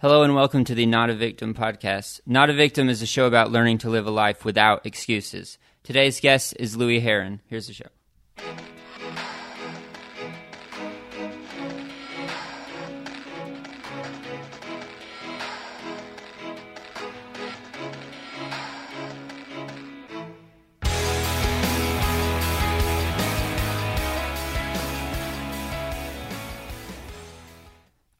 Hello 0.00 0.22
and 0.22 0.32
welcome 0.32 0.62
to 0.62 0.76
the 0.76 0.86
Not 0.86 1.10
a 1.10 1.14
Victim 1.16 1.54
podcast. 1.54 2.20
Not 2.24 2.50
a 2.50 2.52
Victim 2.52 2.88
is 2.88 3.02
a 3.02 3.06
show 3.06 3.26
about 3.26 3.50
learning 3.50 3.78
to 3.78 3.90
live 3.90 4.06
a 4.06 4.12
life 4.12 4.44
without 4.44 4.86
excuses. 4.86 5.58
Today's 5.82 6.20
guest 6.20 6.54
is 6.60 6.76
Louie 6.76 7.00
Herron. 7.00 7.40
Here's 7.48 7.66
the 7.66 7.72
show. 7.72 7.88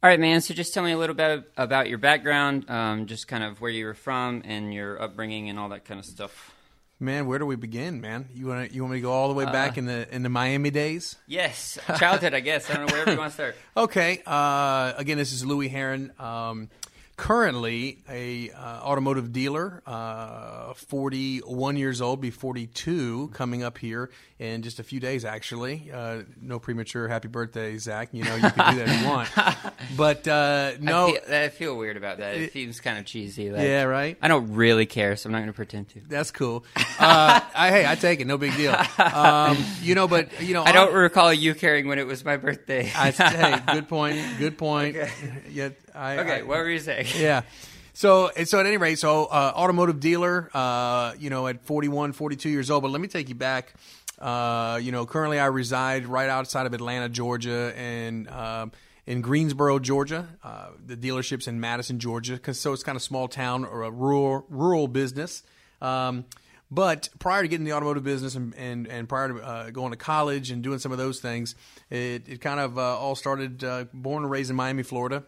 All 0.01 0.09
right, 0.09 0.21
man. 0.21 0.41
So 0.41 0.55
just 0.55 0.73
tell 0.75 0.85
me 0.85 0.93
a 0.93 0.97
little 0.99 1.17
bit 1.17 1.51
about 1.57 1.89
your 1.89 1.99
background, 1.99 2.71
um, 2.71 3.07
just 3.07 3.27
kind 3.27 3.43
of 3.43 3.61
where 3.61 3.71
you 3.71 3.85
were 3.85 3.95
from 3.95 4.43
and 4.45 4.73
your 4.73 5.01
upbringing 5.03 5.49
and 5.51 5.59
all 5.59 5.71
that 5.71 5.85
kind 5.85 5.99
of 5.99 6.07
stuff. 6.07 6.55
Man, 7.01 7.27
where 7.27 7.39
do 7.41 7.47
we 7.47 7.57
begin, 7.57 8.01
man? 8.01 8.29
You 8.35 8.47
want 8.47 8.73
you 8.73 8.83
want 8.83 8.93
me 8.93 8.99
to 8.99 9.03
go 9.03 9.13
all 9.13 9.29
the 9.29 9.35
way 9.35 9.45
back 9.45 9.73
Uh, 9.77 9.81
in 9.81 9.87
the 9.87 10.15
in 10.15 10.23
the 10.23 10.29
Miami 10.29 10.71
days? 10.71 11.17
Yes, 11.27 11.79
childhood, 11.99 12.33
I 12.35 12.41
guess. 12.41 12.71
I 12.71 12.75
don't 12.75 12.87
know 12.87 12.93
wherever 12.93 13.13
you 13.13 13.19
want 13.19 13.31
to 13.31 13.35
start. 13.35 13.57
Okay. 13.77 14.23
Uh, 14.27 14.93
again, 14.97 15.17
this 15.19 15.33
is 15.33 15.45
Louie 15.45 15.69
Herron. 15.69 16.13
Um, 16.19 16.71
currently 17.19 17.99
a 18.09 18.51
uh, 18.53 18.81
automotive 18.81 19.33
dealer. 19.33 19.83
Uh, 19.87 20.73
Forty 20.75 21.39
one 21.41 21.77
years 21.77 22.01
old, 22.01 22.21
be 22.21 22.31
forty 22.31 22.67
two 22.67 23.29
coming 23.35 23.63
up 23.63 23.77
here 23.79 24.11
in 24.39 24.63
just 24.63 24.79
a 24.79 24.83
few 24.85 25.01
days. 25.01 25.25
Actually, 25.25 25.91
uh, 25.93 26.23
no 26.41 26.59
premature 26.59 27.09
happy 27.09 27.29
birthday, 27.29 27.77
Zach. 27.79 28.11
You 28.13 28.25
know 28.25 28.37
you 28.37 28.51
can 28.51 28.73
do 28.75 28.79
that 28.79 28.89
if 28.89 29.01
you 29.03 29.09
want. 29.09 29.75
But 29.97 30.29
uh, 30.29 30.73
no, 30.81 31.09
I 31.09 31.13
feel, 31.13 31.35
I 31.35 31.49
feel 31.49 31.77
weird 31.77 31.97
about 31.97 32.19
that. 32.19 32.37
It 32.37 32.53
seems 32.53 32.79
kind 32.81 32.99
of 32.99 33.07
cheesy. 33.07 33.51
Like, 33.51 33.63
yeah, 33.63 33.85
right. 33.85 34.17
I 34.21 34.29
don't 34.29 34.55
really 34.55 34.87
care, 34.87 35.17
so 35.17 35.27
I'm 35.29 35.33
not 35.33 35.39
going 35.39 35.49
to 35.49 35.55
pretend 35.55 35.89
to. 35.91 36.01
That's 36.07 36.31
cool. 36.31 36.65
Uh, 36.77 37.41
I, 37.55 37.71
hey, 37.71 37.87
I 37.87 37.95
take 37.95 38.21
it. 38.21 38.27
No 38.27 38.39
big 38.39 38.55
deal. 38.57 38.77
Um, 38.99 39.57
you 39.81 39.95
know, 39.95 40.07
but 40.07 40.41
you 40.43 40.55
know, 40.55 40.63
I 40.63 40.73
don't 40.73 40.93
recall 40.95 41.33
you 41.33 41.55
caring 41.55 41.89
when 41.89 41.99
it 41.99 42.07
was 42.07 42.25
my 42.25 42.37
birthday. 42.37 42.91
I, 42.95 43.11
hey, 43.11 43.61
good 43.73 43.89
point. 43.89 44.19
Good 44.39 44.59
point. 44.59 44.97
Yeah, 45.51 45.71
I, 45.99 46.19
okay, 46.19 46.39
I- 46.41 46.43
what 46.43 46.59
were 46.59 46.71
you 46.71 46.79
saying? 46.79 47.07
yeah. 47.19 47.43
So, 47.93 48.31
so 48.45 48.61
at 48.61 48.67
any 48.67 48.77
rate, 48.77 48.99
so 48.99 49.25
uh, 49.25 49.53
automotive 49.57 49.99
dealer, 49.99 50.49
uh, 50.55 51.15
you 51.19 51.31
know, 51.31 51.49
at 51.49 51.65
41, 51.65 52.13
42 52.13 52.49
years 52.49 52.71
old. 52.71 52.83
But 52.85 52.93
let 52.93 53.01
me 53.01 53.09
take 53.09 53.29
you 53.29 53.35
back. 53.35 53.75
Uh, 54.21 54.79
you 54.81 54.93
know, 54.93 55.05
currently 55.07 55.39
I 55.41 55.47
reside 55.47 56.07
right 56.07 56.29
outside 56.29 56.67
of 56.67 56.75
Atlanta, 56.75 57.09
Georgia, 57.09 57.73
and 57.77 58.29
um 58.29 58.73
in 59.07 59.23
Greensboro, 59.23 59.79
Georgia. 59.79 60.29
Uh, 60.45 60.67
the 60.85 60.95
dealership's 60.97 61.49
in 61.49 61.59
Madison, 61.61 61.99
Georgia, 61.99 62.39
'cause- 62.39 62.61
so 62.61 62.73
it's 62.75 62.83
kind 62.83 62.95
of 62.95 63.01
small 63.03 63.27
town 63.27 63.65
or 63.65 63.83
a 63.85 63.91
rural 63.91 64.45
rural 64.51 64.87
business. 64.87 65.43
Um, 65.81 66.25
but 66.71 67.09
prior 67.19 67.41
to 67.43 67.49
getting 67.49 67.65
the 67.65 67.73
automotive 67.73 68.05
business 68.05 68.35
and, 68.35 68.55
and, 68.57 68.87
and 68.87 69.09
prior 69.09 69.29
to 69.29 69.39
uh, 69.41 69.71
going 69.71 69.93
to 69.93 69.97
college 69.97 70.51
and 70.51 70.63
doing 70.63 70.79
some 70.79 70.93
of 70.93 70.99
those 70.99 71.21
things, 71.21 71.55
it, 71.89 72.29
it 72.29 72.41
kind 72.43 72.61
of 72.61 72.77
uh, 72.79 72.99
all 72.99 73.15
started 73.15 73.65
uh, 73.65 73.87
born 73.95 74.25
and 74.25 74.31
raised 74.31 74.51
in 74.51 74.57
Miami, 74.57 74.83
Florida 74.83 75.25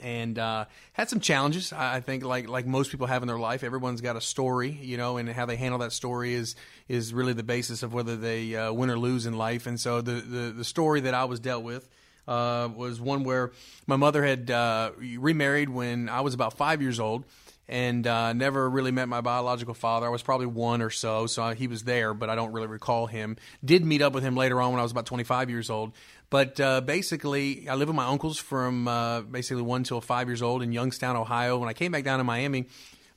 and 0.00 0.38
uh, 0.38 0.64
had 0.92 1.08
some 1.08 1.20
challenges. 1.20 1.72
I 1.72 2.00
think, 2.00 2.24
like 2.24 2.48
like 2.48 2.66
most 2.66 2.90
people 2.90 3.06
have 3.06 3.22
in 3.22 3.28
their 3.28 3.38
life, 3.38 3.62
everyone's 3.64 4.00
got 4.00 4.16
a 4.16 4.20
story, 4.20 4.70
you 4.70 4.96
know, 4.96 5.16
and 5.16 5.28
how 5.28 5.46
they 5.46 5.56
handle 5.56 5.78
that 5.80 5.92
story 5.92 6.34
is 6.34 6.56
is 6.88 7.14
really 7.14 7.32
the 7.32 7.42
basis 7.42 7.82
of 7.82 7.92
whether 7.92 8.16
they 8.16 8.54
uh, 8.54 8.72
win 8.72 8.90
or 8.90 8.98
lose 8.98 9.26
in 9.26 9.36
life. 9.36 9.66
And 9.66 9.78
so 9.78 10.00
the 10.00 10.12
the, 10.12 10.52
the 10.52 10.64
story 10.64 11.00
that 11.02 11.14
I 11.14 11.24
was 11.24 11.40
dealt 11.40 11.64
with. 11.64 11.88
Uh, 12.28 12.68
was 12.76 13.00
one 13.00 13.24
where 13.24 13.50
my 13.88 13.96
mother 13.96 14.24
had 14.24 14.52
uh, 14.52 14.92
remarried 14.98 15.68
when 15.68 16.08
I 16.08 16.20
was 16.20 16.32
about 16.32 16.52
five 16.52 16.80
years 16.80 17.00
old, 17.00 17.24
and 17.70 18.04
uh, 18.04 18.32
never 18.32 18.68
really 18.68 18.90
met 18.90 19.08
my 19.08 19.20
biological 19.20 19.74
father. 19.74 20.04
I 20.04 20.08
was 20.10 20.22
probably 20.22 20.46
one 20.46 20.82
or 20.82 20.90
so, 20.90 21.28
so 21.28 21.50
he 21.50 21.68
was 21.68 21.84
there, 21.84 22.12
but 22.12 22.28
I 22.28 22.34
don't 22.34 22.52
really 22.52 22.66
recall 22.66 23.06
him. 23.06 23.36
Did 23.64 23.84
meet 23.84 24.02
up 24.02 24.12
with 24.12 24.24
him 24.24 24.36
later 24.36 24.60
on 24.60 24.72
when 24.72 24.80
I 24.80 24.82
was 24.82 24.90
about 24.90 25.06
25 25.06 25.48
years 25.48 25.70
old. 25.70 25.92
But 26.30 26.58
uh, 26.60 26.80
basically, 26.80 27.68
I 27.68 27.76
lived 27.76 27.88
with 27.88 27.96
my 27.96 28.06
uncles 28.06 28.38
from 28.38 28.88
uh, 28.88 29.20
basically 29.20 29.62
one 29.62 29.84
till 29.84 30.00
five 30.00 30.28
years 30.28 30.42
old 30.42 30.62
in 30.62 30.72
Youngstown, 30.72 31.16
Ohio. 31.16 31.58
When 31.58 31.68
I 31.68 31.72
came 31.72 31.92
back 31.92 32.02
down 32.02 32.18
to 32.18 32.24
Miami, 32.24 32.66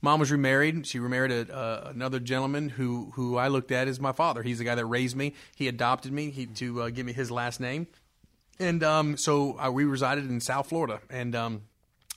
mom 0.00 0.20
was 0.20 0.30
remarried. 0.30 0.86
She 0.86 1.00
remarried 1.00 1.32
a, 1.32 1.52
uh, 1.52 1.90
another 1.90 2.20
gentleman 2.20 2.68
who 2.68 3.10
who 3.14 3.36
I 3.36 3.48
looked 3.48 3.72
at 3.72 3.88
as 3.88 3.98
my 3.98 4.12
father. 4.12 4.44
He's 4.44 4.58
the 4.58 4.64
guy 4.64 4.76
that 4.76 4.86
raised 4.86 5.16
me. 5.16 5.34
He 5.56 5.66
adopted 5.66 6.12
me 6.12 6.30
he, 6.30 6.46
to 6.46 6.82
uh, 6.82 6.90
give 6.90 7.06
me 7.06 7.12
his 7.12 7.30
last 7.32 7.58
name. 7.58 7.88
And 8.60 8.84
um, 8.84 9.16
so 9.16 9.58
uh, 9.58 9.70
we 9.72 9.84
resided 9.84 10.30
in 10.30 10.40
South 10.40 10.68
Florida, 10.68 11.00
and 11.10 11.34
um, 11.34 11.62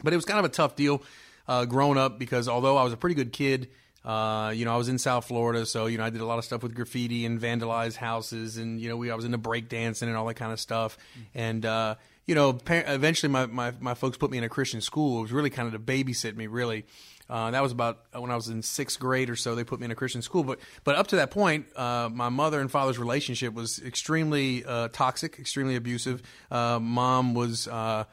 but 0.03 0.13
it 0.13 0.15
was 0.15 0.25
kind 0.25 0.37
of 0.39 0.45
a 0.45 0.49
tough 0.49 0.75
deal 0.75 1.01
uh, 1.47 1.65
growing 1.65 1.97
up 1.97 2.19
because 2.19 2.47
although 2.47 2.77
I 2.77 2.83
was 2.83 2.93
a 2.93 2.97
pretty 2.97 3.15
good 3.15 3.31
kid, 3.31 3.69
uh, 4.05 4.53
you 4.55 4.65
know, 4.65 4.73
I 4.73 4.77
was 4.77 4.89
in 4.89 4.97
South 4.97 5.27
Florida, 5.27 5.65
so 5.65 5.87
you 5.87 5.97
know, 5.97 6.05
I 6.05 6.09
did 6.09 6.21
a 6.21 6.25
lot 6.25 6.39
of 6.39 6.45
stuff 6.45 6.63
with 6.63 6.73
graffiti 6.75 7.25
and 7.25 7.39
vandalized 7.41 7.97
houses, 7.97 8.57
and 8.57 8.79
you 8.79 8.89
know, 8.89 8.97
we 8.97 9.11
I 9.11 9.15
was 9.15 9.25
into 9.25 9.37
breakdancing 9.37 10.03
and 10.03 10.15
all 10.15 10.25
that 10.27 10.35
kind 10.35 10.51
of 10.51 10.59
stuff, 10.59 10.97
and. 11.33 11.65
Uh, 11.65 11.95
you 12.27 12.35
know, 12.35 12.51
par- 12.51 12.83
eventually 12.87 13.31
my, 13.31 13.45
my, 13.45 13.71
my 13.79 13.93
folks 13.93 14.17
put 14.17 14.29
me 14.29 14.37
in 14.37 14.43
a 14.43 14.49
Christian 14.49 14.81
school. 14.81 15.19
It 15.19 15.21
was 15.21 15.31
really 15.31 15.49
kind 15.49 15.73
of 15.73 15.73
to 15.73 15.79
babysit 15.79 16.35
me, 16.35 16.47
really. 16.47 16.85
Uh, 17.29 17.51
that 17.51 17.61
was 17.61 17.71
about 17.71 17.99
when 18.13 18.31
I 18.31 18.35
was 18.35 18.47
in 18.47 18.61
sixth 18.61 18.99
grade 18.99 19.29
or 19.29 19.35
so. 19.35 19.55
They 19.55 19.63
put 19.63 19.79
me 19.79 19.85
in 19.85 19.91
a 19.91 19.95
Christian 19.95 20.21
school, 20.21 20.43
but 20.43 20.59
but 20.83 20.95
up 20.95 21.07
to 21.07 21.17
that 21.17 21.31
point, 21.31 21.65
uh, 21.75 22.09
my 22.11 22.29
mother 22.29 22.61
and 22.61 22.71
father's 22.71 22.97
relationship 22.97 23.53
was 23.53 23.79
extremely 23.79 24.63
uh, 24.63 24.87
toxic, 24.89 25.37
extremely 25.39 25.75
abusive. 25.75 26.21
Uh, 26.49 26.79
mom 26.79 27.33
was 27.33 27.67
uh, 27.67 28.05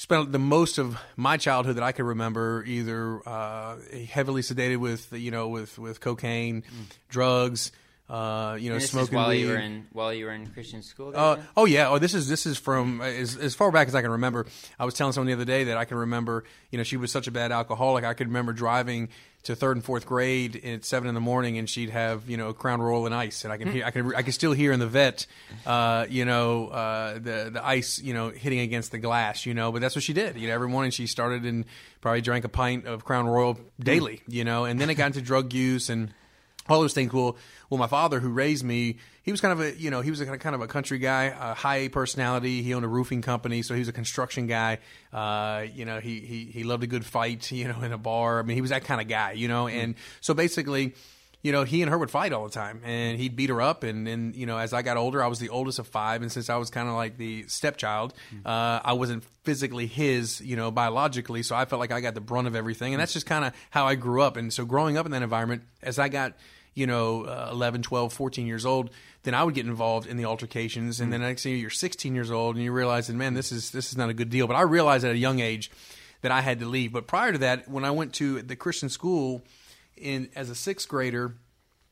spent 0.00 0.32
the 0.32 0.38
most 0.38 0.78
of 0.78 0.98
my 1.16 1.36
childhood 1.36 1.76
that 1.76 1.84
I 1.84 1.92
could 1.92 2.06
remember 2.06 2.64
either 2.66 3.20
uh, 3.28 3.76
heavily 4.08 4.40
sedated 4.40 4.78
with 4.78 5.12
you 5.12 5.30
know 5.30 5.48
with 5.48 5.78
with 5.78 6.00
cocaine, 6.00 6.64
drugs, 7.10 7.70
uh, 8.10 8.56
you 8.58 8.70
know 8.70 8.74
And 8.74 8.82
this 8.82 8.90
smoking 8.90 9.14
while 9.14 9.28
weed. 9.28 9.42
you 9.42 9.48
were 9.48 9.56
in 9.56 9.86
while 9.92 10.12
you 10.12 10.24
were 10.24 10.32
in 10.32 10.48
Christian 10.48 10.82
school. 10.82 11.12
Uh, 11.14 11.38
oh 11.56 11.64
yeah. 11.64 11.88
Oh, 11.88 11.98
this 11.98 12.12
is 12.12 12.28
this 12.28 12.44
is 12.44 12.58
from 12.58 13.00
as, 13.00 13.36
as 13.36 13.54
far 13.54 13.70
back 13.70 13.86
as 13.86 13.94
I 13.94 14.02
can 14.02 14.10
remember. 14.10 14.46
I 14.80 14.84
was 14.84 14.94
telling 14.94 15.12
someone 15.12 15.28
the 15.28 15.34
other 15.34 15.44
day 15.44 15.64
that 15.64 15.76
I 15.76 15.84
can 15.84 15.96
remember. 15.96 16.42
You 16.72 16.78
know, 16.78 16.82
she 16.84 16.96
was 16.96 17.12
such 17.12 17.28
a 17.28 17.30
bad 17.30 17.52
alcoholic. 17.52 18.04
I 18.04 18.14
could 18.14 18.26
remember 18.26 18.52
driving 18.52 19.10
to 19.44 19.56
third 19.56 19.76
and 19.76 19.84
fourth 19.84 20.04
grade 20.06 20.62
at 20.64 20.84
seven 20.84 21.08
in 21.08 21.14
the 21.14 21.20
morning, 21.20 21.56
and 21.56 21.70
she'd 21.70 21.90
have 21.90 22.28
you 22.28 22.36
know 22.36 22.52
Crown 22.52 22.82
Royal 22.82 23.06
and 23.06 23.14
ice, 23.14 23.44
and 23.44 23.52
I 23.52 23.56
can 23.58 23.70
hear, 23.70 23.84
I 23.84 23.92
can 23.92 24.14
I 24.14 24.22
can 24.22 24.32
still 24.32 24.52
hear 24.52 24.72
in 24.72 24.80
the 24.80 24.88
vet, 24.88 25.26
uh, 25.64 26.06
you 26.10 26.24
know, 26.24 26.66
uh, 26.66 27.14
the 27.14 27.50
the 27.52 27.64
ice, 27.64 28.00
you 28.00 28.12
know, 28.12 28.30
hitting 28.30 28.58
against 28.58 28.90
the 28.90 28.98
glass, 28.98 29.46
you 29.46 29.54
know. 29.54 29.70
But 29.70 29.82
that's 29.82 29.94
what 29.94 30.02
she 30.02 30.12
did. 30.14 30.36
You 30.36 30.48
know, 30.48 30.54
every 30.54 30.68
morning 30.68 30.90
she 30.90 31.06
started 31.06 31.44
and 31.44 31.64
probably 32.00 32.22
drank 32.22 32.44
a 32.44 32.48
pint 32.48 32.86
of 32.86 33.04
Crown 33.04 33.28
Royal 33.28 33.56
daily, 33.78 34.20
you 34.26 34.44
know, 34.44 34.64
and 34.64 34.80
then 34.80 34.90
it 34.90 34.94
got 34.94 35.06
into 35.06 35.22
drug 35.22 35.52
use 35.52 35.88
and 35.88 36.12
all 36.70 36.80
those 36.80 36.94
things. 36.94 37.12
Well, 37.12 37.36
well, 37.68 37.78
my 37.78 37.86
father, 37.86 38.20
who 38.20 38.30
raised 38.30 38.64
me, 38.64 38.98
he 39.22 39.30
was 39.30 39.40
kind 39.40 39.52
of 39.52 39.60
a 39.60 39.78
you 39.78 39.90
know 39.90 40.00
he 40.00 40.10
was 40.10 40.20
a 40.20 40.38
kind 40.38 40.54
of 40.54 40.60
a 40.60 40.66
country 40.66 40.98
guy, 40.98 41.24
a 41.24 41.54
high 41.54 41.88
personality. 41.88 42.62
He 42.62 42.74
owned 42.74 42.84
a 42.84 42.88
roofing 42.88 43.22
company, 43.22 43.62
so 43.62 43.74
he 43.74 43.80
was 43.80 43.88
a 43.88 43.92
construction 43.92 44.46
guy. 44.46 44.78
Uh, 45.12 45.66
you 45.72 45.84
know, 45.84 46.00
he 46.00 46.20
he 46.20 46.44
he 46.46 46.64
loved 46.64 46.82
a 46.82 46.86
good 46.86 47.04
fight, 47.04 47.50
you 47.52 47.68
know, 47.68 47.80
in 47.82 47.92
a 47.92 47.98
bar. 47.98 48.40
I 48.40 48.42
mean, 48.42 48.56
he 48.56 48.60
was 48.60 48.70
that 48.70 48.84
kind 48.84 49.00
of 49.00 49.08
guy, 49.08 49.32
you 49.32 49.48
know. 49.48 49.68
And 49.68 49.94
so 50.20 50.34
basically. 50.34 50.94
You 51.42 51.52
know, 51.52 51.64
he 51.64 51.80
and 51.80 51.90
her 51.90 51.96
would 51.96 52.10
fight 52.10 52.34
all 52.34 52.44
the 52.44 52.52
time, 52.52 52.82
and 52.84 53.18
he'd 53.18 53.34
beat 53.34 53.48
her 53.48 53.62
up. 53.62 53.82
And 53.82 54.06
then, 54.06 54.34
you 54.36 54.44
know, 54.44 54.58
as 54.58 54.74
I 54.74 54.82
got 54.82 54.98
older, 54.98 55.24
I 55.24 55.26
was 55.26 55.38
the 55.38 55.48
oldest 55.48 55.78
of 55.78 55.86
five, 55.86 56.20
and 56.20 56.30
since 56.30 56.50
I 56.50 56.56
was 56.58 56.68
kind 56.68 56.86
of 56.86 56.96
like 56.96 57.16
the 57.16 57.44
stepchild, 57.48 58.12
uh, 58.44 58.80
I 58.84 58.92
wasn't 58.92 59.24
physically 59.44 59.86
his, 59.86 60.42
you 60.42 60.54
know, 60.56 60.70
biologically. 60.70 61.42
So 61.42 61.56
I 61.56 61.64
felt 61.64 61.80
like 61.80 61.92
I 61.92 62.02
got 62.02 62.12
the 62.12 62.20
brunt 62.20 62.46
of 62.46 62.54
everything, 62.54 62.92
and 62.92 63.00
that's 63.00 63.14
just 63.14 63.24
kind 63.24 63.46
of 63.46 63.54
how 63.70 63.86
I 63.86 63.94
grew 63.94 64.20
up. 64.20 64.36
And 64.36 64.52
so, 64.52 64.66
growing 64.66 64.98
up 64.98 65.06
in 65.06 65.12
that 65.12 65.22
environment, 65.22 65.62
as 65.82 65.98
I 65.98 66.10
got 66.10 66.34
you 66.74 66.86
know, 66.86 67.24
uh, 67.24 67.48
11, 67.52 67.82
12, 67.82 68.12
14 68.12 68.46
years 68.46 68.64
old, 68.64 68.90
then 69.22 69.34
I 69.34 69.44
would 69.44 69.54
get 69.54 69.66
involved 69.66 70.06
in 70.06 70.16
the 70.16 70.24
altercations. 70.24 71.00
And 71.00 71.12
then 71.12 71.20
next 71.20 71.42
thing 71.42 71.58
you're 71.58 71.70
16 71.70 72.14
years 72.14 72.30
old 72.30 72.56
and 72.56 72.64
you 72.64 72.72
realize 72.72 73.08
that, 73.08 73.14
man, 73.14 73.34
this 73.34 73.52
is, 73.52 73.70
this 73.70 73.90
is 73.90 73.98
not 73.98 74.08
a 74.08 74.14
good 74.14 74.30
deal. 74.30 74.46
But 74.46 74.56
I 74.56 74.62
realized 74.62 75.04
at 75.04 75.12
a 75.12 75.18
young 75.18 75.40
age 75.40 75.70
that 76.22 76.32
I 76.32 76.40
had 76.40 76.60
to 76.60 76.66
leave. 76.66 76.92
But 76.92 77.06
prior 77.06 77.32
to 77.32 77.38
that, 77.38 77.68
when 77.68 77.84
I 77.84 77.90
went 77.90 78.14
to 78.14 78.42
the 78.42 78.56
Christian 78.56 78.88
school 78.88 79.42
in, 79.96 80.28
as 80.36 80.50
a 80.50 80.54
sixth 80.54 80.88
grader, 80.88 81.34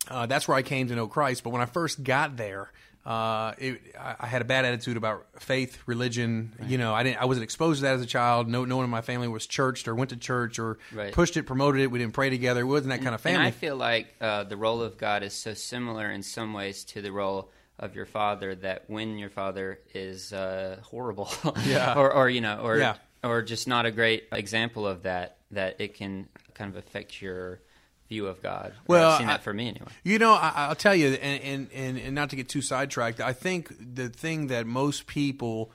uh, 0.09 0.27
that's 0.27 0.49
where 0.49 0.57
I 0.57 0.63
came 0.63 0.89
to 0.89 0.95
know 0.95 1.07
Christ. 1.07 1.45
But 1.45 1.51
when 1.51 1.61
I 1.61 1.67
first 1.67 2.03
got 2.03 2.37
there, 2.37 2.71
uh, 3.07 3.53
it, 3.59 3.81
I, 3.99 4.27
had 4.27 4.43
a 4.43 4.45
bad 4.45 4.65
attitude 4.65 4.97
about 4.97 5.27
faith, 5.41 5.79
religion. 5.87 6.53
You 6.67 6.77
know, 6.79 6.93
I 6.95 7.03
didn't, 7.03 7.23
I 7.23 7.25
wasn't 7.25 7.45
exposed 7.45 7.79
to 7.79 7.83
that 7.85 7.95
as 7.95 8.03
a 8.03 8.07
child. 8.07 8.49
No, 8.49 8.65
no 8.65 8.77
one 8.77 8.85
in 8.85 8.91
my 8.91 9.01
family 9.01 9.29
was 9.29 9.47
churched 9.47 9.89
or 9.89 9.95
went 9.95 10.11
to 10.11 10.17
church 10.17 10.59
or 10.59 10.79
Right. 10.93 11.13
pushed 11.13 11.37
it, 11.37 11.45
promoted 11.45 11.81
it. 11.81 11.91
We 11.91 11.99
didn't 11.99 12.13
pray 12.15 12.29
together. 12.31 12.61
It 12.61 12.65
wasn't 12.65 12.91
that 12.91 13.03
kind 13.03 13.15
of 13.15 13.21
family. 13.21 13.37
And 13.39 13.47
I 13.47 13.51
feel 13.51 13.77
like 13.77 14.15
uh, 14.21 14.45
the 14.45 14.57
role 14.59 14.83
of 14.83 14.99
God 14.99 15.23
is 15.23 15.33
so 15.33 15.55
similar 15.55 16.11
in 16.11 16.23
some 16.23 16.53
ways 16.53 16.85
to 16.85 17.01
the 17.03 17.11
role 17.13 17.51
of 17.79 17.95
your 17.95 18.07
father 18.07 18.55
that 18.57 18.85
when 18.89 19.17
your 19.19 19.31
father 19.31 19.79
is 19.95 20.33
uh, 20.33 20.79
horrible, 20.83 21.31
Yeah. 21.65 21.95
or, 21.95 22.13
or 22.13 22.29
you 22.29 22.41
know, 22.41 22.61
or 22.63 22.77
Yeah. 22.79 22.97
or 23.25 23.41
just 23.43 23.67
not 23.69 23.87
a 23.87 23.91
great 23.91 24.25
example 24.33 24.87
of 24.87 25.05
that, 25.05 25.37
that 25.53 25.81
it 25.81 25.95
can 25.95 26.29
kind 26.55 26.71
of 26.71 26.77
affect 26.77 27.23
your 27.23 27.61
view 28.09 28.27
of 28.27 28.43
God. 28.43 28.73
Well, 28.87 29.11
I've 29.11 29.19
seen 29.19 29.29
I- 29.29 29.33
that 29.33 29.43
for 29.43 29.53
me 29.53 29.69
anyway. 29.69 29.89
You 30.05 30.19
know, 30.19 30.33
I, 30.33 30.53
I'll 30.55 30.75
tell 30.75 30.95
you, 30.95 31.09
and, 31.09 31.43
and, 31.43 31.69
and, 31.73 31.99
and 31.99 32.15
not 32.15 32.31
to 32.31 32.37
get 32.37 32.49
too 32.49 32.63
sidetracked, 32.63 33.21
I 33.21 33.33
think 33.33 33.73
the 33.95 34.09
thing 34.09 34.49
that 34.49 34.67
most 34.67 35.07
people 35.07 35.71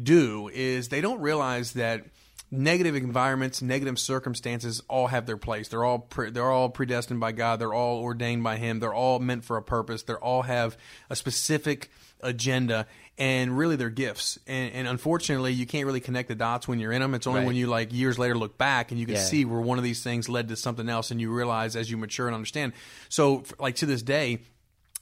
do 0.00 0.50
is 0.52 0.88
they 0.88 1.00
don't 1.00 1.20
realize 1.20 1.72
that 1.72 2.04
negative 2.50 2.94
environments, 2.94 3.60
negative 3.62 3.98
circumstances 3.98 4.80
all 4.88 5.08
have 5.08 5.26
their 5.26 5.36
place. 5.36 5.68
They're 5.68 5.84
all 5.84 5.98
pre- 5.98 6.30
they're 6.30 6.50
all 6.50 6.68
predestined 6.68 7.18
by 7.18 7.32
God. 7.32 7.58
They're 7.58 7.74
all 7.74 7.98
ordained 8.02 8.44
by 8.44 8.56
Him. 8.56 8.78
They're 8.78 8.94
all 8.94 9.18
meant 9.18 9.44
for 9.44 9.56
a 9.56 9.62
purpose. 9.62 10.02
They 10.04 10.14
all 10.14 10.42
have 10.42 10.76
a 11.10 11.16
specific 11.16 11.90
agenda, 12.20 12.86
and 13.18 13.56
really 13.56 13.76
they're 13.76 13.88
gifts. 13.90 14.38
And, 14.46 14.72
and 14.74 14.88
unfortunately, 14.88 15.52
you 15.52 15.66
can't 15.66 15.86
really 15.86 16.00
connect 16.00 16.28
the 16.28 16.34
dots 16.34 16.68
when 16.68 16.78
you're 16.78 16.92
in 16.92 17.00
them. 17.00 17.14
It's 17.14 17.26
only 17.26 17.40
Right. 17.40 17.46
when 17.46 17.56
you 17.56 17.66
like 17.66 17.92
years 17.92 18.18
later 18.18 18.36
look 18.36 18.58
back 18.58 18.90
and 18.90 19.00
you 19.00 19.06
can 19.06 19.14
Yeah. 19.16 19.22
see 19.24 19.44
where 19.44 19.60
one 19.60 19.78
of 19.78 19.84
these 19.84 20.02
things 20.02 20.28
led 20.28 20.48
to 20.48 20.56
something 20.56 20.88
else, 20.88 21.10
and 21.10 21.20
you 21.20 21.30
realize 21.32 21.76
as 21.76 21.90
you 21.90 21.96
mature 21.96 22.26
and 22.28 22.34
understand. 22.34 22.72
So, 23.08 23.44
like 23.58 23.76
to 23.76 23.86
this 23.86 24.02
day, 24.02 24.40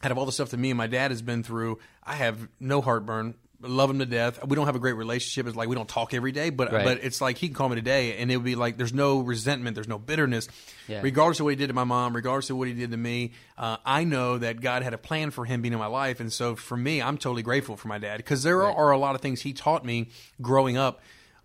out 0.02 0.10
of 0.12 0.18
all 0.18 0.26
the 0.26 0.32
stuff 0.32 0.50
that 0.50 0.58
me 0.58 0.70
and 0.70 0.78
my 0.78 0.86
dad 0.86 1.10
has 1.10 1.22
been 1.22 1.42
through, 1.42 1.78
I 2.04 2.14
have 2.14 2.48
no 2.60 2.80
heartburn. 2.80 3.34
Love 3.66 3.90
him 3.90 3.98
to 3.98 4.06
death. 4.06 4.44
We 4.46 4.56
don't 4.56 4.66
have 4.66 4.76
a 4.76 4.80
great 4.80 4.92
relationship. 4.92 5.46
It's 5.46 5.56
like 5.56 5.68
we 5.68 5.74
don't 5.74 5.88
talk 5.88 6.14
every 6.14 6.32
day, 6.32 6.50
but 6.50 6.72
Right. 6.72 6.84
but 6.84 7.00
it's 7.02 7.20
like 7.20 7.38
he 7.38 7.48
can 7.48 7.54
call 7.54 7.68
me 7.68 7.76
today, 7.76 8.16
and 8.18 8.30
it 8.30 8.36
would 8.36 8.44
be 8.44 8.54
like 8.54 8.76
there's 8.76 8.92
no 8.92 9.20
resentment, 9.20 9.74
there's 9.74 9.88
no 9.88 9.98
bitterness, 9.98 10.48
Yeah. 10.88 11.00
regardless 11.02 11.40
of 11.40 11.44
what 11.44 11.50
he 11.50 11.56
did 11.56 11.68
to 11.68 11.72
my 11.74 11.84
mom, 11.84 12.14
regardless 12.14 12.50
of 12.50 12.56
what 12.58 12.68
he 12.68 12.74
did 12.74 12.90
to 12.90 12.96
me. 12.96 13.32
Uh, 13.56 13.76
I 13.84 14.04
know 14.04 14.38
that 14.38 14.60
God 14.60 14.82
had 14.82 14.94
a 14.94 14.98
plan 14.98 15.30
for 15.30 15.44
him 15.44 15.62
being 15.62 15.72
in 15.72 15.78
my 15.78 15.86
life, 15.86 16.20
and 16.20 16.32
so 16.32 16.56
for 16.56 16.76
me, 16.76 17.00
I'm 17.02 17.18
totally 17.18 17.42
grateful 17.42 17.76
for 17.76 17.88
my 17.88 17.98
dad 17.98 18.18
because 18.18 18.42
there 18.42 18.62
are, 18.64 18.72
are 18.74 18.90
a 18.90 18.98
lot 18.98 19.14
of 19.14 19.20
things 19.20 19.42
he 19.42 19.52
taught 19.52 19.84
me 19.84 20.08
growing 20.42 20.76
up 20.76 21.00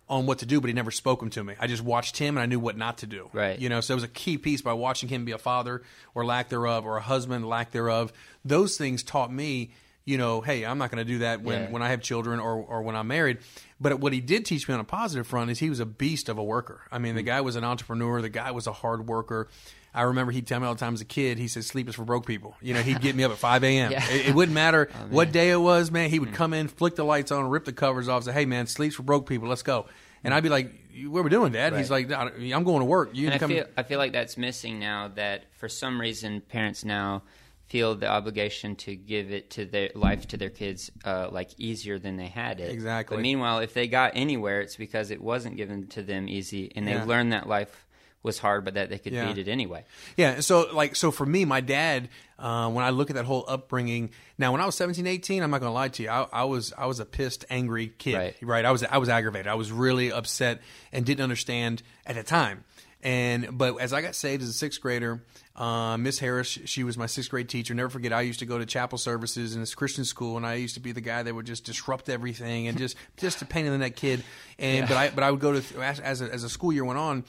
on 0.08 0.26
what 0.26 0.40
to 0.40 0.46
do, 0.46 0.60
but 0.60 0.66
he 0.66 0.74
never 0.74 0.90
spoke 0.90 1.20
them 1.20 1.30
to 1.30 1.44
me. 1.44 1.54
I 1.60 1.68
just 1.68 1.84
watched 1.84 2.16
him, 2.18 2.36
and 2.36 2.42
I 2.42 2.46
knew 2.46 2.58
what 2.58 2.76
not 2.76 2.98
to 2.98 3.06
do. 3.06 3.30
Right. 3.32 3.56
You 3.58 3.68
know, 3.68 3.80
so 3.80 3.94
it 3.94 3.96
was 3.96 4.02
a 4.04 4.08
key 4.08 4.38
piece 4.38 4.60
by 4.60 4.72
watching 4.72 5.08
him 5.08 5.24
be 5.24 5.30
a 5.30 5.38
father 5.38 5.82
or 6.16 6.24
lack 6.24 6.48
thereof, 6.48 6.84
or 6.84 6.96
a 6.96 7.00
husband, 7.00 7.48
lack 7.48 7.70
thereof. 7.70 8.12
Those 8.44 8.76
things 8.76 9.04
taught 9.04 9.32
me, 9.32 9.70
you 10.04 10.18
know, 10.18 10.40
hey, 10.40 10.64
I'm 10.64 10.78
not 10.78 10.90
going 10.90 11.04
to 11.04 11.10
do 11.10 11.18
that 11.18 11.42
when, 11.42 11.62
Yeah. 11.62 11.70
when 11.70 11.82
I 11.82 11.90
have 11.90 12.00
children 12.00 12.40
or, 12.40 12.54
or 12.54 12.82
when 12.82 12.96
I'm 12.96 13.06
married. 13.06 13.38
But 13.80 14.00
what 14.00 14.12
he 14.12 14.20
did 14.20 14.44
teach 14.44 14.68
me 14.68 14.74
on 14.74 14.80
a 14.80 14.84
positive 14.84 15.26
front 15.26 15.50
is 15.50 15.58
he 15.58 15.70
was 15.70 15.80
a 15.80 15.86
beast 15.86 16.28
of 16.28 16.38
a 16.38 16.44
worker. 16.44 16.82
I 16.90 16.98
mean, 16.98 17.14
the 17.14 17.22
mm. 17.22 17.26
guy 17.26 17.40
was 17.40 17.56
an 17.56 17.64
entrepreneur. 17.64 18.20
The 18.20 18.28
guy 18.28 18.50
was 18.50 18.66
a 18.66 18.72
hard 18.72 19.06
worker. 19.06 19.48
I 19.94 20.02
remember 20.02 20.32
he'd 20.32 20.46
tell 20.46 20.60
me 20.60 20.66
all 20.66 20.74
the 20.74 20.80
time 20.80 20.94
as 20.94 21.00
a 21.00 21.06
kid, 21.06 21.38
he 21.38 21.48
said, 21.48 21.64
sleep 21.64 21.88
is 21.88 21.96
for 21.96 22.04
broke 22.04 22.24
people. 22.24 22.54
You 22.60 22.74
know, 22.74 22.82
he'd 22.82 23.00
get 23.00 23.16
me 23.16 23.24
up 23.24 23.32
at 23.32 23.38
5 23.38 23.64
a.m. 23.64 23.92
Yeah. 23.92 24.08
It, 24.08 24.28
it 24.28 24.34
wouldn't 24.34 24.54
matter 24.54 24.88
oh, 24.92 25.06
what 25.10 25.32
day 25.32 25.50
it 25.50 25.56
was, 25.56 25.90
man. 25.90 26.10
He 26.10 26.18
would 26.18 26.30
mm. 26.30 26.34
come 26.34 26.54
in, 26.54 26.68
flick 26.68 26.96
the 26.96 27.04
lights 27.04 27.32
on, 27.32 27.48
rip 27.48 27.64
the 27.64 27.72
covers 27.72 28.08
off, 28.08 28.24
say, 28.24 28.32
hey, 28.32 28.46
man, 28.46 28.66
sleep's 28.66 28.96
for 28.96 29.02
broke 29.02 29.28
people. 29.28 29.48
Let's 29.48 29.62
go. 29.62 29.86
And 30.22 30.34
I'd 30.34 30.42
be 30.42 30.48
like, 30.48 30.72
what 31.06 31.20
are 31.20 31.22
we 31.22 31.30
doing, 31.30 31.52
Dad? 31.52 31.74
He's 31.76 31.90
like, 31.90 32.10
I'm 32.12 32.64
going 32.64 32.80
to 32.80 32.84
work. 32.84 33.10
You 33.14 33.26
and 33.26 33.34
I 33.34 33.38
come 33.38 33.50
feel 33.50 33.64
I 33.76 33.82
feel 33.82 33.98
like 33.98 34.12
that's 34.12 34.36
missing 34.36 34.78
now. 34.78 35.08
That 35.08 35.44
for 35.56 35.68
some 35.68 36.00
reason 36.00 36.42
parents 36.42 36.84
now 36.84 37.22
feel 37.70 37.94
the 37.94 38.06
obligation 38.08 38.74
to 38.74 38.94
give 38.96 39.30
it 39.30 39.48
to 39.50 39.64
their 39.64 39.88
life 39.94 40.26
to 40.28 40.36
their 40.36 40.50
kids 40.50 40.90
uh, 41.04 41.28
like 41.30 41.50
easier 41.56 41.98
than 41.98 42.16
they 42.16 42.26
had 42.26 42.60
it. 42.60 42.70
Exactly. 42.70 43.16
But 43.16 43.22
meanwhile, 43.22 43.60
if 43.60 43.72
they 43.74 43.86
got 43.88 44.12
anywhere, 44.14 44.60
it's 44.60 44.76
because 44.76 45.10
it 45.10 45.22
wasn't 45.22 45.56
given 45.56 45.86
to 45.88 46.02
them 46.02 46.28
easy, 46.28 46.70
and 46.76 46.86
they 46.86 46.92
Yeah. 46.92 47.04
learned 47.04 47.32
that 47.32 47.48
life 47.48 47.86
was 48.22 48.38
hard, 48.38 48.66
but 48.66 48.74
that 48.74 48.90
they 48.90 48.98
could 48.98 49.14
Yeah. 49.14 49.32
beat 49.32 49.38
it 49.38 49.48
anyway. 49.48 49.82
Yeah, 50.16 50.40
so 50.40 50.68
like 50.74 50.94
so 50.94 51.10
for 51.10 51.24
me, 51.24 51.46
my 51.46 51.60
dad, 51.62 52.10
uh, 52.38 52.68
when 52.70 52.84
I 52.84 52.90
look 52.90 53.08
at 53.08 53.16
that 53.16 53.24
whole 53.24 53.44
upbringing, 53.48 54.10
now 54.36 54.52
when 54.52 54.60
I 54.60 54.66
was 54.66 54.74
17, 54.74 55.06
18, 55.06 55.42
I'm 55.42 55.50
not 55.50 55.60
going 55.60 55.70
to 55.70 55.74
lie 55.74 55.88
to 55.88 56.02
you, 56.02 56.10
I, 56.10 56.26
I 56.32 56.44
was 56.44 56.74
I 56.76 56.84
was 56.86 56.98
a 57.00 57.06
pissed, 57.06 57.44
angry 57.48 57.92
kid, 57.96 58.34
Right. 58.42 58.64
I 58.66 58.72
was 58.72 58.82
I 58.84 58.98
was 58.98 59.08
aggravated, 59.08 59.46
I 59.46 59.54
was 59.54 59.70
really 59.72 60.10
upset 60.12 60.60
and 60.92 61.06
didn't 61.06 61.22
understand 61.22 61.82
at 62.04 62.16
the 62.16 62.22
time. 62.24 62.64
And 63.02 63.56
but 63.56 63.80
as 63.80 63.94
I 63.94 64.02
got 64.02 64.14
saved 64.14 64.42
as 64.42 64.50
a 64.50 64.52
sixth 64.52 64.80
grader, 64.82 65.22
uh, 65.60 65.98
Miss 65.98 66.18
Harris, 66.18 66.58
she 66.64 66.84
was 66.84 66.96
my 66.96 67.04
sixth 67.04 67.30
grade 67.30 67.48
teacher. 67.48 67.74
Never 67.74 67.90
forget, 67.90 68.14
I 68.14 68.22
used 68.22 68.38
to 68.38 68.46
go 68.46 68.58
to 68.58 68.64
chapel 68.64 68.96
services 68.96 69.54
in 69.54 69.60
this 69.60 69.74
Christian 69.74 70.06
school, 70.06 70.38
and 70.38 70.46
I 70.46 70.54
used 70.54 70.74
to 70.74 70.80
be 70.80 70.92
the 70.92 71.02
guy 71.02 71.22
that 71.22 71.34
would 71.34 71.44
just 71.44 71.64
disrupt 71.64 72.08
everything 72.08 72.66
and 72.66 72.78
just 72.78 72.96
just 73.18 73.42
a 73.42 73.44
pain 73.44 73.66
in 73.66 73.72
the 73.72 73.78
neck 73.78 73.94
kid. 73.94 74.24
And 74.58 74.88
but 74.88 74.96
I 74.96 75.10
but 75.10 75.22
I 75.22 75.30
would 75.30 75.40
go 75.40 75.60
to 75.60 75.82
as 75.82 76.00
as 76.00 76.22
a, 76.22 76.32
as 76.32 76.44
a 76.44 76.48
school 76.48 76.72
year 76.72 76.84
went 76.84 76.98
on 76.98 77.24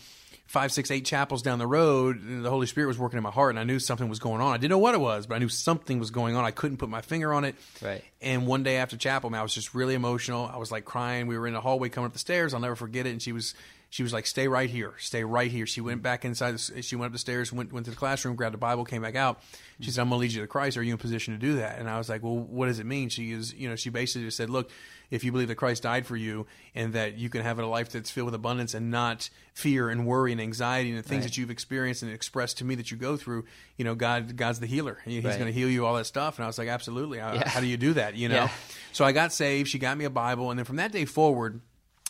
five, 0.51 0.71
six, 0.71 0.91
eight 0.91 1.05
chapels 1.05 1.41
down 1.41 1.59
the 1.59 1.67
road, 1.67 2.21
and 2.21 2.43
the 2.43 2.49
Holy 2.49 2.67
Spirit 2.67 2.87
was 2.87 2.97
working 2.97 3.15
in 3.15 3.23
my 3.23 3.31
heart, 3.31 3.51
and 3.51 3.59
I 3.59 3.63
knew 3.63 3.79
something 3.79 4.09
was 4.09 4.19
going 4.19 4.41
on. 4.41 4.53
I 4.53 4.57
didn't 4.57 4.71
know 4.71 4.79
what 4.79 4.93
it 4.93 4.99
was, 4.99 5.25
but 5.25 5.35
I 5.35 5.37
knew 5.39 5.47
something 5.47 5.97
was 5.97 6.11
going 6.11 6.35
on. 6.35 6.43
I 6.43 6.51
couldn't 6.51 6.75
put 6.77 6.89
my 6.89 6.99
finger 6.99 7.33
on 7.33 7.45
it. 7.45 7.55
Right. 7.81 8.03
And 8.21 8.45
one 8.45 8.61
day 8.63 8.75
after 8.75 8.97
chapel, 8.97 9.29
man, 9.29 9.39
I 9.39 9.43
was 9.43 9.53
just 9.53 9.73
really 9.73 9.93
emotional. 9.93 10.49
I 10.53 10.57
was 10.57 10.69
like 10.69 10.83
crying. 10.83 11.27
We 11.27 11.37
were 11.37 11.47
in 11.47 11.53
the 11.53 11.61
hallway 11.61 11.87
coming 11.87 12.07
up 12.07 12.13
the 12.13 12.19
stairs. 12.19 12.53
I'll 12.53 12.59
never 12.59 12.75
forget 12.75 13.05
it. 13.05 13.11
And 13.11 13.21
she 13.21 13.31
was, 13.31 13.55
she 13.91 14.03
was 14.03 14.13
like, 14.13 14.25
"Stay 14.25 14.47
right 14.47 14.69
here, 14.69 14.93
stay 14.99 15.23
right 15.23 15.51
here." 15.51 15.67
She 15.67 15.81
went 15.81 15.97
mm-hmm. 15.97 16.03
back 16.03 16.25
inside. 16.25 16.57
The, 16.57 16.81
she 16.81 16.95
went 16.95 17.07
up 17.07 17.11
the 17.11 17.19
stairs, 17.19 17.51
went 17.51 17.71
went 17.73 17.85
to 17.85 17.91
the 17.91 17.97
classroom, 17.97 18.35
grabbed 18.37 18.53
the 18.53 18.57
Bible, 18.57 18.85
came 18.85 19.01
back 19.01 19.17
out. 19.17 19.41
She 19.81 19.91
said, 19.91 20.01
"I'm 20.01 20.07
gonna 20.07 20.21
lead 20.21 20.31
you 20.31 20.41
to 20.41 20.47
Christ. 20.47 20.77
Are 20.77 20.81
you 20.81 20.93
in 20.93 20.97
position 20.97 21.33
to 21.33 21.39
do 21.39 21.57
that?" 21.57 21.77
And 21.77 21.89
I 21.89 21.97
was 21.97 22.07
like, 22.07 22.23
"Well, 22.23 22.37
what 22.37 22.67
does 22.67 22.79
it 22.79 22.85
mean?" 22.85 23.09
She 23.09 23.33
is, 23.33 23.53
you 23.53 23.67
know, 23.69 23.75
she 23.75 23.89
basically 23.89 24.25
just 24.27 24.37
said, 24.37 24.49
"Look, 24.49 24.71
if 25.09 25.25
you 25.25 25.33
believe 25.33 25.49
that 25.49 25.55
Christ 25.55 25.83
died 25.83 26.07
for 26.07 26.15
you 26.15 26.47
and 26.73 26.93
that 26.93 27.17
you 27.17 27.29
can 27.29 27.41
have 27.43 27.59
a 27.59 27.65
life 27.65 27.89
that's 27.89 28.09
filled 28.09 28.27
with 28.27 28.35
abundance 28.35 28.73
and 28.73 28.89
not 28.91 29.29
fear 29.53 29.89
and 29.89 30.07
worry 30.07 30.31
and 30.31 30.39
anxiety 30.39 30.89
and 30.89 30.97
the 30.97 31.03
things 31.03 31.23
Right. 31.23 31.31
that 31.31 31.37
you've 31.37 31.51
experienced 31.51 32.01
and 32.01 32.13
expressed 32.13 32.59
to 32.59 32.63
me 32.65 32.75
that 32.75 32.91
you 32.91 32.97
go 32.97 33.17
through, 33.17 33.43
you 33.75 33.83
know, 33.83 33.93
God, 33.93 34.37
God's 34.37 34.61
the 34.61 34.67
healer. 34.67 34.99
He's 35.03 35.21
Right. 35.21 35.37
going 35.37 35.47
to 35.47 35.59
heal 35.59 35.69
you 35.69 35.85
all 35.85 35.95
that 35.95 36.05
stuff." 36.05 36.37
And 36.37 36.45
I 36.45 36.47
was 36.47 36.57
like, 36.57 36.69
"Absolutely. 36.69 37.17
How, 37.19 37.33
Yeah. 37.33 37.49
how 37.49 37.59
do 37.59 37.67
you 37.67 37.75
do 37.75 37.91
that?" 37.95 38.15
You 38.15 38.29
know. 38.29 38.35
Yeah. 38.35 38.51
So 38.93 39.03
I 39.03 39.11
got 39.11 39.33
saved. 39.33 39.67
She 39.67 39.79
got 39.79 39.97
me 39.97 40.05
a 40.05 40.09
Bible, 40.09 40.49
and 40.49 40.57
then 40.57 40.65
from 40.65 40.77
that 40.77 40.93
day 40.93 41.03
forward, 41.03 41.59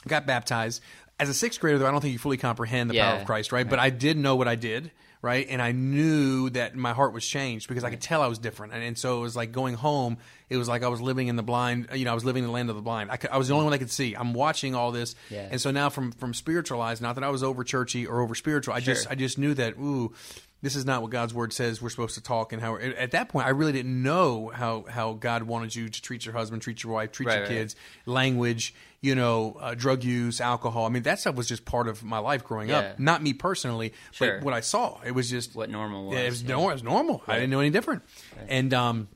got 0.08 0.26
baptized. 0.26 0.82
As 1.22 1.30
a 1.30 1.34
sixth 1.34 1.60
grader, 1.60 1.78
though, 1.78 1.88
I 1.88 1.92
don't 1.92 2.02
think 2.02 2.14
you 2.14 2.20
fully 2.20 2.38
comprehend 2.38 2.90
the 2.90 2.98
power 3.00 3.20
of 3.20 3.26
Christ, 3.26 3.52
right? 3.52 3.70
But 3.70 3.80
I 3.80 3.90
did 3.92 4.18
know 4.18 4.36
what 4.36 4.48
I 4.48 4.56
did, 4.56 4.92
right? 5.22 5.46
And 5.50 5.62
I 5.62 5.72
knew 5.72 6.50
that 6.50 6.76
my 6.76 6.94
heart 6.94 7.14
was 7.14 7.26
changed 7.26 7.68
because 7.68 7.84
I 7.84 7.90
could 7.92 8.02
tell 8.02 8.22
I 8.24 8.28
was 8.28 8.40
different. 8.40 8.74
And, 8.74 8.84
and 8.84 8.98
so 8.98 9.20
it 9.20 9.22
was 9.22 9.36
like 9.36 9.52
going 9.52 9.76
home. 9.76 10.18
It 10.50 10.58
was 10.58 10.68
like 10.68 10.84
I 10.84 10.88
was 10.88 11.00
living 11.00 11.28
in 11.28 11.36
the 11.36 11.44
blind. 11.44 11.90
You 11.94 12.06
know, 12.06 12.12
I 12.12 12.16
was 12.16 12.26
living 12.26 12.44
in 12.44 12.48
the 12.48 12.54
land 12.54 12.70
of 12.72 12.76
the 12.76 12.82
blind. 12.82 13.12
I, 13.12 13.18
could, 13.18 13.30
I 13.30 13.38
was 13.38 13.48
the 13.48 13.54
only 13.54 13.66
one 13.66 13.74
I 13.74 13.78
could 13.78 13.92
see. 13.92 14.16
I'm 14.16 14.34
watching 14.34 14.74
all 14.76 14.92
this, 14.92 15.14
Yeah. 15.30 15.48
and 15.52 15.62
so 15.62 15.70
now 15.72 15.90
from 15.90 16.12
from 16.12 16.34
spiritual 16.34 16.82
eyes, 16.82 17.00
not 17.02 17.16
that 17.16 17.24
I 17.24 17.30
was 17.30 17.44
over 17.44 17.64
churchy 17.64 18.06
or 18.08 18.20
over 18.22 18.34
spiritual. 18.36 18.74
I 18.74 18.80
just 18.80 19.10
I 19.10 19.16
just 19.16 19.38
knew 19.38 19.54
that 19.54 19.76
ooh. 19.78 20.14
This 20.64 20.76
is 20.76 20.86
not 20.86 21.02
what 21.02 21.10
God's 21.10 21.34
word 21.34 21.54
says 21.54 21.82
we're 21.82 21.90
supposed 21.90 22.14
to 22.14 22.22
talk, 22.22 22.54
and 22.54 22.62
how 22.62 22.78
at 22.78 23.12
that 23.12 23.30
point 23.30 23.48
I 23.48 23.50
really 23.50 23.72
didn't 23.72 24.04
know 24.04 24.52
how 24.54 24.86
how 24.88 25.14
God 25.14 25.42
wanted 25.42 25.76
you 25.76 25.90
to 25.90 26.02
treat 26.04 26.24
your 26.24 26.34
husband, 26.36 26.62
treat 26.62 26.84
your 26.84 26.94
wife, 26.94 27.12
treat 27.12 27.26
Right, 27.30 27.34
your 27.38 27.44
right. 27.46 27.50
kids, 27.50 27.76
language, 28.06 28.76
you 29.02 29.16
know, 29.16 29.58
uh, 29.60 29.74
drug 29.74 30.04
use, 30.04 30.40
alcohol. 30.40 30.86
I 30.86 30.90
mean, 30.90 31.04
that 31.04 31.20
stuff 31.20 31.36
was 31.36 31.48
just 31.48 31.66
part 31.66 31.88
of 31.88 32.04
my 32.04 32.20
life 32.20 32.44
growing 32.44 32.70
Yeah. 32.70 32.80
up. 32.80 33.00
Not 33.00 33.24
me 33.24 33.34
personally, 33.34 33.94
Sure. 34.12 34.38
but 34.38 34.46
what 34.46 34.54
I 34.54 34.60
saw. 34.62 35.00
It 35.04 35.12
was 35.12 35.30
just 35.30 35.56
What 35.56 35.70
normal 35.72 36.06
was. 36.08 36.20
it 36.20 36.30
was, 36.30 36.44
yeah. 36.44 36.50
nor- 36.56 36.70
it 36.72 36.76
was 36.76 36.84
normal. 36.84 37.24
I 37.28 37.34
didn't 37.36 37.50
know 37.50 37.60
any 37.62 37.72
different. 37.72 38.04
And 38.48 38.74
um, 38.76 39.08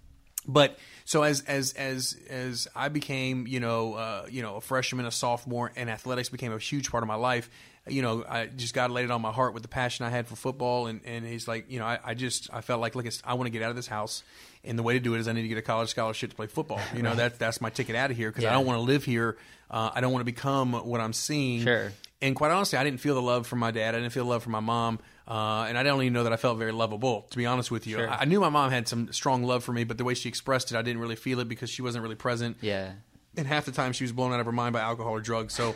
but 0.47 0.77
so 1.05 1.21
as 1.23 1.41
as 1.41 1.73
as 1.73 2.17
as 2.29 2.67
I 2.75 2.89
became, 2.89 3.45
you 3.45 3.59
know, 3.59 3.93
uh, 3.93 4.25
you 4.29 4.41
know, 4.41 4.55
a 4.55 4.61
freshman, 4.61 5.05
a 5.05 5.11
sophomore, 5.11 5.71
and 5.75 5.87
athletics 5.89 6.29
became 6.29 6.51
a 6.51 6.57
huge 6.57 6.89
part 6.89 7.03
of 7.03 7.07
my 7.07 7.15
life. 7.15 7.49
You 7.87 8.01
know, 8.01 8.25
I 8.27 8.47
just 8.47 8.73
God 8.73 8.89
laid 8.89 9.05
it 9.05 9.11
on 9.11 9.21
my 9.21 9.31
heart 9.31 9.53
with 9.53 9.61
the 9.61 9.69
passion 9.69 10.05
I 10.05 10.09
had 10.09 10.27
for 10.27 10.35
football, 10.35 10.87
and, 10.87 11.01
and 11.05 11.25
He's 11.25 11.47
like, 11.47 11.69
you 11.69 11.79
know, 11.79 11.85
I, 11.85 11.99
I 12.03 12.13
just 12.15 12.49
I 12.51 12.61
felt 12.61 12.81
like, 12.81 12.95
look, 12.95 13.05
I 13.23 13.33
want 13.35 13.45
to 13.45 13.51
get 13.51 13.61
out 13.61 13.69
of 13.69 13.75
this 13.75 13.87
house, 13.87 14.23
and 14.63 14.77
the 14.77 14.83
way 14.83 14.93
to 14.93 14.99
do 14.99 15.13
it 15.13 15.19
is 15.19 15.27
I 15.27 15.33
need 15.33 15.43
to 15.43 15.47
get 15.47 15.57
a 15.57 15.61
college 15.61 15.89
scholarship 15.89 16.31
to 16.31 16.35
play 16.35 16.47
football. 16.47 16.81
You 16.95 17.03
know, 17.03 17.13
that's 17.15 17.37
that's 17.37 17.61
my 17.61 17.69
ticket 17.69 17.95
out 17.95 18.11
of 18.11 18.17
here 18.17 18.31
because 18.31 18.45
I 18.45 18.53
don't 18.53 18.65
want 18.65 18.77
to 18.77 18.83
live 18.83 19.03
here. 19.03 19.37
Uh, 19.69 19.91
I 19.93 20.01
don't 20.01 20.11
want 20.11 20.21
to 20.21 20.25
become 20.31 20.73
what 20.73 21.01
I'm 21.01 21.13
seeing. 21.13 21.63
Sure. 21.63 21.91
And 22.21 22.35
quite 22.35 22.51
honestly, 22.51 22.79
I 22.79 22.83
didn't 22.83 23.01
feel 23.01 23.13
the 23.13 23.21
love 23.21 23.45
from 23.45 23.59
my 23.59 23.71
dad. 23.71 23.93
I 23.93 23.99
didn't 23.99 24.13
feel 24.13 24.23
the 24.23 24.29
love 24.29 24.41
from 24.41 24.53
my 24.53 24.59
mom. 24.59 24.99
Uh, 25.27 25.65
and 25.67 25.77
I 25.77 25.83
don't 25.83 26.01
even 26.01 26.13
know 26.13 26.23
that 26.23 26.33
I 26.33 26.37
felt 26.37 26.57
very 26.57 26.71
lovable, 26.71 27.27
to 27.31 27.37
be 27.37 27.45
honest 27.45 27.71
with 27.71 27.87
you. 27.87 27.97
Sure. 27.97 28.09
I, 28.09 28.19
I 28.21 28.25
knew 28.25 28.39
my 28.39 28.49
mom 28.49 28.71
had 28.71 28.87
some 28.87 29.11
strong 29.11 29.43
love 29.43 29.63
for 29.63 29.73
me, 29.73 29.83
but 29.83 29.97
the 29.97 30.03
way 30.03 30.13
she 30.13 30.29
expressed 30.29 30.71
it, 30.71 30.77
I 30.77 30.81
didn't 30.81 31.01
really 31.01 31.15
feel 31.15 31.39
it 31.39 31.49
because 31.49 31.69
she 31.69 31.81
wasn't 31.81 32.03
really 32.03 32.15
present. 32.15 32.57
Yeah. 32.61 32.93
And 33.35 33.47
half 33.47 33.65
the 33.65 33.71
time, 33.71 33.91
she 33.91 34.03
was 34.03 34.11
blown 34.11 34.33
out 34.33 34.39
of 34.39 34.45
her 34.45 34.51
mind 34.51 34.73
by 34.73 34.81
alcohol 34.81 35.11
or 35.11 35.19
drugs. 35.19 35.53
So, 35.53 35.75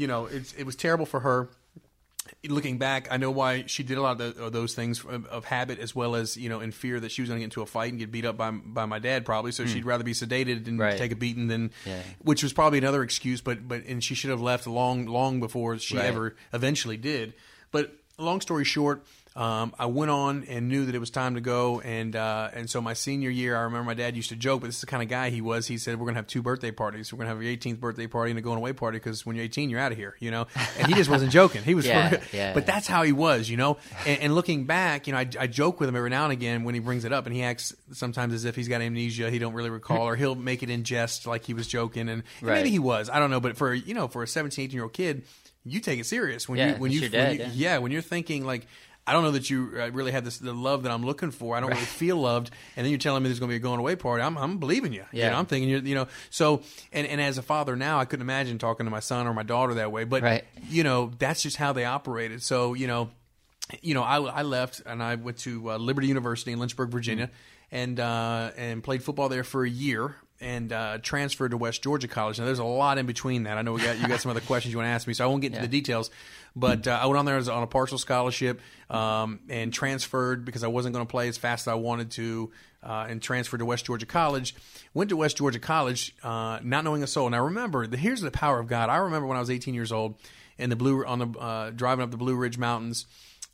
you 0.00 0.06
know, 0.06 0.24
it's, 0.26 0.54
it 0.54 0.64
was 0.64 0.76
terrible 0.76 1.04
for 1.04 1.20
her. 1.20 1.50
Looking 2.48 2.78
back, 2.78 3.08
I 3.10 3.16
know 3.16 3.30
why 3.30 3.64
she 3.66 3.82
did 3.82 3.98
a 3.98 4.02
lot 4.02 4.20
of, 4.20 4.36
the, 4.36 4.44
of 4.44 4.52
those 4.52 4.74
things 4.74 5.04
of, 5.04 5.26
of 5.26 5.44
habit, 5.44 5.78
as 5.78 5.94
well 5.94 6.14
as 6.14 6.36
you 6.36 6.48
know, 6.48 6.60
in 6.60 6.70
fear 6.70 6.98
that 7.00 7.10
she 7.10 7.22
was 7.22 7.28
going 7.28 7.38
to 7.38 7.40
get 7.40 7.44
into 7.44 7.60
a 7.60 7.66
fight 7.66 7.90
and 7.90 7.98
get 7.98 8.10
beat 8.12 8.24
up 8.24 8.36
by 8.36 8.50
by 8.50 8.86
my 8.86 8.98
dad, 8.98 9.26
probably. 9.26 9.52
So 9.52 9.64
hmm. 9.64 9.70
she'd 9.70 9.84
rather 9.84 10.04
be 10.04 10.12
sedated 10.12 10.66
and. 10.68 10.78
Right. 10.78 10.96
take 10.96 11.12
a 11.12 11.16
beating 11.16 11.48
than, 11.48 11.70
Yeah. 11.84 12.00
which 12.22 12.42
was 12.42 12.52
probably 12.52 12.78
another 12.78 13.02
excuse. 13.02 13.40
But 13.40 13.66
but 13.66 13.84
and 13.86 14.02
she 14.02 14.14
should 14.14 14.30
have 14.30 14.40
left 14.40 14.66
long 14.66 15.06
long 15.06 15.40
before 15.40 15.76
she 15.78 15.96
Right. 15.96 16.06
ever 16.06 16.36
eventually 16.52 16.96
did. 16.96 17.34
But 17.72 17.92
long 18.16 18.40
story 18.40 18.64
short, 18.64 19.04
um, 19.36 19.72
I 19.78 19.86
went 19.86 20.10
on 20.10 20.44
and 20.48 20.68
knew 20.68 20.86
that 20.86 20.94
it 20.94 20.98
was 20.98 21.10
time 21.10 21.36
to 21.36 21.40
go, 21.40 21.80
and 21.80 22.16
uh, 22.16 22.50
and 22.52 22.68
so 22.68 22.80
my 22.80 22.94
senior 22.94 23.30
year, 23.30 23.56
I 23.56 23.60
remember 23.62 23.84
my 23.84 23.94
dad 23.94 24.16
used 24.16 24.30
to 24.30 24.36
joke, 24.36 24.62
but 24.62 24.66
this 24.66 24.74
is 24.76 24.80
the 24.80 24.88
kind 24.88 25.02
of 25.04 25.08
guy 25.08 25.30
he 25.30 25.40
was. 25.40 25.68
He 25.68 25.78
said, 25.78 26.00
"We're 26.00 26.06
gonna 26.06 26.18
have 26.18 26.26
two 26.26 26.42
birthday 26.42 26.72
parties. 26.72 27.12
We're 27.12 27.18
gonna 27.18 27.28
have 27.30 27.40
your 27.42 27.52
18th 27.52 27.78
birthday 27.78 28.08
party 28.08 28.30
and 28.32 28.38
a 28.38 28.42
going 28.42 28.58
away 28.58 28.72
party 28.72 28.98
because 28.98 29.24
when 29.24 29.36
you're 29.36 29.44
18, 29.44 29.70
you're 29.70 29.78
out 29.78 29.92
of 29.92 29.98
here, 29.98 30.16
you 30.18 30.32
know." 30.32 30.48
And 30.78 30.88
he 30.88 30.94
just 30.94 31.08
wasn't 31.14 31.30
joking. 31.30 31.62
He 31.62 31.74
was, 31.76 31.86
Yeah, 31.86 32.20
yeah. 32.32 32.54
but 32.54 32.66
that's 32.66 32.88
how 32.88 33.04
he 33.04 33.12
was, 33.12 33.48
you 33.48 33.56
know. 33.56 33.76
And, 34.04 34.20
and 34.20 34.34
looking 34.34 34.64
back, 34.64 35.06
you 35.06 35.12
know, 35.12 35.20
I, 35.20 35.28
I 35.38 35.46
joke 35.46 35.78
with 35.78 35.88
him 35.88 35.94
every 35.96 36.10
now 36.10 36.24
and 36.24 36.32
again 36.32 36.64
when 36.64 36.74
he 36.74 36.80
brings 36.80 37.04
it 37.04 37.12
up, 37.12 37.26
and 37.26 37.34
he 37.34 37.44
acts 37.44 37.72
sometimes 37.92 38.34
as 38.34 38.44
if 38.44 38.56
he's 38.56 38.66
got 38.68 38.80
amnesia, 38.80 39.30
he 39.30 39.38
don't 39.38 39.54
really 39.54 39.70
recall, 39.70 40.08
or 40.08 40.16
he'll 40.16 40.34
make 40.34 40.64
it 40.64 40.70
in 40.70 40.82
jest 40.82 41.26
like 41.26 41.44
he 41.44 41.54
was 41.54 41.68
joking, 41.68 42.08
and, 42.08 42.10
and 42.10 42.22
Right. 42.42 42.54
maybe 42.56 42.70
he 42.70 42.78
was. 42.80 43.08
I 43.08 43.18
don't 43.20 43.30
know, 43.30 43.40
but 43.40 43.56
for 43.56 43.72
you 43.72 43.94
know, 43.94 44.08
for 44.08 44.22
a 44.24 44.26
17, 44.26 44.64
18 44.64 44.74
year 44.74 44.82
old 44.82 44.92
kid, 44.92 45.22
you 45.64 45.78
take 45.80 46.00
it 46.00 46.06
serious 46.06 46.48
when 46.48 46.58
Yeah, 46.58 46.72
you 46.74 46.80
when 46.80 46.90
you, 46.90 47.00
your 47.00 47.10
when 47.10 47.32
you 47.34 47.38
yeah. 47.38 47.50
yeah, 47.54 47.78
when 47.78 47.92
you're 47.92 48.00
thinking 48.02 48.44
like 48.46 48.66
I 49.10 49.12
don't 49.12 49.24
know 49.24 49.32
that 49.32 49.50
you 49.50 49.72
uh, 49.76 49.90
really 49.90 50.12
have 50.12 50.24
this 50.24 50.38
the 50.38 50.52
love 50.52 50.84
that 50.84 50.92
I'm 50.92 51.04
looking 51.04 51.32
for. 51.32 51.56
I 51.56 51.60
don't 51.60 51.70
really 51.70 51.82
feel 51.84 52.16
loved, 52.16 52.50
and 52.76 52.84
then 52.84 52.90
you're 52.92 52.98
telling 52.98 53.22
me 53.24 53.28
there's 53.28 53.40
going 53.40 53.48
to 53.48 53.52
be 53.52 53.56
a 53.56 53.60
going 53.60 53.80
away 53.80 53.96
party. 53.96 54.22
I'm 54.22 54.38
I'm 54.38 54.58
believing 54.58 54.92
you. 54.92 55.04
You 55.12 55.20
Yeah. 55.22 55.30
know, 55.30 55.36
I'm 55.38 55.46
thinking 55.46 55.68
you 55.68 55.78
you 55.80 55.94
know. 55.96 56.06
So 56.30 56.62
and 56.92 57.06
and 57.06 57.20
as 57.20 57.36
a 57.36 57.42
father 57.42 57.74
now, 57.74 57.98
I 57.98 58.04
couldn't 58.04 58.22
imagine 58.22 58.58
talking 58.58 58.86
to 58.86 58.90
my 58.90 59.00
son 59.00 59.26
or 59.26 59.34
my 59.34 59.42
daughter 59.42 59.74
that 59.74 59.90
way. 59.90 60.04
But 60.04 60.22
Right. 60.22 60.44
you 60.68 60.84
know, 60.84 61.10
that's 61.18 61.42
just 61.42 61.56
how 61.56 61.72
they 61.72 61.84
operated. 61.84 62.42
So 62.42 62.74
you 62.74 62.86
know 62.86 63.10
you 63.82 63.94
know, 63.94 64.02
I, 64.02 64.16
I 64.20 64.42
left 64.42 64.82
and 64.86 65.02
I 65.02 65.14
went 65.14 65.38
to 65.38 65.72
uh, 65.72 65.76
Liberty 65.76 66.08
University 66.08 66.50
in 66.52 66.58
Lynchburg, 66.58 66.90
Virginia, 66.90 67.30
and 67.70 68.00
uh, 68.00 68.50
and 68.56 68.82
played 68.82 69.02
football 69.02 69.28
there 69.28 69.44
for 69.44 69.64
a 69.64 69.70
year. 69.70 70.16
And 70.40 70.72
uh, 70.72 70.98
transferred 71.02 71.50
to 71.50 71.58
West 71.58 71.82
Georgia 71.82 72.08
College. 72.08 72.38
Now, 72.38 72.46
there's 72.46 72.60
a 72.60 72.64
lot 72.64 72.96
in 72.96 73.04
between 73.04 73.42
that. 73.42 73.58
I 73.58 73.62
know 73.62 73.74
we 73.74 73.82
got 73.82 73.98
you 73.98 74.08
got 74.08 74.20
some 74.20 74.30
other 74.30 74.40
questions 74.40 74.72
you 74.72 74.78
want 74.78 74.86
to 74.86 74.92
ask 74.92 75.06
me, 75.06 75.12
so 75.12 75.24
I 75.24 75.26
won't 75.26 75.42
get 75.42 75.48
into 75.48 75.60
the 75.60 75.68
details. 75.68 76.10
But 76.56 76.88
uh, 76.88 76.98
I 77.00 77.06
went 77.06 77.18
on 77.18 77.26
there 77.26 77.36
as 77.36 77.48
on 77.48 77.62
a 77.62 77.66
partial 77.66 77.98
scholarship 77.98 78.60
um, 78.88 79.40
and 79.48 79.72
transferred 79.72 80.44
because 80.44 80.64
I 80.64 80.68
wasn't 80.68 80.94
going 80.94 81.06
to 81.06 81.10
play 81.10 81.28
as 81.28 81.36
fast 81.36 81.64
as 81.64 81.68
I 81.68 81.74
wanted 81.74 82.10
to, 82.12 82.50
uh, 82.82 83.06
and 83.08 83.22
transferred 83.22 83.58
to 83.58 83.66
West 83.66 83.84
Georgia 83.84 84.06
College. 84.06 84.54
Went 84.94 85.10
to 85.10 85.16
West 85.16 85.36
Georgia 85.36 85.58
College, 85.58 86.14
uh, 86.22 86.58
not 86.62 86.84
knowing 86.84 87.02
a 87.02 87.06
soul. 87.06 87.28
Now, 87.30 87.44
remember, 87.44 87.86
the, 87.86 87.96
here's 87.96 88.20
the 88.20 88.30
power 88.30 88.58
of 88.58 88.66
God. 88.66 88.88
I 88.88 88.96
remember 88.96 89.26
when 89.26 89.36
I 89.36 89.40
was 89.40 89.50
18 89.50 89.74
years 89.74 89.92
old, 89.92 90.14
and 90.58 90.72
the 90.72 90.76
blue 90.76 91.04
on 91.04 91.18
the 91.18 91.38
uh, 91.38 91.70
driving 91.70 92.02
up 92.02 92.10
the 92.10 92.16
Blue 92.16 92.34
Ridge 92.34 92.58
Mountains. 92.58 93.06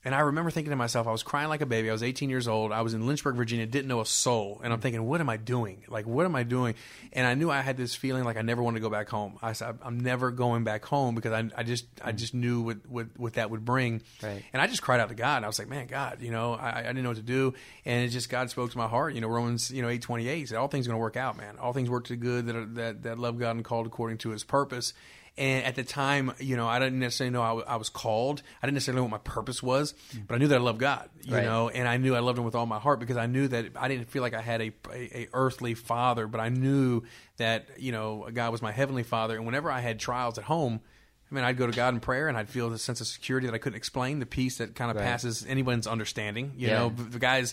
And 0.07 0.15
I 0.15 0.21
remember 0.21 0.53
thinking 0.53 0.71
to 0.71 0.77
myself, 0.77 1.09
I 1.09 1.11
was 1.11 1.25
crying 1.25 1.49
like 1.49 1.63
a 1.63 1.67
baby. 1.67 1.91
I 1.91 1.93
was 1.93 2.05
18 2.05 2.31
years 2.31 2.47
old. 2.47 2.71
I 2.71 2.83
was 2.83 2.95
in 2.95 3.09
Lynchburg, 3.09 3.35
Virginia, 3.35 3.67
didn't 3.67 3.89
know 3.89 4.01
a 4.01 4.07
soul. 4.07 4.61
And 4.63 4.73
I'm 4.73 4.79
thinking, 4.79 5.05
what 5.05 5.21
am 5.21 5.29
I 5.29 5.37
doing? 5.37 5.83
Like, 5.89 6.07
what 6.07 6.25
am 6.27 6.37
I 6.37 6.45
doing? 6.45 6.77
And 7.13 7.27
I 7.27 7.35
knew 7.35 7.51
I 7.51 7.61
had 7.61 7.77
this 7.77 7.97
feeling 7.97 8.23
like 8.23 8.37
I 8.37 8.43
never 8.43 8.63
wanted 8.63 8.77
to 8.77 8.83
go 8.83 8.89
back 8.89 9.09
home. 9.09 9.37
I 9.43 9.53
said, 9.53 9.79
I'm 9.83 9.99
never 9.99 10.31
going 10.31 10.63
back 10.63 10.85
home 10.85 11.17
because 11.17 11.33
I, 11.33 11.51
I 11.57 11.65
just, 11.65 11.87
I 12.01 12.13
just 12.13 12.35
knew 12.35 12.61
what, 12.63 12.89
what, 12.89 13.07
what 13.17 13.33
that 13.33 13.51
would 13.51 13.65
bring. 13.65 14.01
Right. 14.23 14.45
And 14.53 14.63
I 14.63 14.69
just 14.69 14.81
cried 14.81 15.01
out 15.01 15.09
to 15.09 15.17
God. 15.17 15.39
And 15.39 15.45
I 15.45 15.49
was 15.49 15.59
like, 15.59 15.69
man, 15.69 15.89
God, 15.89 16.23
you 16.23 16.31
know, 16.31 16.55
I, 16.55 16.79
I 16.79 16.83
didn't 16.85 17.03
know 17.03 17.11
what 17.11 17.17
to 17.17 17.25
do. 17.25 17.55
And 17.85 18.05
it 18.05 18.11
just, 18.11 18.29
God 18.29 18.49
spoke 18.49 18.71
to 18.71 18.79
my 18.79 18.87
heart. 18.87 19.13
You 19.13 19.21
know, 19.21 19.29
Romans, 19.29 19.73
you 19.73 19.83
know, 19.83 19.89
828 19.89 20.51
said, 20.51 20.57
all 20.57 20.69
things 20.69 20.87
are 20.87 20.91
going 20.91 21.01
to 21.01 21.03
work 21.03 21.17
out, 21.17 21.37
man. 21.37 21.59
All 21.59 21.73
things 21.73 21.91
work 21.91 22.05
to 22.05 22.15
good 22.15 22.47
that, 22.47 22.55
are, 22.55 22.67
that, 22.67 23.03
that 23.03 23.19
love 23.19 23.41
God 23.41 23.57
and 23.57 23.65
called 23.65 23.89
according 23.89 24.19
to 24.19 24.31
his 24.31 24.45
purpose. 24.45 24.95
And 25.39 25.65
at 25.67 25.75
the 25.75 25.85
time, 25.85 26.33
you 26.39 26.57
know, 26.57 26.67
I 26.67 26.79
didn't 26.79 26.99
necessarily 26.99 27.31
know 27.33 27.43
I, 27.43 27.49
w- 27.49 27.67
I 27.69 27.77
was 27.77 27.91
called. 27.91 28.41
I 28.63 28.67
didn't 28.67 28.75
necessarily 28.75 29.01
know 29.01 29.05
what 29.05 29.11
my 29.11 29.33
purpose 29.33 29.63
was, 29.63 29.93
hmm. 30.13 30.21
but 30.27 30.35
I 30.35 30.39
knew 30.39 30.49
that 30.49 30.57
I 30.57 30.63
loved 30.63 30.79
God, 30.79 31.11
you 31.23 31.35
Right. 31.35 31.45
know, 31.45 31.69
and 31.69 31.87
I 31.87 31.99
knew 31.99 32.15
I 32.15 32.21
loved 32.21 32.39
Him 32.39 32.45
with 32.47 32.55
all 32.55 32.65
my 32.65 32.79
heart 32.79 33.01
because 33.01 33.19
I 33.19 33.27
knew 33.27 33.47
that 33.49 33.67
I 33.77 33.89
didn't 33.89 34.09
feel 34.11 34.23
like 34.23 34.33
I 34.33 34.41
had 34.41 34.63
a, 34.63 34.73
a, 34.91 35.19
a 35.25 35.29
earthly 35.35 35.75
father, 35.75 36.27
but 36.27 36.41
I 36.41 36.49
knew 36.49 37.03
that 37.37 37.67
you 37.77 37.93
know 37.93 38.29
God 38.33 38.51
was 38.51 38.63
my 38.63 38.73
heavenly 38.73 39.03
Father. 39.03 39.37
And 39.37 39.45
whenever 39.45 39.71
I 39.71 39.81
had 39.81 39.99
trials 40.01 40.39
at 40.39 40.45
home, 40.45 40.81
I 41.31 41.35
mean, 41.35 41.45
I'd 41.45 41.59
go 41.59 41.67
to 41.67 41.73
God 41.73 41.93
in 41.93 42.01
prayer, 42.01 42.29
and 42.29 42.37
I'd 42.39 42.49
feel 42.49 42.71
the 42.71 42.79
sense 42.79 43.03
of 43.03 43.07
security 43.07 43.47
that 43.47 43.53
I 43.55 43.59
couldn't 43.59 43.77
explain, 43.77 44.21
the 44.21 44.27
peace 44.27 44.57
that 44.59 44.75
kind 44.75 44.91
of 44.91 44.97
Right. 44.97 45.05
passes 45.05 45.45
anyone's 45.47 45.87
understanding. 45.87 46.53
You 46.57 46.69
Yeah. 46.69 46.75
know, 46.79 46.89
the 46.91 47.19
guys 47.19 47.53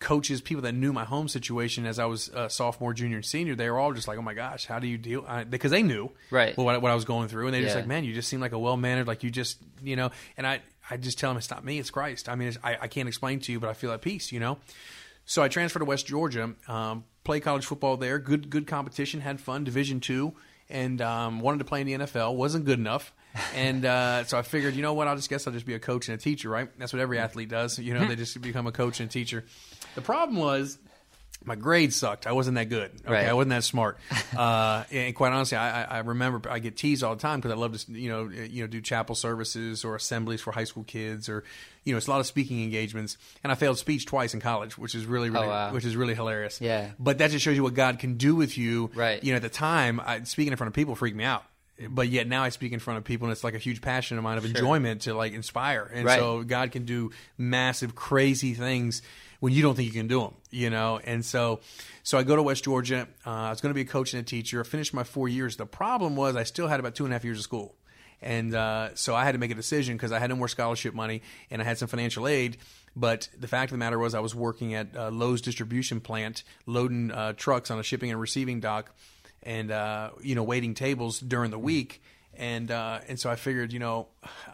coaches, 0.00 0.40
people 0.40 0.62
that 0.62 0.72
knew 0.74 0.92
my 0.92 1.04
home 1.04 1.26
situation 1.28 1.84
as 1.86 1.98
I 1.98 2.04
was 2.04 2.28
a 2.28 2.48
sophomore, 2.48 2.94
junior, 2.94 3.16
and 3.16 3.24
senior, 3.24 3.54
they 3.56 3.68
were 3.68 3.78
all 3.78 3.92
just 3.92 4.06
like, 4.06 4.16
"Oh 4.18 4.22
my 4.22 4.34
gosh, 4.34 4.66
how 4.66 4.78
do 4.78 4.86
you 4.86 4.96
deal?" 4.98 5.26
Because 5.50 5.70
they 5.70 5.82
knew 5.82 6.10
Right. 6.30 6.56
what, 6.56 6.74
I- 6.74 6.78
what 6.78 6.90
I 6.92 6.94
was 6.94 7.04
going 7.04 7.28
through, 7.28 7.46
and 7.46 7.54
they 7.54 7.62
just 7.62 7.74
like, 7.74 7.86
"Man, 7.86 8.04
you 8.04 8.14
just 8.14 8.28
seem 8.28 8.40
like 8.40 8.52
a 8.52 8.58
well 8.58 8.76
mannered, 8.76 9.06
like 9.08 9.22
you 9.24 9.30
just, 9.30 9.58
you 9.82 9.96
know." 9.96 10.10
And 10.36 10.46
I, 10.46 10.60
I 10.90 10.96
just 10.98 11.18
tell 11.18 11.30
them 11.30 11.36
it's 11.38 11.50
not 11.50 11.64
me, 11.64 11.78
it's 11.78 11.90
Christ. 11.90 12.28
I 12.28 12.34
mean, 12.36 12.48
it's, 12.48 12.58
I, 12.62 12.78
I 12.82 12.88
can't 12.88 13.08
explain 13.08 13.40
to 13.40 13.52
you, 13.52 13.58
but 13.60 13.68
I 13.68 13.72
feel 13.74 13.90
at 13.92 14.00
peace, 14.02 14.30
you 14.32 14.40
know. 14.40 14.58
So 15.24 15.42
I 15.42 15.48
transferred 15.48 15.80
to 15.80 15.84
West 15.84 16.06
Georgia, 16.06 16.54
um, 16.68 17.04
played 17.24 17.40
college 17.40 17.66
football 17.66 17.96
there, 17.96 18.18
good 18.18 18.50
good 18.50 18.66
competition, 18.66 19.20
had 19.20 19.40
fun, 19.40 19.64
Division 19.64 20.00
two, 20.00 20.32
and 20.70 21.00
um, 21.02 21.40
wanted 21.40 21.58
to 21.58 21.64
play 21.64 21.80
in 21.80 21.86
the 21.86 21.94
NFL. 22.06 22.34
wasn't 22.36 22.64
good 22.64 22.78
enough. 22.78 23.12
and 23.54 23.84
uh, 23.84 24.24
so 24.24 24.38
I 24.38 24.42
figured, 24.42 24.74
you 24.74 24.80
know 24.80 24.94
what? 24.94 25.06
I'll 25.06 25.14
just 25.14 25.28
guess 25.28 25.46
I'll 25.46 25.52
just 25.52 25.66
be 25.66 25.74
a 25.74 25.78
coach 25.78 26.08
and 26.08 26.18
a 26.18 26.20
teacher, 26.20 26.48
right? 26.48 26.70
That's 26.78 26.94
what 26.94 27.00
every 27.00 27.18
athlete 27.18 27.50
does. 27.50 27.78
You 27.78 27.92
know, 27.92 28.06
they 28.08 28.16
just 28.16 28.40
become 28.40 28.66
a 28.66 28.72
coach 28.72 29.00
and 29.00 29.08
a 29.10 29.12
teacher. 29.12 29.44
The 29.98 30.04
problem 30.04 30.36
was 30.38 30.78
my 31.44 31.54
grades 31.56 31.96
sucked. 31.96 32.26
I 32.26 32.32
wasn't 32.32 32.56
that 32.56 32.68
good. 32.68 32.90
Okay, 33.04 33.12
Right. 33.12 33.26
I 33.28 33.32
wasn't 33.32 33.50
that 33.50 33.64
smart. 33.64 33.98
Uh, 34.36 34.84
and 34.92 35.14
quite 35.16 35.32
honestly, 35.32 35.56
I, 35.56 35.82
I 35.84 35.98
remember 36.00 36.48
I 36.50 36.58
get 36.60 36.76
teased 36.76 37.02
all 37.02 37.16
the 37.16 37.20
time 37.20 37.40
because 37.40 37.50
I 37.50 37.56
love 37.56 37.76
to 37.76 37.92
you 37.92 38.08
know 38.08 38.28
you 38.28 38.62
know 38.62 38.66
do 38.68 38.80
chapel 38.80 39.14
services 39.16 39.84
or 39.84 39.96
assemblies 39.96 40.40
for 40.40 40.52
high 40.52 40.64
school 40.64 40.84
kids 40.84 41.28
or 41.28 41.42
you 41.82 41.92
know 41.92 41.96
it's 41.96 42.06
a 42.06 42.10
lot 42.10 42.20
of 42.20 42.26
speaking 42.26 42.62
engagements. 42.62 43.16
And 43.42 43.50
I 43.50 43.56
failed 43.56 43.78
speech 43.78 44.06
twice 44.06 44.34
in 44.34 44.40
college, 44.40 44.78
which 44.78 44.94
is 44.94 45.06
really 45.06 45.30
really 45.30 45.46
Oh, 45.46 45.48
wow. 45.48 45.72
which 45.72 45.84
is 45.84 45.96
really 45.96 46.14
hilarious. 46.14 46.60
Yeah. 46.60 46.90
But 47.00 47.18
that 47.18 47.30
just 47.32 47.44
shows 47.44 47.56
you 47.56 47.62
what 47.64 47.74
God 47.74 47.98
can 47.98 48.16
do 48.16 48.36
with 48.36 48.56
you. 48.58 48.90
Right. 48.94 49.22
You 49.24 49.32
know, 49.32 49.36
at 49.36 49.42
the 49.42 49.48
time, 49.48 50.00
I, 50.04 50.22
speaking 50.22 50.52
in 50.52 50.56
front 50.56 50.68
of 50.68 50.74
people 50.74 50.94
freaked 50.94 51.16
me 51.16 51.24
out. 51.24 51.42
But 51.88 52.08
yet 52.08 52.26
now 52.28 52.42
I 52.42 52.48
speak 52.50 52.72
in 52.72 52.80
front 52.80 52.98
of 52.98 53.04
people, 53.04 53.26
and 53.28 53.32
it's 53.32 53.44
like 53.44 53.54
a 53.54 53.58
huge 53.58 53.80
passion 53.80 54.18
of 54.18 54.24
mine 54.24 54.36
of 54.36 54.44
enjoyment 54.44 55.02
to 55.02 55.14
like 55.14 55.32
inspire. 55.32 55.88
And 55.92 56.04
Right. 56.06 56.18
so 56.18 56.42
God 56.42 56.70
can 56.72 56.84
do 56.84 57.12
massive, 57.38 57.94
crazy 57.94 58.54
things 58.54 59.00
when 59.40 59.52
you 59.52 59.62
don't 59.62 59.74
think 59.74 59.86
you 59.86 59.92
can 59.92 60.08
do 60.08 60.20
them, 60.20 60.34
you 60.50 60.70
know. 60.70 61.00
And 61.04 61.24
so, 61.24 61.60
so 62.02 62.18
I 62.18 62.22
go 62.22 62.36
to 62.36 62.42
West 62.42 62.64
Georgia. 62.64 63.08
Uh, 63.26 63.30
I 63.30 63.50
was 63.50 63.60
going 63.60 63.70
to 63.70 63.74
be 63.74 63.82
a 63.82 63.90
coach 63.90 64.12
and 64.14 64.22
a 64.22 64.24
teacher. 64.24 64.60
I 64.60 64.64
finished 64.64 64.92
my 64.92 65.04
four 65.04 65.28
years. 65.28 65.56
The 65.56 65.66
problem 65.66 66.16
was 66.16 66.36
I 66.36 66.42
still 66.42 66.68
had 66.68 66.80
about 66.80 66.94
two 66.94 67.04
and 67.04 67.12
a 67.12 67.14
half 67.14 67.24
years 67.24 67.38
of 67.38 67.44
school, 67.44 67.76
and 68.20 68.54
uh, 68.54 68.94
so 68.94 69.14
I 69.14 69.24
had 69.24 69.32
to 69.32 69.38
make 69.38 69.50
a 69.50 69.54
decision 69.54 69.96
because 69.96 70.12
I 70.12 70.18
had 70.18 70.30
no 70.30 70.36
more 70.36 70.48
scholarship 70.48 70.94
money 70.94 71.22
and 71.50 71.62
I 71.62 71.64
had 71.64 71.78
some 71.78 71.88
financial 71.88 72.26
aid. 72.26 72.58
But 72.96 73.28
the 73.38 73.46
fact 73.46 73.70
of 73.70 73.74
the 73.74 73.78
matter 73.78 73.98
was, 73.98 74.14
I 74.14 74.20
was 74.20 74.34
working 74.34 74.74
at 74.74 74.96
uh, 74.96 75.10
Lowe's 75.10 75.40
distribution 75.40 76.00
plant, 76.00 76.42
loading 76.66 77.12
uh, 77.12 77.34
trucks 77.34 77.70
on 77.70 77.78
a 77.78 77.82
shipping 77.84 78.10
and 78.10 78.20
receiving 78.20 78.58
dock, 78.58 78.92
and 79.44 79.70
uh, 79.70 80.10
you 80.20 80.34
know, 80.34 80.42
waiting 80.42 80.74
tables 80.74 81.20
during 81.20 81.50
the 81.52 81.58
week 81.58 82.02
and 82.38 82.70
uh, 82.70 83.00
and 83.08 83.18
so 83.20 83.28
I 83.28 83.36
figured, 83.36 83.72
you 83.72 83.78
know, 83.80 84.06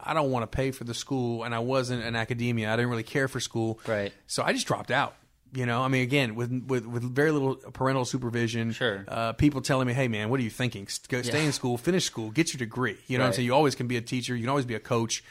I 0.03 0.15
don't 0.15 0.31
want 0.31 0.51
to 0.51 0.57
pay 0.57 0.71
for 0.73 0.85
the 0.85 0.95
school, 0.95 1.45
and 1.45 1.55
I 1.55 1.61
wasn't 1.61 2.03
in 2.03 2.17
academia. 2.17 2.73
I 2.73 2.77
didn't 2.77 2.91
really 2.91 3.03
care 3.05 3.29
for 3.29 3.39
school, 3.41 3.79
Right. 3.87 4.13
So 4.27 4.43
I 4.43 4.53
just 4.53 4.67
dropped 4.67 4.91
out. 4.91 5.15
You 5.53 5.67
know, 5.67 5.83
I 5.83 5.87
mean, 5.89 6.03
again, 6.03 6.35
with 6.35 6.51
with, 6.67 6.85
with 6.85 7.05
very 7.05 7.31
little 7.31 7.55
parental 7.55 8.05
supervision, 8.05 8.73
Sure. 8.73 9.05
Uh, 9.07 9.33
people 9.35 9.61
telling 9.61 9.87
me, 9.87 9.93
"Hey, 9.93 10.09
man, 10.09 10.29
what 10.29 10.41
are 10.41 10.43
you 10.43 10.51
thinking? 10.51 10.89
Go, 11.09 11.23
stay 11.23 11.39
Yeah. 11.39 11.45
in 11.47 11.53
school, 11.53 11.79
finish 11.79 12.05
school, 12.07 12.31
get 12.33 12.53
your 12.53 12.59
degree." 12.59 12.97
You 13.07 13.19
know, 13.19 13.25
what 13.25 13.29
I'm 13.29 13.35
saying 13.35 13.47
you 13.47 13.55
always 13.55 13.77
can 13.77 13.87
be 13.87 13.97
a 13.97 14.01
teacher, 14.01 14.35
you 14.35 14.43
can 14.43 14.49
always 14.51 14.65
be 14.65 14.75
a 14.75 14.81
coach, 14.81 15.23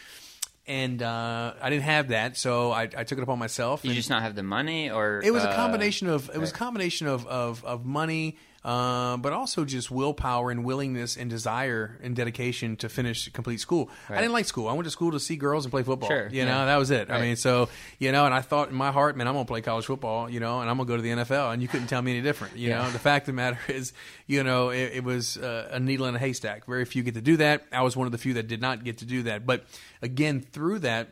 and 0.65 1.01
uh, 1.03 1.53
I 1.61 1.69
didn't 1.69 1.83
have 1.83 2.07
that, 2.09 2.37
so 2.37 2.71
I, 2.71 2.83
I 2.83 3.03
took 3.03 3.17
it 3.17 3.21
upon 3.21 3.37
myself. 3.37 3.83
You 3.83 3.93
just 3.93 4.09
not 4.09 4.21
have 4.21 4.33
the 4.35 4.43
money, 4.43 4.89
or 4.89 5.21
it 5.21 5.31
was 5.31 5.43
a 5.43 5.49
uh, 5.49 5.55
combination 5.55 6.07
of 6.07 6.29
it 6.33 6.37
was 6.37 6.51
a 6.51 6.53
combination 6.53 7.07
of 7.07 7.27
of, 7.27 7.65
of 7.65 7.85
money, 7.85 8.37
uh, 8.65 9.17
but 9.17 9.33
also 9.33 9.65
just 9.65 9.91
willpower 9.91 10.49
and 10.51 10.63
willingness 10.63 11.17
and 11.17 11.29
desire 11.29 11.99
and 12.01 12.15
dedication 12.15 12.75
to 12.77 12.87
finish 12.89 13.29
complete 13.29 13.59
school. 13.59 13.89
I 14.09 14.15
didn't 14.15 14.31
like 14.31 14.45
school. 14.45 14.67
I 14.69 14.73
went 14.73 14.85
to 14.85 14.91
school 14.91 15.11
to 15.11 15.19
see 15.19 15.35
girls 15.35 15.65
and 15.65 15.71
play 15.71 15.83
football. 15.83 16.09
Sure, 16.09 16.27
you 16.29 16.45
know 16.45 16.65
that 16.65 16.77
was 16.77 16.91
it. 16.91 17.09
I 17.11 17.19
mean, 17.21 17.35
so 17.35 17.69
you 17.99 18.11
know, 18.11 18.25
and 18.25 18.33
I 18.33 18.41
thought 18.41 18.69
in 18.69 18.75
my 18.75 18.91
heart, 18.91 19.17
man, 19.17 19.27
I'm 19.27 19.33
gonna 19.33 19.45
play 19.45 19.61
college 19.61 19.85
football. 19.85 20.29
You 20.29 20.39
know, 20.39 20.61
and 20.61 20.69
I'm 20.69 20.77
gonna 20.77 20.87
go 20.87 20.95
to 20.95 21.01
the 21.01 21.09
NFL. 21.09 21.53
And 21.53 21.61
you 21.61 21.67
couldn't 21.67 21.87
tell 21.87 22.01
me 22.01 22.11
any 22.11 22.21
different. 22.21 22.55
You 22.57 22.69
Yeah. 22.69 22.83
know, 22.83 22.91
the 22.91 22.99
fact 22.99 23.23
of 23.23 23.27
the 23.27 23.33
matter 23.33 23.59
is, 23.67 23.93
you 24.27 24.43
know, 24.43 24.69
it, 24.69 24.91
it 24.93 25.03
was 25.03 25.37
uh, 25.37 25.69
a 25.71 25.79
needle 25.79 26.05
in 26.07 26.15
a 26.15 26.19
haystack. 26.19 26.65
Very 26.65 26.85
few 26.85 27.03
get 27.03 27.15
to 27.15 27.21
do 27.21 27.37
that. 27.37 27.63
I 27.71 27.81
was 27.81 27.97
one 27.97 28.05
of 28.07 28.11
the 28.11 28.17
few 28.17 28.33
that 28.35 28.47
did 28.47 28.61
not 28.61 28.83
get 28.83 28.99
to 28.99 29.05
do 29.05 29.23
that. 29.23 29.45
But 29.45 29.65
again, 30.01 30.39
through 30.41 30.79
that. 30.79 31.09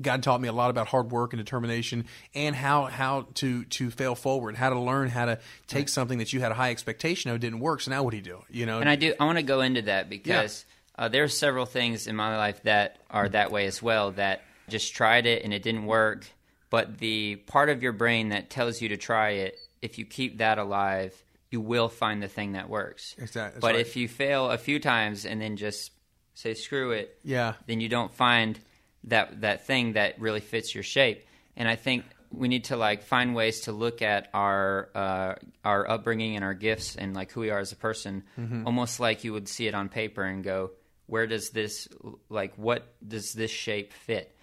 God 0.00 0.22
taught 0.22 0.40
me 0.40 0.48
a 0.48 0.52
lot 0.52 0.70
about 0.70 0.88
hard 0.88 1.10
work 1.10 1.32
and 1.32 1.38
determination 1.40 2.06
and 2.34 2.56
how 2.56 2.84
how 2.86 3.26
to 3.34 3.64
to 3.64 3.90
fail 3.90 4.14
forward, 4.14 4.56
how 4.56 4.70
to 4.70 4.78
learn 4.78 5.08
how 5.08 5.26
to 5.26 5.38
take 5.66 5.88
something 5.88 6.18
that 6.18 6.32
you 6.32 6.40
had 6.40 6.50
a 6.52 6.54
high 6.54 6.70
expectation 6.70 7.30
of 7.30 7.40
didn't 7.40 7.60
work. 7.60 7.80
So 7.80 7.90
now 7.90 8.02
what 8.02 8.10
do 8.10 8.16
you 8.16 8.22
do? 8.22 8.38
You 8.50 8.66
know, 8.66 8.80
And 8.80 8.88
I 8.88 8.96
do. 8.96 9.14
I 9.18 9.24
want 9.24 9.38
to 9.38 9.44
go 9.44 9.60
into 9.60 9.82
that 9.82 10.08
because 10.08 10.64
uh, 10.98 11.08
there 11.08 11.22
are 11.24 11.28
several 11.28 11.66
things 11.66 12.06
in 12.06 12.16
my 12.16 12.36
life 12.36 12.62
that 12.64 12.98
are 13.10 13.28
that 13.28 13.50
way 13.52 13.66
as 13.66 13.82
well. 13.82 14.10
That 14.12 14.42
just 14.68 14.94
tried 14.94 15.26
it 15.26 15.44
and 15.44 15.52
it 15.52 15.62
didn't 15.62 15.86
work, 15.86 16.26
but 16.70 16.98
the 16.98 17.36
part 17.36 17.68
of 17.68 17.82
your 17.82 17.92
brain 17.92 18.30
that 18.30 18.50
tells 18.50 18.80
you 18.80 18.88
to 18.88 18.96
try 18.96 19.30
it, 19.30 19.58
if 19.82 19.98
you 19.98 20.04
keep 20.06 20.38
that 20.38 20.58
alive, 20.58 21.14
you 21.50 21.60
will 21.60 21.88
find 21.88 22.22
the 22.22 22.28
thing 22.28 22.52
that 22.52 22.68
works. 22.68 23.14
Exact- 23.18 23.54
that's 23.54 23.60
But 23.60 23.72
right. 23.74 23.80
if 23.80 23.94
you 23.96 24.08
fail 24.08 24.50
a 24.50 24.58
few 24.58 24.80
times 24.80 25.24
and 25.26 25.40
then 25.40 25.56
just 25.56 25.92
say 26.34 26.54
screw 26.54 26.90
it, 26.92 27.16
yeah, 27.22 27.54
then 27.66 27.80
you 27.80 27.88
don't 27.88 28.12
find 28.12 28.58
that 29.04 29.40
that 29.42 29.66
thing 29.66 29.94
that 29.94 30.20
really 30.20 30.40
fits 30.40 30.74
your 30.74 30.84
shape. 30.84 31.24
And 31.56 31.68
I 31.68 31.76
think 31.76 32.04
we 32.30 32.48
need 32.48 32.64
to 32.64 32.76
like 32.76 33.02
find 33.02 33.34
ways 33.34 33.62
to 33.62 33.72
look 33.72 34.02
at 34.02 34.28
our 34.34 34.88
uh, 34.94 35.34
our 35.64 35.88
upbringing 35.88 36.36
and 36.36 36.44
our 36.44 36.54
gifts 36.54 36.96
and 36.96 37.14
like 37.14 37.32
who 37.32 37.40
we 37.40 37.50
are 37.50 37.58
as 37.58 37.72
a 37.72 37.76
person, 37.76 38.24
almost 38.66 39.00
like 39.00 39.24
you 39.24 39.32
would 39.32 39.48
see 39.48 39.66
it 39.66 39.74
on 39.74 39.88
paper 39.88 40.22
and 40.22 40.42
go, 40.42 40.70
where 41.06 41.26
does 41.26 41.50
this 41.50 41.88
like 42.28 42.54
what 42.56 42.94
does 43.06 43.32
this 43.32 43.50
shape 43.50 43.92
fit? 43.92 44.36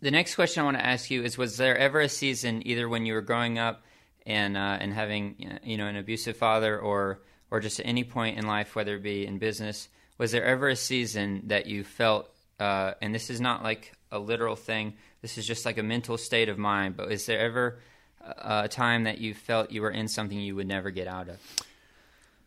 The 0.00 0.10
next 0.10 0.34
question 0.36 0.60
I 0.60 0.64
want 0.64 0.78
to 0.78 0.86
ask 0.86 1.10
you 1.10 1.22
is: 1.24 1.36
Was 1.36 1.56
there 1.56 1.76
ever 1.76 2.00
a 2.00 2.08
season, 2.08 2.66
either 2.66 2.88
when 2.88 3.04
you 3.04 3.14
were 3.14 3.20
growing 3.20 3.58
up 3.58 3.82
and 4.26 4.56
uh, 4.56 4.78
and 4.80 4.92
having 4.92 5.58
you 5.62 5.76
know 5.76 5.86
an 5.86 5.96
abusive 5.96 6.36
father, 6.36 6.78
or 6.78 7.20
or 7.50 7.60
just 7.60 7.80
at 7.80 7.86
any 7.86 8.04
point 8.04 8.38
in 8.38 8.46
life, 8.46 8.76
whether 8.76 8.96
it 8.96 9.02
be 9.02 9.26
in 9.26 9.38
business, 9.38 9.88
was 10.16 10.32
there 10.32 10.44
ever 10.44 10.68
a 10.68 10.76
season 10.76 11.42
that 11.46 11.66
you 11.66 11.84
felt? 11.84 12.30
Uh, 12.58 12.94
and 13.00 13.14
this 13.14 13.30
is 13.30 13.40
not 13.40 13.62
like 13.62 13.92
a 14.10 14.18
literal 14.18 14.56
thing. 14.56 14.94
This 15.22 15.38
is 15.38 15.46
just 15.46 15.64
like 15.64 15.78
a 15.78 15.82
mental 15.82 16.18
state 16.18 16.48
of 16.48 16.58
mind. 16.58 16.96
But 16.96 17.12
is 17.12 17.26
there 17.26 17.38
ever 17.38 17.78
a, 18.20 18.68
time 18.68 19.04
that 19.04 19.18
you 19.18 19.34
felt 19.34 19.70
you 19.70 19.82
were 19.82 19.90
in 19.90 20.08
something 20.08 20.38
you 20.38 20.56
would 20.56 20.68
never 20.68 20.90
get 20.90 21.08
out 21.08 21.28
of? 21.28 21.38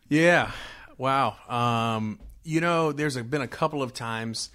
yeah, 0.08 0.50
wow. 0.98 1.36
Um, 1.48 2.18
you 2.44 2.60
know, 2.60 2.92
there's 2.92 3.16
a, 3.16 3.24
been 3.24 3.40
a 3.40 3.48
couple 3.48 3.82
of 3.82 3.94
times 3.94 4.50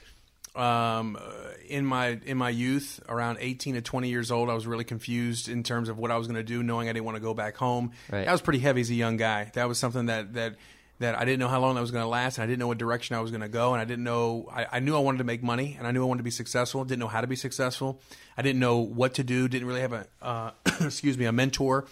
um, 0.58 1.18
uh, 1.22 1.52
in 1.68 1.86
my 1.86 2.20
in 2.26 2.38
my 2.38 2.50
youth, 2.50 3.00
around 3.08 3.38
eighteen 3.40 3.76
to 3.76 3.82
twenty 3.82 4.10
years 4.10 4.32
old, 4.32 4.50
I 4.50 4.56
was 4.56 4.66
really 4.66 4.84
confused 4.84 5.50
in 5.50 5.62
terms 5.62 5.88
of 5.88 6.00
what 6.00 6.10
I 6.10 6.18
was 6.18 6.28
going 6.28 6.38
to 6.38 6.44
do, 6.44 6.64
knowing 6.64 6.90
I 6.90 6.94
didn't 6.94 7.06
want 7.06 7.16
to 7.16 7.22
go 7.22 7.36
back 7.36 7.58
home. 7.58 7.92
Right. 8.12 8.26
That 8.26 8.32
was 8.32 8.42
pretty 8.42 8.60
heavy 8.60 8.82
as 8.82 8.90
a 8.90 8.96
young 8.96 9.18
guy. 9.18 9.52
That 9.54 9.68
was 9.68 9.78
something 9.78 10.08
that 10.08 10.34
that 10.34 10.56
that 11.00 11.16
I 11.20 11.26
didn't 11.26 11.40
know 11.40 11.48
how 11.48 11.60
long 11.60 11.76
that 11.76 11.82
was 11.82 11.92
going 11.92 12.04
to 12.04 12.10
last, 12.10 12.38
and 12.38 12.44
I 12.44 12.48
didn't 12.48 12.60
know 12.60 12.68
what 12.68 12.78
direction 12.78 13.16
I 13.16 13.22
was 13.22 13.32
going 13.32 13.42
to 13.42 13.48
go, 13.48 13.74
and 13.74 13.82
I 13.82 13.86
didn't 13.86 14.04
know. 14.04 14.50
I, 14.52 14.66
I 14.74 14.80
knew 14.80 14.96
I 14.96 15.00
wanted 15.00 15.20
to 15.20 15.24
make 15.24 15.44
money, 15.44 15.76
and 15.78 15.88
I 15.88 15.92
knew 15.92 16.02
I 16.04 16.06
wanted 16.06 16.20
to 16.20 16.24
be 16.24 16.32
successful. 16.32 16.84
Didn't 16.84 17.00
know 17.00 17.08
how 17.08 17.22
to 17.22 17.28
be 17.28 17.36
successful. 17.36 18.02
I 18.38 18.42
didn't 18.42 18.60
know 18.60 18.78
what 18.78 19.16
to 19.16 19.24
do. 19.24 19.48
Didn't 19.48 19.68
really 19.68 19.82
have 19.82 19.94
a 19.94 20.08
uh, 20.22 20.52
excuse 20.82 21.18
me 21.18 21.26
a 21.26 21.32
mentor 21.32 21.86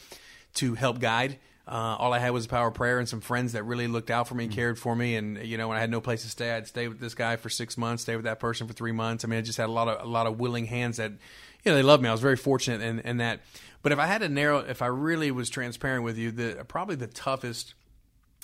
to 0.56 0.76
help 0.76 1.00
guide. 1.00 1.38
Uh, 1.68 1.96
all 1.98 2.14
I 2.14 2.20
had 2.20 2.30
was 2.30 2.46
the 2.46 2.50
power 2.52 2.68
of 2.68 2.76
prayer 2.76 3.00
and 3.00 3.10
some 3.10 3.22
friends 3.22 3.54
that 3.54 3.64
really 3.64 3.88
looked 3.88 4.12
out 4.12 4.28
for 4.28 4.36
me 4.36 4.44
and 4.44 4.54
cared 4.54 4.78
for 4.78 4.96
me. 4.96 5.16
And 5.16 5.44
you 5.44 5.58
know, 5.58 5.68
when 5.68 5.78
I 5.78 5.80
had 5.80 5.90
no 5.90 6.00
place 6.00 6.22
to 6.22 6.30
stay, 6.30 6.52
I'd 6.52 6.68
stay 6.68 6.88
with 6.88 7.00
this 7.00 7.16
guy 7.16 7.38
for 7.38 7.50
six 7.50 7.76
months, 7.76 8.04
stay 8.04 8.16
with 8.16 8.26
that 8.26 8.40
person 8.40 8.68
for 8.68 8.74
three 8.74 8.92
months. 8.92 9.26
I 9.26 9.28
mean, 9.28 9.40
I 9.40 9.42
just 9.42 9.58
had 9.58 9.70
a 9.70 9.72
lot 9.72 9.88
of 9.88 10.06
a 10.06 10.10
lot 10.10 10.28
of 10.28 10.40
willing 10.40 10.66
hands 10.66 10.98
that, 10.98 11.12
you 11.12 11.72
know, 11.72 11.76
they 11.76 11.84
loved 11.84 12.04
me. 12.04 12.10
I 12.10 12.12
was 12.12 12.22
very 12.22 12.38
fortunate 12.38 12.82
in, 12.82 13.00
in 13.00 13.18
that. 13.18 13.42
But 13.82 13.92
if 13.92 14.00
I 14.00 14.06
had 14.06 14.22
to 14.22 14.30
narrow, 14.30 14.60
if 14.60 14.82
I 14.82 14.88
really 14.88 15.32
was 15.32 15.50
transparent 15.50 16.04
with 16.04 16.18
you, 16.18 16.32
the 16.32 16.66
probably 16.68 16.96
the 16.96 17.08
toughest 17.08 17.74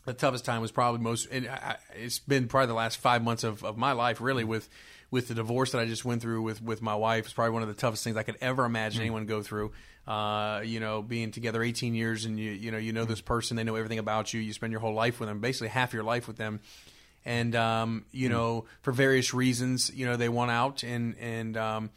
the 0.05 0.13
toughest 0.13 0.45
time 0.45 0.61
was 0.61 0.71
probably 0.71 1.01
most 1.01 1.27
and 1.31 1.47
I, 1.47 1.77
it's 1.95 2.19
been 2.19 2.47
probably 2.47 2.67
the 2.67 2.73
last 2.73 2.97
five 2.97 3.23
months 3.23 3.43
of, 3.43 3.63
of 3.63 3.77
my 3.77 3.91
life 3.91 4.21
really 4.21 4.43
with 4.43 4.69
with 5.11 5.27
the 5.27 5.33
divorce 5.33 5.73
that 5.73 5.79
I 5.79 5.85
just 5.85 6.05
went 6.05 6.21
through 6.21 6.41
with 6.41 6.61
with 6.61 6.81
my 6.81 6.95
wife. 6.95 7.25
It's 7.25 7.33
probably 7.33 7.51
one 7.51 7.61
of 7.61 7.67
the 7.67 7.75
toughest 7.75 8.03
things 8.03 8.15
I 8.15 8.23
could 8.23 8.37
ever 8.41 8.65
imagine 8.65 9.01
anyone 9.01 9.25
go 9.25 9.43
through. 9.43 9.71
Uh, 10.07 10.61
you 10.65 10.79
know 10.79 11.03
being 11.03 11.29
together 11.29 11.61
18 11.61 11.93
years 11.93 12.25
and 12.25 12.39
you 12.39 12.51
you 12.51 12.71
know 12.71 12.79
you 12.79 12.91
know 12.91 13.05
this 13.05 13.21
person 13.21 13.55
they 13.55 13.63
know 13.63 13.75
everything 13.75 13.99
about 13.99 14.33
you 14.33 14.41
you 14.41 14.51
spend 14.51 14.71
your 14.71 14.81
whole 14.81 14.95
life 14.95 15.19
with 15.19 15.29
them 15.29 15.39
basically 15.39 15.67
half 15.67 15.93
your 15.93 16.03
life 16.03 16.27
with 16.27 16.37
them. 16.37 16.59
And 17.23 17.55
um, 17.55 18.05
you 18.11 18.29
know 18.29 18.65
for 18.81 18.91
various 18.91 19.33
reasons 19.33 19.91
you 19.93 20.07
know 20.07 20.15
they 20.15 20.29
want 20.29 20.49
out 20.49 20.81
and 20.83 21.15
and 21.19 21.55
um, 21.55 21.89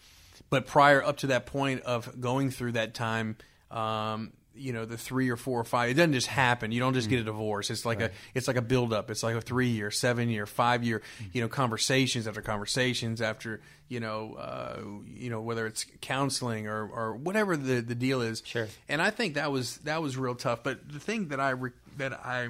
but 0.51 0.67
prior 0.67 1.03
up 1.03 1.19
to 1.19 1.29
that 1.29 1.47
point 1.47 1.83
of 1.83 2.21
going 2.21 2.51
through 2.51 2.73
that 2.73 2.93
time 2.93 3.37
um, 3.71 4.33
you 4.57 4.73
know 4.73 4.85
the 4.85 4.97
three 4.97 5.31
or 5.31 5.37
four 5.37 5.61
or 5.61 5.65
five 5.65 5.91
it 5.91 5.95
doesn't 5.95 6.13
just 6.13 6.27
happen. 6.27 6.73
You 6.73 6.81
don't 6.81 6.95
just 6.95 7.09
get 7.09 7.21
a 7.21 7.25
divorce. 7.25 7.71
It's 7.71 7.85
like 7.85 8.01
a 8.01 8.11
it's 8.35 8.47
like 8.49 8.57
a 8.57 8.63
build 8.63 8.93
up 8.93 9.11
it's 9.11 9.23
like 9.23 9.35
a 9.37 9.41
three 9.41 9.69
year 9.69 9.91
seven 9.91 10.29
year 10.29 10.47
five 10.47 10.85
year 10.85 11.03
you 11.33 11.41
know 11.41 11.49
conversations 11.49 12.27
after 12.27 12.41
conversations 12.43 13.21
after 13.21 13.61
you 13.89 14.01
know 14.01 14.35
uh, 14.35 14.81
you 15.07 15.31
know 15.31 15.41
whether 15.41 15.67
it's 15.67 15.87
counseling 16.01 16.67
or 16.67 16.87
or 16.87 17.15
whatever 17.17 17.57
the 17.57 17.81
the 17.81 17.95
deal 17.95 18.21
is. 18.21 18.43
Sure. 18.45 18.69
and 18.89 19.03
i 19.03 19.11
think 19.11 19.35
that 19.35 19.51
was 19.53 19.79
that 19.79 20.01
was 20.03 20.17
real 20.17 20.35
tough. 20.35 20.63
But 20.63 20.89
the 20.89 21.01
thing 21.01 21.29
that 21.29 21.41
i 21.41 21.51
re- 21.51 21.71
that 21.99 22.13
i 22.13 22.49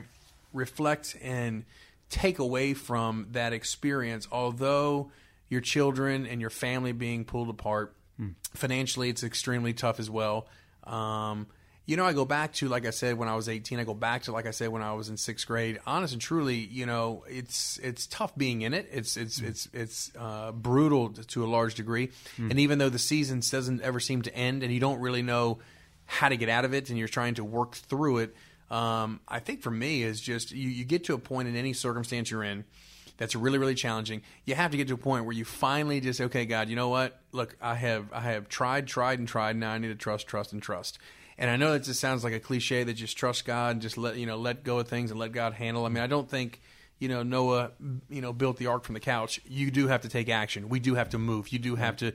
reflect 0.52 1.16
and 1.22 1.64
take 2.10 2.38
away 2.38 2.74
from 2.74 3.26
that 3.32 3.52
experience 3.52 4.28
although 4.30 5.10
your 5.48 5.60
children 5.60 6.26
and 6.26 6.40
your 6.40 6.50
family 6.50 6.92
being 6.92 7.24
pulled 7.24 7.48
apart 7.48 7.94
financially 8.54 9.08
it's 9.08 9.24
extremely 9.24 9.72
tough 9.72 9.98
as 9.98 10.08
well. 10.08 10.46
Um, 10.84 11.46
you 11.86 11.98
know, 11.98 12.06
I 12.06 12.14
go 12.14 12.24
back 12.24 12.54
to 12.54 12.68
like 12.68 12.86
I 12.86 12.90
said 12.90 13.18
when 13.18 13.28
I 13.28 13.36
was 13.36 13.48
18. 13.48 13.78
I 13.78 13.84
go 13.84 13.92
back 13.92 14.22
to 14.22 14.32
like 14.32 14.46
I 14.46 14.52
said 14.52 14.68
when 14.70 14.82
I 14.82 14.94
was 14.94 15.10
in 15.10 15.16
sixth 15.16 15.46
grade. 15.46 15.80
Honest 15.86 16.14
and 16.14 16.22
truly, 16.22 16.56
you 16.56 16.86
know, 16.86 17.24
it's 17.28 17.78
it's 17.82 18.06
tough 18.06 18.34
being 18.36 18.62
in 18.62 18.72
it. 18.72 18.88
It's 18.90 19.16
it's 19.16 19.40
it's 19.40 19.68
it's 19.72 20.10
uh, 20.18 20.52
brutal 20.52 21.10
to 21.10 21.44
a 21.44 21.46
large 21.46 21.74
degree. 21.74 22.10
And 22.50 22.58
even 22.58 22.78
though 22.78 22.88
the 22.88 22.98
season 22.98 23.40
doesn't 23.40 23.82
ever 23.82 24.00
seem 24.00 24.22
to 24.22 24.34
end, 24.34 24.62
and 24.62 24.72
you 24.72 24.80
don't 24.80 25.00
really 25.00 25.22
know 25.22 25.58
how 26.06 26.28
to 26.28 26.36
get 26.36 26.48
out 26.48 26.64
of 26.64 26.72
it, 26.72 26.88
and 26.88 26.98
you're 26.98 27.08
trying 27.08 27.34
to 27.34 27.44
work 27.44 27.74
through 27.74 28.18
it, 28.18 28.34
um, 28.70 29.20
I 29.28 29.40
think 29.40 29.60
for 29.60 29.70
me 29.70 30.02
is 30.02 30.20
just 30.20 30.52
you, 30.52 30.70
you 30.70 30.84
get 30.84 31.04
to 31.04 31.14
a 31.14 31.18
point 31.18 31.48
in 31.48 31.56
any 31.56 31.74
circumstance 31.74 32.30
you're 32.30 32.44
in 32.44 32.64
that's 33.16 33.36
really 33.36 33.58
really 33.58 33.74
challenging 33.76 34.22
you 34.44 34.56
have 34.56 34.72
to 34.72 34.76
get 34.76 34.88
to 34.88 34.94
a 34.94 34.98
point 34.98 35.24
where 35.24 35.34
you 35.34 35.44
finally 35.44 36.00
just 36.00 36.20
okay 36.20 36.46
god 36.46 36.68
you 36.68 36.74
know 36.74 36.88
what 36.88 37.20
look 37.30 37.56
i 37.60 37.74
have 37.74 38.12
i 38.12 38.20
have 38.20 38.48
tried 38.48 38.88
tried 38.88 39.20
and 39.20 39.28
tried 39.28 39.54
now 39.54 39.70
i 39.70 39.78
need 39.78 39.86
to 39.86 39.94
trust 39.94 40.26
trust 40.26 40.52
and 40.52 40.60
trust 40.60 40.98
and 41.38 41.50
i 41.50 41.56
know 41.56 41.72
that 41.72 41.82
just 41.82 42.00
sounds 42.00 42.24
like 42.24 42.32
a 42.32 42.40
cliche 42.40 42.84
that 42.84 42.94
just 42.94 43.16
trust 43.16 43.44
god 43.44 43.72
and 43.72 43.82
just 43.82 43.96
let 43.98 44.16
you 44.16 44.26
know 44.26 44.36
let 44.36 44.64
go 44.64 44.78
of 44.78 44.88
things 44.88 45.10
and 45.10 45.18
let 45.18 45.32
god 45.32 45.52
handle. 45.52 45.84
I 45.84 45.88
mean 45.88 46.02
i 46.02 46.06
don't 46.06 46.28
think 46.28 46.60
you 46.98 47.08
know 47.08 47.22
noah 47.22 47.72
you 48.08 48.20
know 48.20 48.32
built 48.32 48.56
the 48.56 48.66
ark 48.66 48.84
from 48.84 48.94
the 48.94 49.00
couch. 49.00 49.40
You 49.46 49.70
do 49.70 49.88
have 49.88 50.02
to 50.02 50.08
take 50.08 50.28
action. 50.28 50.68
We 50.68 50.80
do 50.80 50.94
have 50.94 51.10
to 51.10 51.18
move. 51.18 51.48
You 51.48 51.58
do 51.58 51.76
have 51.76 51.96
to 51.98 52.12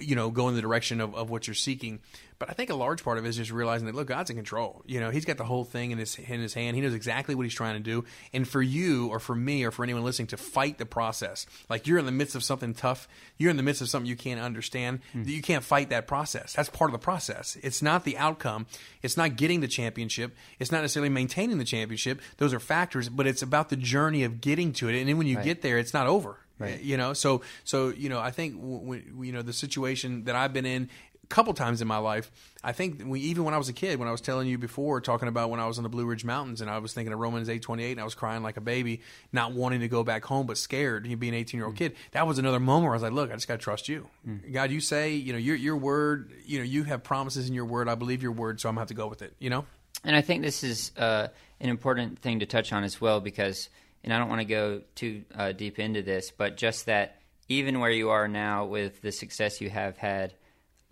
you 0.00 0.16
know 0.16 0.30
go 0.30 0.48
in 0.48 0.54
the 0.54 0.62
direction 0.62 1.00
of, 1.00 1.14
of 1.14 1.30
what 1.30 1.46
you're 1.46 1.54
seeking. 1.54 2.00
But 2.38 2.50
i 2.50 2.52
think 2.52 2.68
a 2.68 2.74
large 2.74 3.04
part 3.04 3.16
of 3.16 3.24
it 3.24 3.28
is 3.28 3.36
just 3.36 3.52
realizing 3.52 3.86
that 3.86 3.94
look 3.94 4.08
god's 4.08 4.30
in 4.30 4.36
control. 4.36 4.82
You 4.86 5.00
know 5.00 5.10
he's 5.10 5.24
got 5.24 5.36
the 5.36 5.44
whole 5.44 5.64
thing 5.64 5.90
in 5.90 5.98
his 5.98 6.18
in 6.18 6.40
his 6.40 6.54
hand. 6.54 6.76
He 6.76 6.82
knows 6.82 6.94
exactly 6.94 7.34
what 7.34 7.44
he's 7.44 7.54
trying 7.54 7.74
to 7.74 7.80
do. 7.80 8.04
And 8.32 8.46
for 8.46 8.62
you 8.62 9.08
or 9.08 9.18
for 9.18 9.34
me 9.34 9.64
or 9.64 9.70
for 9.70 9.84
anyone 9.84 10.04
listening 10.04 10.28
to 10.28 10.36
fight 10.36 10.78
the 10.78 10.86
process 10.86 11.46
like 11.68 11.86
you're 11.86 11.98
in 11.98 12.06
the 12.06 12.12
midst 12.12 12.34
of 12.34 12.42
something 12.44 12.74
tough 12.74 13.08
you're 13.38 13.50
in 13.50 13.56
the 13.56 13.62
midst 13.62 13.82
of 13.82 13.88
something 13.88 14.08
you 14.08 14.16
can't 14.16 14.40
understand 14.40 15.00
hmm. 15.12 15.22
you 15.24 15.42
can't 15.42 15.64
fight 15.64 15.90
that 15.90 16.06
process. 16.06 16.54
That's 16.54 16.68
part 16.68 16.90
of 16.90 16.92
the 16.92 17.04
process. 17.04 17.56
It's 17.62 17.82
not 17.82 18.04
the 18.04 18.16
outcome. 18.18 18.66
It's 19.02 19.16
not 19.16 19.36
getting 19.36 19.60
the 19.60 19.68
championship. 19.68 20.34
It's 20.58 20.72
not 20.72 20.82
necessarily 20.82 21.10
maintaining 21.10 21.58
the 21.58 21.64
championship. 21.64 22.20
Those 22.38 22.52
are 22.52 22.60
factors 22.60 23.08
but 23.08 23.26
it's 23.26 23.42
about 23.42 23.68
the 23.68 23.76
journey 23.76 24.24
of 24.24 24.40
getting 24.40 24.72
to 24.74 24.88
it. 24.88 24.98
And 24.98 25.08
then 25.08 25.18
when 25.18 25.26
you 25.26 25.40
get 25.40 25.62
there 25.62 25.78
it's 25.78 25.94
not 25.94 26.06
over 26.06 26.38
Right. 26.58 26.80
you 26.80 26.96
know 26.96 27.14
so 27.14 27.42
so 27.64 27.88
you 27.88 28.08
know 28.08 28.20
i 28.20 28.30
think 28.30 28.54
w- 28.56 28.78
w- 28.80 29.26
you 29.26 29.32
know 29.32 29.42
the 29.42 29.52
situation 29.52 30.24
that 30.24 30.36
i've 30.36 30.52
been 30.52 30.66
in 30.66 30.88
a 31.22 31.26
couple 31.26 31.52
times 31.52 31.82
in 31.82 31.88
my 31.88 31.96
life 31.98 32.30
i 32.62 32.70
think 32.70 33.02
we, 33.04 33.18
even 33.20 33.42
when 33.44 33.54
i 33.54 33.58
was 33.58 33.68
a 33.68 33.72
kid 33.72 33.98
when 33.98 34.06
i 34.06 34.12
was 34.12 34.20
telling 34.20 34.46
you 34.46 34.56
before 34.56 35.00
talking 35.00 35.26
about 35.26 35.50
when 35.50 35.58
i 35.58 35.66
was 35.66 35.78
in 35.78 35.82
the 35.82 35.88
blue 35.88 36.04
ridge 36.06 36.24
mountains 36.24 36.60
and 36.60 36.70
i 36.70 36.78
was 36.78 36.92
thinking 36.92 37.12
of 37.12 37.18
romans 37.18 37.48
8.28 37.48 37.92
and 37.92 38.00
i 38.00 38.04
was 38.04 38.14
crying 38.14 38.42
like 38.44 38.56
a 38.56 38.60
baby 38.60 39.00
not 39.32 39.52
wanting 39.52 39.80
to 39.80 39.88
go 39.88 40.04
back 40.04 40.24
home 40.24 40.46
but 40.46 40.56
scared 40.56 41.06
you 41.06 41.16
being 41.16 41.34
an 41.34 41.40
18 41.40 41.58
year 41.58 41.66
old 41.66 41.74
kid 41.76 41.96
that 42.12 42.24
was 42.26 42.38
another 42.38 42.60
moment 42.60 42.84
where 42.84 42.92
i 42.92 42.96
was 42.96 43.02
like 43.02 43.12
look 43.12 43.32
i 43.32 43.34
just 43.34 43.48
got 43.48 43.54
to 43.54 43.64
trust 43.64 43.88
you. 43.88 44.06
God 44.52 44.70
you 44.70 44.80
say 44.80 45.12
you 45.14 45.32
know 45.32 45.38
your, 45.40 45.56
your 45.56 45.76
word 45.76 46.32
you 46.46 46.58
know 46.58 46.64
you 46.64 46.84
have 46.84 47.02
promises 47.02 47.48
in 47.48 47.54
your 47.54 47.64
word. 47.64 47.88
I 47.88 47.96
believe 47.96 48.22
your 48.22 48.32
word 48.32 48.60
so 48.60 48.68
i'm 48.68 48.76
gonna 48.76 48.82
have 48.82 48.88
to 48.88 48.94
go 48.94 49.08
with 49.08 49.22
it 49.22 49.34
you 49.40 49.50
know? 49.50 49.64
And 50.04 50.14
I 50.14 50.20
think 50.20 50.42
this 50.42 50.62
is 50.62 50.92
uh, 50.98 51.28
an 51.60 51.70
important 51.70 52.18
thing 52.18 52.40
to 52.40 52.46
touch 52.46 52.72
on 52.74 52.84
as 52.84 53.00
well 53.00 53.20
because, 53.20 53.70
and 54.04 54.12
I 54.12 54.18
don't 54.18 54.28
want 54.28 54.42
to 54.42 54.46
go 54.46 54.82
too 54.94 55.24
uh, 55.34 55.52
deep 55.52 55.78
into 55.78 56.02
this, 56.02 56.30
but 56.30 56.56
just 56.56 56.86
that 56.86 57.20
even 57.48 57.80
where 57.80 57.90
you 57.90 58.10
are 58.10 58.28
now 58.28 58.66
with 58.66 59.02
the 59.02 59.10
success 59.12 59.60
you 59.60 59.70
have 59.70 59.96
had, 59.96 60.34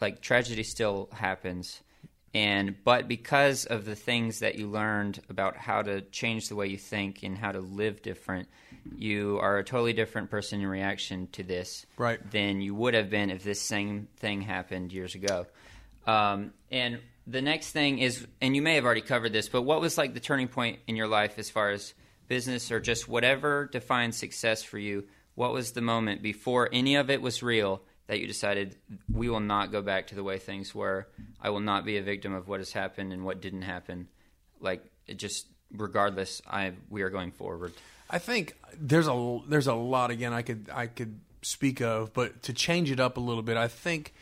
like 0.00 0.20
tragedy 0.20 0.62
still 0.62 1.08
happens. 1.12 1.80
And 2.34 2.82
but 2.82 3.08
because 3.08 3.66
of 3.66 3.84
the 3.84 3.94
things 3.94 4.40
that 4.40 4.54
you 4.54 4.66
learned 4.66 5.20
about 5.28 5.56
how 5.58 5.82
to 5.82 6.00
change 6.00 6.48
the 6.48 6.56
way 6.56 6.66
you 6.68 6.78
think 6.78 7.22
and 7.22 7.36
how 7.36 7.52
to 7.52 7.60
live 7.60 8.00
different, 8.00 8.48
you 8.96 9.38
are 9.42 9.58
a 9.58 9.64
totally 9.64 9.92
different 9.92 10.30
person 10.30 10.60
in 10.62 10.66
reaction 10.66 11.28
to 11.32 11.42
this 11.42 11.84
Right. 11.98 12.18
than 12.30 12.62
you 12.62 12.74
would 12.74 12.94
have 12.94 13.10
been 13.10 13.30
if 13.30 13.44
this 13.44 13.60
same 13.60 14.08
thing 14.16 14.40
happened 14.40 14.92
years 14.92 15.14
ago. 15.14 15.46
Um, 16.06 16.54
and 16.70 17.00
the 17.26 17.42
next 17.42 17.70
thing 17.72 17.98
is, 17.98 18.26
and 18.40 18.56
you 18.56 18.62
may 18.62 18.76
have 18.76 18.84
already 18.84 19.02
covered 19.02 19.32
this, 19.32 19.48
but 19.48 19.62
what 19.62 19.80
was 19.82 19.98
like 19.98 20.14
the 20.14 20.20
turning 20.20 20.48
point 20.48 20.80
in 20.86 20.96
your 20.96 21.08
life 21.08 21.38
as 21.38 21.50
far 21.50 21.70
as 21.70 21.92
business 22.32 22.72
or 22.72 22.80
just 22.80 23.06
whatever 23.08 23.68
defines 23.70 24.16
success 24.16 24.62
for 24.62 24.78
you? 24.78 25.04
What 25.34 25.52
was 25.52 25.72
the 25.72 25.82
moment 25.82 26.22
before 26.22 26.70
any 26.72 26.94
of 26.96 27.10
it 27.10 27.20
was 27.20 27.42
real 27.42 27.82
that 28.06 28.20
you 28.20 28.26
decided 28.26 28.74
we 29.12 29.28
will 29.28 29.40
not 29.54 29.70
go 29.70 29.82
back 29.82 30.06
to 30.06 30.14
the 30.14 30.24
way 30.24 30.38
things 30.38 30.74
were? 30.74 31.08
I 31.42 31.50
will 31.50 31.60
not 31.60 31.84
be 31.84 31.98
a 31.98 32.02
victim 32.02 32.32
of 32.32 32.48
what 32.48 32.60
has 32.60 32.72
happened 32.72 33.12
and 33.12 33.22
what 33.26 33.42
didn't 33.42 33.62
happen. 33.62 34.08
Like 34.60 34.82
it 35.06 35.18
just 35.18 35.46
regardless, 35.76 36.40
I 36.48 36.72
we 36.88 37.02
are 37.02 37.10
going 37.10 37.32
forward. 37.32 37.74
I 38.08 38.18
think 38.18 38.56
there's 38.80 39.08
a 39.08 39.40
there's 39.46 39.66
a 39.66 39.74
lot 39.74 40.10
again 40.10 40.32
I 40.32 40.40
could 40.40 40.70
I 40.72 40.86
could 40.86 41.20
speak 41.42 41.82
of, 41.82 42.14
but 42.14 42.42
to 42.44 42.54
change 42.54 42.90
it 42.90 42.98
up 42.98 43.18
a 43.18 43.20
little 43.20 43.42
bit, 43.42 43.58
I 43.58 43.68
think 43.68 44.14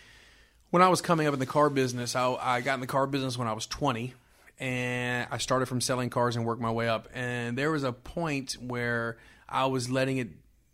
when 0.71 0.83
I 0.83 0.89
was 0.89 1.01
coming 1.01 1.29
up 1.29 1.35
in 1.35 1.39
the 1.39 1.47
car 1.47 1.71
business, 1.71 2.17
I, 2.17 2.35
I 2.41 2.61
got 2.61 2.75
in 2.75 2.81
the 2.81 2.89
car 2.89 3.07
business 3.07 3.39
when 3.39 3.47
I 3.47 3.53
was 3.53 3.67
20, 3.67 4.15
and 4.61 5.27
I 5.31 5.39
started 5.39 5.67
from 5.67 5.81
selling 5.81 6.11
cars 6.11 6.37
and 6.37 6.45
worked 6.45 6.61
my 6.61 6.71
way 6.71 6.89
up. 6.89 7.09
And 7.15 7.57
there 7.59 7.71
was 7.71 7.83
a 7.83 7.93
point 7.93 8.53
where 8.61 9.17
I 9.49 9.67
was 9.67 9.91
letting 9.91 10.19
it 10.19 10.29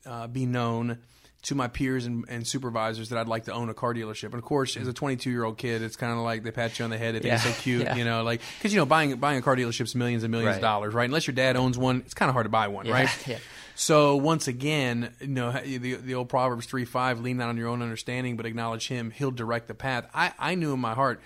uh, 0.04 0.26
be 0.26 0.44
known 0.44 0.98
to 1.42 1.54
my 1.54 1.68
peers 1.68 2.06
and, 2.06 2.24
and 2.28 2.44
supervisors 2.44 3.10
that 3.10 3.18
I'd 3.18 3.28
like 3.28 3.44
to 3.44 3.52
own 3.52 3.68
a 3.68 3.74
car 3.74 3.94
dealership. 3.94 4.24
And 4.24 4.34
of 4.34 4.42
course, 4.42 4.76
as 4.76 4.88
a 4.88 4.92
22 4.92 5.30
year 5.30 5.44
old 5.44 5.56
kid, 5.58 5.80
it's 5.82 5.94
kind 5.94 6.12
of 6.12 6.18
like 6.18 6.42
they 6.42 6.50
pat 6.50 6.76
you 6.78 6.84
on 6.84 6.90
the 6.90 6.98
head. 6.98 7.14
They 7.14 7.20
think 7.20 7.26
Yeah. 7.28 7.34
it's 7.36 7.44
so 7.44 7.62
cute, 7.62 7.82
Yeah. 7.82 7.94
you 7.94 8.04
know, 8.04 8.24
like 8.24 8.40
because 8.58 8.72
you 8.74 8.80
know 8.80 8.86
buying 8.86 9.14
buying 9.16 9.38
a 9.38 9.42
car 9.42 9.54
dealership's 9.54 9.94
millions 9.94 10.24
and 10.24 10.32
millions 10.32 10.56
of 10.56 10.62
dollars, 10.62 10.92
right? 10.92 11.04
Unless 11.04 11.28
your 11.28 11.34
dad 11.34 11.56
owns 11.56 11.78
one, 11.78 11.98
it's 12.04 12.14
kind 12.14 12.28
of 12.28 12.32
hard 12.32 12.46
to 12.46 12.50
buy 12.50 12.66
one, 12.66 12.86
Yeah, 12.86 12.94
right? 12.94 13.40
So 13.76 14.16
once 14.16 14.48
again, 14.48 15.12
you 15.20 15.28
know 15.28 15.52
the 15.52 15.94
the 15.94 16.14
old 16.14 16.28
Proverbs 16.28 16.66
three 16.66 16.84
five: 16.86 17.20
lean 17.20 17.36
not 17.36 17.50
on 17.50 17.56
your 17.58 17.68
own 17.68 17.80
understanding, 17.82 18.36
but 18.36 18.46
acknowledge 18.46 18.88
Him; 18.88 19.10
He'll 19.12 19.30
direct 19.30 19.68
the 19.68 19.74
path. 19.74 20.08
I, 20.14 20.32
I 20.38 20.54
knew 20.56 20.72
in 20.72 20.80
my 20.80 20.94
heart 20.94 21.20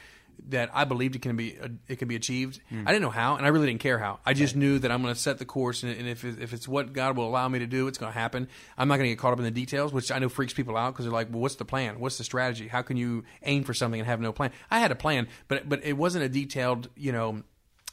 that 0.48 0.70
I 0.72 0.84
believed 0.84 1.16
it 1.16 1.22
can 1.22 1.36
be 1.36 1.58
uh, 1.60 1.68
it 1.88 1.96
can 1.96 2.08
be 2.08 2.16
achieved. 2.16 2.60
Hmm. 2.68 2.86
I 2.86 2.92
didn't 2.92 3.02
know 3.02 3.10
how, 3.10 3.36
and 3.36 3.44
I 3.44 3.48
really 3.50 3.66
didn't 3.66 3.80
care 3.80 3.98
how. 3.98 4.20
I 4.24 4.34
just 4.34 4.56
knew 4.56 4.78
that 4.78 4.90
I'm 4.90 5.02
going 5.02 5.14
to 5.14 5.20
set 5.20 5.38
the 5.38 5.44
course, 5.44 5.82
and, 5.82 5.96
and 5.96 6.08
if 6.08 6.24
if 6.24 6.52
it's 6.52 6.66
what 6.66 6.92
God 6.92 7.16
will 7.16 7.28
allow 7.28 7.48
me 7.48 7.58
to 7.60 7.66
do, 7.66 7.86
it's 7.86 7.98
going 7.98 8.12
to 8.12 8.18
happen. 8.18 8.48
I'm 8.76 8.88
not 8.88 8.96
going 8.96 9.08
to 9.08 9.14
get 9.14 9.18
caught 9.18 9.32
up 9.32 9.38
in 9.38 9.44
the 9.44 9.50
details, 9.50 9.92
which 9.92 10.10
I 10.10 10.18
know 10.18 10.28
freaks 10.28 10.52
people 10.52 10.76
out 10.76 10.92
because 10.92 11.04
they're 11.04 11.12
like, 11.12 11.30
"Well, 11.30 11.40
what's 11.40 11.56
the 11.56 11.64
plan? 11.64 12.00
What's 12.00 12.18
the 12.18 12.24
strategy? 12.24 12.68
How 12.68 12.82
can 12.82 12.96
you 12.96 13.24
aim 13.42 13.64
for 13.64 13.74
something 13.74 14.00
and 14.00 14.06
have 14.06 14.20
no 14.20 14.32
plan?" 14.32 14.52
I 14.70 14.80
had 14.80 14.90
a 14.90 14.96
plan, 14.96 15.28
but 15.48 15.68
but 15.68 15.84
it 15.84 15.94
wasn't 15.94 16.24
a 16.24 16.28
detailed, 16.28 16.88
you 16.96 17.12
know 17.12 17.42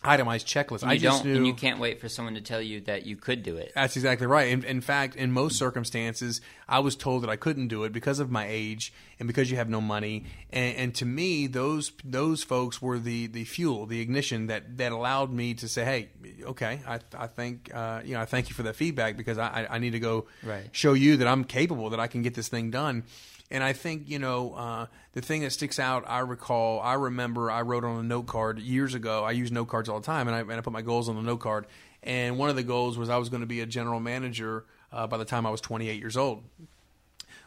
itemized 0.08 0.48
checklist. 0.48 0.84
I 0.84 0.98
just 0.98 1.24
don't, 1.24 1.32
knew 1.32 1.38
and 1.38 1.48
you 1.48 1.54
can't 1.54 1.80
wait 1.80 2.00
for 2.00 2.08
someone 2.10 2.34
to 2.36 2.42
tell 2.42 2.62
you 2.62 2.82
that 2.82 3.06
you 3.06 3.16
could 3.16 3.44
do 3.44 3.58
it. 3.58 3.72
That's 3.76 3.96
exactly 3.96 4.28
right. 4.28 4.48
In, 4.50 4.64
in 4.64 4.82
fact, 4.82 5.16
in 5.16 5.32
most 5.32 5.58
circumstances, 5.58 6.42
I 6.68 6.80
was 6.80 6.96
told 6.96 7.24
that 7.24 7.30
I 7.30 7.36
couldn't 7.36 7.68
do 7.68 7.84
it 7.84 7.92
because 7.92 8.20
of 8.20 8.32
my 8.32 8.48
age 8.48 8.94
and 9.20 9.28
because 9.28 9.52
you 9.52 9.58
have 9.58 9.70
no 9.70 9.82
money. 9.82 10.26
And, 10.52 10.76
and 10.78 10.96
to 10.96 11.06
me, 11.06 11.48
those 11.48 11.92
those 12.04 12.44
folks 12.44 12.82
were 12.82 13.00
the, 13.00 13.28
the 13.28 13.44
fuel, 13.44 13.86
the 13.86 14.00
ignition 14.02 14.48
that, 14.48 14.78
that 14.78 14.92
allowed 14.92 15.32
me 15.32 15.54
to 15.56 15.68
say, 15.68 15.84
"Hey, 15.84 16.10
okay, 16.44 16.80
I, 16.88 17.00
I 17.18 17.28
think 17.28 17.70
uh, 17.74 18.02
you 18.06 18.14
know 18.14 18.22
I 18.22 18.26
thank 18.26 18.50
you 18.50 18.56
for 18.56 18.64
that 18.64 18.76
feedback 18.76 19.18
because 19.18 19.38
I, 19.38 19.68
I 19.70 19.78
need 19.80 19.92
to 19.92 20.00
go 20.00 20.28
Right. 20.44 20.64
show 20.72 20.94
you 20.94 21.18
that 21.18 21.28
I'm 21.28 21.44
capable, 21.44 21.90
that 21.90 22.00
I 22.00 22.08
can 22.08 22.22
get 22.22 22.34
this 22.34 22.48
thing 22.48 22.72
done." 22.72 23.04
And 23.50 23.64
I 23.64 23.74
think 23.74 24.10
you 24.10 24.20
know 24.20 24.54
uh, 24.54 24.86
the 25.14 25.22
thing 25.22 25.42
that 25.42 25.52
sticks 25.52 25.80
out. 25.80 26.04
I 26.08 26.20
recall, 26.20 26.80
I 26.82 26.94
remember, 26.94 27.50
I 27.50 27.62
wrote 27.62 27.84
on 27.84 28.00
a 28.00 28.04
note 28.04 28.28
card 28.28 28.60
years 28.60 28.94
ago. 28.94 29.24
I 29.24 29.32
use 29.32 29.52
note 29.52 29.66
cards 29.70 29.88
all 29.90 30.00
the 30.00 30.06
time, 30.06 30.28
and 30.28 30.36
I, 30.36 30.42
and 30.42 30.54
I 30.54 30.62
put 30.62 30.74
my 30.74 30.82
goals 30.82 31.08
on 31.08 31.16
the 31.16 31.22
note 31.22 31.40
card. 31.40 31.66
And 32.04 32.38
one 32.38 32.50
of 32.50 32.56
the 32.56 32.64
goals 32.64 32.98
was 32.98 33.10
I 33.10 33.18
was 33.18 33.30
going 33.30 33.42
to 33.42 33.48
be 33.48 33.62
a 33.62 33.66
general 33.66 34.00
manager 34.00 34.66
uh, 34.92 35.08
by 35.08 35.18
the 35.18 35.26
time 35.26 35.46
I 35.46 35.50
was 35.50 35.62
28 35.62 36.00
years 36.00 36.18
old. 36.18 36.44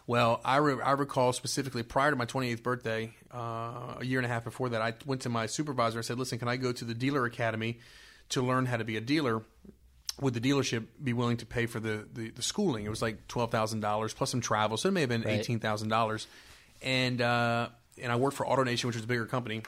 Well, 0.06 0.40
I, 0.44 0.56
re- 0.56 0.82
I 0.82 0.92
recall 0.92 1.32
specifically 1.32 1.82
prior 1.82 2.10
to 2.10 2.16
my 2.16 2.26
28th 2.26 2.62
birthday, 2.62 3.14
uh, 3.32 3.98
a 3.98 4.04
year 4.04 4.18
and 4.18 4.26
a 4.26 4.28
half 4.28 4.42
before 4.42 4.70
that, 4.70 4.82
I 4.82 4.94
went 5.06 5.22
to 5.22 5.28
my 5.28 5.46
supervisor. 5.46 5.98
I 5.98 6.02
said, 6.02 6.18
"Listen, 6.18 6.38
can 6.38 6.48
I 6.48 6.56
go 6.56 6.72
to 6.72 6.84
the 6.84 6.94
dealer 6.94 7.24
academy 7.26 7.78
to 8.30 8.42
learn 8.42 8.66
how 8.66 8.76
to 8.76 8.84
be 8.84 8.96
a 8.96 9.00
dealer?" 9.00 9.42
Would 10.20 10.35
the 10.35 10.40
dealership 10.40 10.87
be 11.02 11.12
willing 11.12 11.37
to 11.38 11.46
pay 11.46 11.66
for 11.66 11.80
the, 11.80 12.06
the, 12.12 12.30
the 12.30 12.42
schooling? 12.42 12.85
It 12.85 12.90
was 12.90 13.00
like 13.02 13.26
twelve 13.28 13.50
thousand 13.50 13.80
dollars 13.80 14.12
plus 14.12 14.30
some 14.30 14.40
travel, 14.40 14.76
so 14.76 14.88
it 14.88 14.92
may 14.92 15.00
have 15.00 15.09
been 15.09 15.22
Right. 15.22 15.38
eighteen 15.40 15.59
thousand 15.61 15.88
dollars. 15.88 16.26
And 16.83 17.20
uh, 17.20 17.68
and 18.02 18.11
I 18.12 18.16
worked 18.16 18.37
for 18.37 18.46
AutoNation, 18.46 18.85
which 18.85 18.96
was 18.96 19.04
a 19.04 19.09
bigger 19.09 19.26
company. 19.26 19.62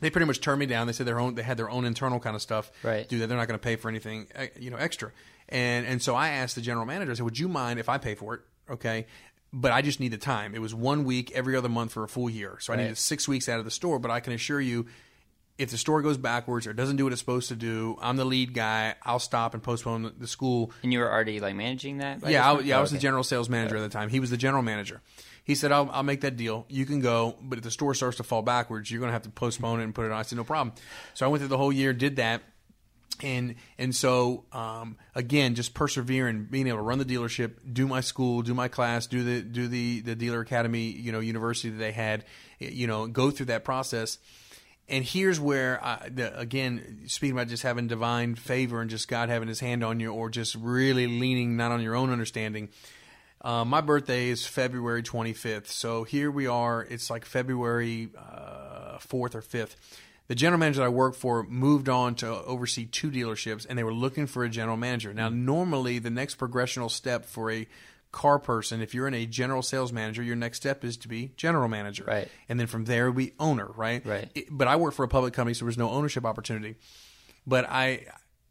They 0.00 0.10
pretty 0.10 0.26
much 0.26 0.40
turned 0.42 0.60
me 0.60 0.66
down. 0.66 0.86
They 0.86 0.92
said 0.92 1.06
their 1.06 1.18
own 1.18 1.34
they 1.34 1.42
had 1.42 1.56
their 1.56 1.70
own 1.70 1.84
internal 1.84 2.20
kind 2.20 2.36
of 2.36 2.42
stuff. 2.42 2.70
Right. 2.82 3.08
Do 3.08 3.18
that. 3.20 3.28
They're 3.28 3.36
not 3.38 3.48
going 3.48 3.58
to 3.58 3.62
pay 3.64 3.76
for 3.76 3.88
anything, 3.88 4.26
eh, 4.34 4.48
you 4.58 4.70
know, 4.70 4.76
extra. 4.76 5.10
And 5.48 5.86
and 5.86 6.02
so 6.02 6.14
I 6.14 6.28
asked 6.28 6.54
the 6.54 6.60
general 6.60 6.84
manager. 6.86 7.12
I 7.12 7.14
said, 7.14 7.24
"Would 7.24 7.38
you 7.38 7.48
mind 7.48 7.78
if 7.80 7.88
I 7.88 7.96
pay 7.98 8.14
for 8.14 8.34
it?" 8.34 8.40
Okay. 8.70 9.06
But 9.52 9.72
I 9.72 9.80
just 9.80 10.00
need 10.00 10.10
the 10.12 10.18
time. 10.18 10.54
It 10.54 10.60
was 10.60 10.74
one 10.74 11.04
week 11.04 11.32
every 11.32 11.56
other 11.56 11.68
month 11.70 11.92
for 11.92 12.02
a 12.04 12.08
full 12.08 12.28
year, 12.28 12.58
so 12.60 12.72
I 12.72 12.76
Right. 12.76 12.82
needed 12.82 12.98
six 12.98 13.26
weeks 13.28 13.48
out 13.48 13.58
of 13.58 13.64
the 13.64 13.70
store. 13.70 13.98
But 13.98 14.10
I 14.10 14.20
can 14.20 14.32
assure 14.34 14.60
you, 14.60 14.86
if 15.58 15.70
the 15.70 15.78
store 15.78 16.02
goes 16.02 16.18
backwards 16.18 16.66
or 16.66 16.72
doesn't 16.74 16.96
do 16.96 17.04
what 17.04 17.12
it's 17.12 17.20
supposed 17.20 17.48
to 17.48 17.56
do, 17.56 17.96
I'm 18.02 18.16
the 18.16 18.24
lead 18.26 18.52
guy. 18.52 18.94
I'll 19.02 19.18
stop 19.18 19.54
and 19.54 19.62
postpone 19.62 20.12
the- 20.18 20.26
school 20.26 20.70
And 20.82 20.92
you 20.92 20.98
were 20.98 21.10
already 21.10 21.40
like 21.40 21.54
managing 21.56 21.98
that. 21.98 22.20
yeah, 22.28 22.50
I, 22.52 22.60
yeah, 22.60 22.76
I 22.76 22.78
Oh, 22.78 22.82
was 22.82 22.90
the 22.90 22.98
general 22.98 23.24
sales 23.24 23.48
manager 23.48 23.76
at 23.76 23.80
the 23.80 23.88
time. 23.88 24.08
He 24.10 24.20
was 24.20 24.30
the 24.30 24.36
general 24.36 24.62
manager. 24.62 25.00
He 25.44 25.54
said, 25.54 25.70
I'll, 25.72 25.88
"I'll 25.92 26.02
make 26.02 26.22
that 26.22 26.36
deal. 26.36 26.66
You 26.68 26.84
can 26.86 27.00
go, 27.00 27.36
but 27.40 27.56
if 27.58 27.64
the 27.64 27.70
store 27.70 27.94
starts 27.94 28.16
to 28.16 28.24
fall 28.24 28.42
backwards, 28.42 28.90
you're 28.90 28.98
going 29.00 29.08
to 29.10 29.12
have 29.14 29.22
to 29.22 29.30
postpone 29.30 29.80
it 29.80 29.84
and 29.84 29.94
put 29.94 30.04
it 30.04 30.10
on." 30.12 30.18
I 30.18 30.22
said, 30.22 30.36
"No 30.36 30.44
problem." 30.44 30.74
So 31.14 31.24
I 31.24 31.28
went 31.28 31.40
through 31.40 31.48
the 31.48 31.56
whole 31.56 31.72
year, 31.72 31.92
did 31.92 32.16
that, 32.16 32.42
and 33.22 33.54
and 33.78 33.94
so 33.94 34.44
um, 34.52 34.96
again, 35.14 35.54
just 35.54 35.72
persevering, 35.72 36.46
being 36.50 36.66
able 36.66 36.78
to 36.78 36.82
run 36.82 36.98
the 36.98 37.04
dealership, 37.04 37.52
do 37.72 37.86
my 37.86 38.00
school, 38.00 38.42
do 38.42 38.54
my 38.54 38.68
class, 38.68 39.06
do 39.06 39.22
the 39.22 39.40
do 39.40 39.68
the 39.68 40.00
the 40.00 40.14
dealer 40.16 40.40
academy, 40.40 40.90
you 40.90 41.12
know, 41.12 41.20
university 41.20 41.70
that 41.70 41.78
they 41.78 41.92
had, 41.92 42.24
you 42.58 42.86
know, 42.88 43.06
go 43.06 43.30
through 43.30 43.46
that 43.46 43.64
process. 43.64 44.18
And 44.88 45.04
here's 45.04 45.40
where, 45.40 45.84
I, 45.84 46.08
the, 46.08 46.38
again, 46.38 47.02
speaking 47.06 47.36
about 47.36 47.48
just 47.48 47.64
having 47.64 47.88
divine 47.88 48.36
favor 48.36 48.80
and 48.80 48.88
just 48.88 49.08
God 49.08 49.28
having 49.28 49.48
His 49.48 49.60
hand 49.60 49.82
on 49.82 49.98
you, 49.98 50.12
or 50.12 50.30
just 50.30 50.54
really 50.54 51.06
leaning 51.06 51.56
not 51.56 51.72
on 51.72 51.82
your 51.82 51.96
own 51.96 52.10
understanding. 52.10 52.68
Uh, 53.40 53.64
my 53.64 53.80
birthday 53.80 54.28
is 54.28 54.46
February 54.46 55.02
25th, 55.02 55.66
so 55.66 56.04
here 56.04 56.30
we 56.30 56.46
are. 56.46 56.82
It's 56.82 57.10
like 57.10 57.24
February 57.24 58.10
uh, 58.16 58.98
4th 58.98 59.34
or 59.34 59.42
5th. 59.42 59.76
The 60.28 60.34
general 60.34 60.58
manager 60.58 60.80
that 60.80 60.86
I 60.86 60.88
work 60.88 61.14
for 61.14 61.44
moved 61.44 61.88
on 61.88 62.16
to 62.16 62.26
oversee 62.26 62.86
two 62.86 63.10
dealerships, 63.10 63.66
and 63.68 63.78
they 63.78 63.84
were 63.84 63.94
looking 63.94 64.26
for 64.26 64.44
a 64.44 64.48
general 64.48 64.76
manager. 64.76 65.14
Now, 65.14 65.28
normally, 65.28 65.98
the 65.98 66.10
next 66.10 66.38
progressional 66.38 66.90
step 66.90 67.24
for 67.24 67.50
a 67.52 67.68
car 68.22 68.38
person, 68.38 68.80
if 68.80 68.94
you're 68.94 69.06
in 69.06 69.14
a 69.14 69.26
general 69.26 69.62
sales 69.62 69.92
manager, 69.92 70.22
your 70.22 70.36
next 70.36 70.56
step 70.58 70.84
is 70.84 70.96
to 70.98 71.08
be 71.08 71.32
general 71.36 71.68
manager, 71.68 72.04
Right. 72.06 72.28
And 72.48 72.58
then 72.58 72.66
from 72.66 72.84
there, 72.86 73.10
we 73.10 73.32
owner, 73.38 73.68
right? 73.76 74.04
Right. 74.06 74.28
It- 74.34 74.48
but 74.50 74.66
I 74.68 74.76
work 74.76 74.94
for 74.94 75.04
a 75.04 75.08
public 75.08 75.34
company, 75.34 75.54
so 75.54 75.60
there 75.60 75.66
was 75.66 75.78
no 75.78 75.90
ownership 75.90 76.24
opportunity. 76.24 76.76
But 77.46 77.66
I 77.68 78.06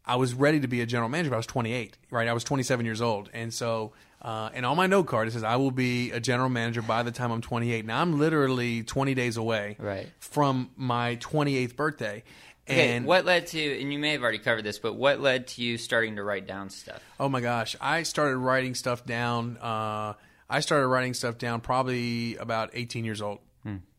I 0.08 0.14
was 0.16 0.34
ready 0.34 0.60
to 0.60 0.68
be 0.68 0.80
a 0.82 0.86
general 0.86 1.08
manager. 1.08 1.30
But 1.30 1.36
I 1.36 1.42
was 1.44 1.46
28, 1.46 1.98
right? 2.12 2.28
I 2.28 2.32
was 2.32 2.44
27 2.44 2.86
years 2.86 3.00
old, 3.02 3.28
and 3.34 3.52
so 3.52 3.92
uh, 4.22 4.50
and 4.54 4.64
on 4.64 4.76
my 4.76 4.86
note 4.86 5.06
card 5.08 5.26
it 5.28 5.32
says 5.32 5.42
I 5.44 5.56
will 5.56 5.70
be 5.72 6.10
a 6.12 6.20
general 6.20 6.48
manager 6.48 6.80
by 6.82 7.02
the 7.02 7.10
time 7.10 7.30
I'm 7.32 7.40
28. 7.42 7.84
Now 7.84 8.00
I'm 8.00 8.18
literally 8.18 8.82
20 8.84 9.14
days 9.14 9.36
away 9.36 9.76
Right. 9.80 10.06
from 10.20 10.70
my 10.76 11.16
28th 11.16 11.74
birthday. 11.76 12.22
Okay, 12.68 12.96
And 12.96 13.06
what 13.06 13.24
led 13.24 13.46
to, 13.48 13.80
and 13.80 13.92
you 13.92 13.98
may 13.98 14.12
have 14.12 14.22
already 14.22 14.38
covered 14.38 14.62
this, 14.62 14.78
but 14.78 14.94
what 14.94 15.20
led 15.20 15.46
to 15.48 15.62
you 15.62 15.78
starting 15.78 16.16
to 16.16 16.24
write 16.24 16.46
down 16.48 16.68
stuff? 16.68 17.00
Oh 17.20 17.28
my 17.28 17.40
gosh, 17.40 17.76
I 17.80 18.02
started 18.02 18.38
writing 18.38 18.74
stuff 18.74 19.04
down. 19.04 19.56
Uh, 19.58 20.14
I 20.50 20.60
started 20.60 20.88
writing 20.88 21.14
stuff 21.14 21.38
down 21.38 21.60
probably 21.60 22.36
about 22.36 22.70
18 22.72 23.04
years 23.04 23.22
old. 23.22 23.38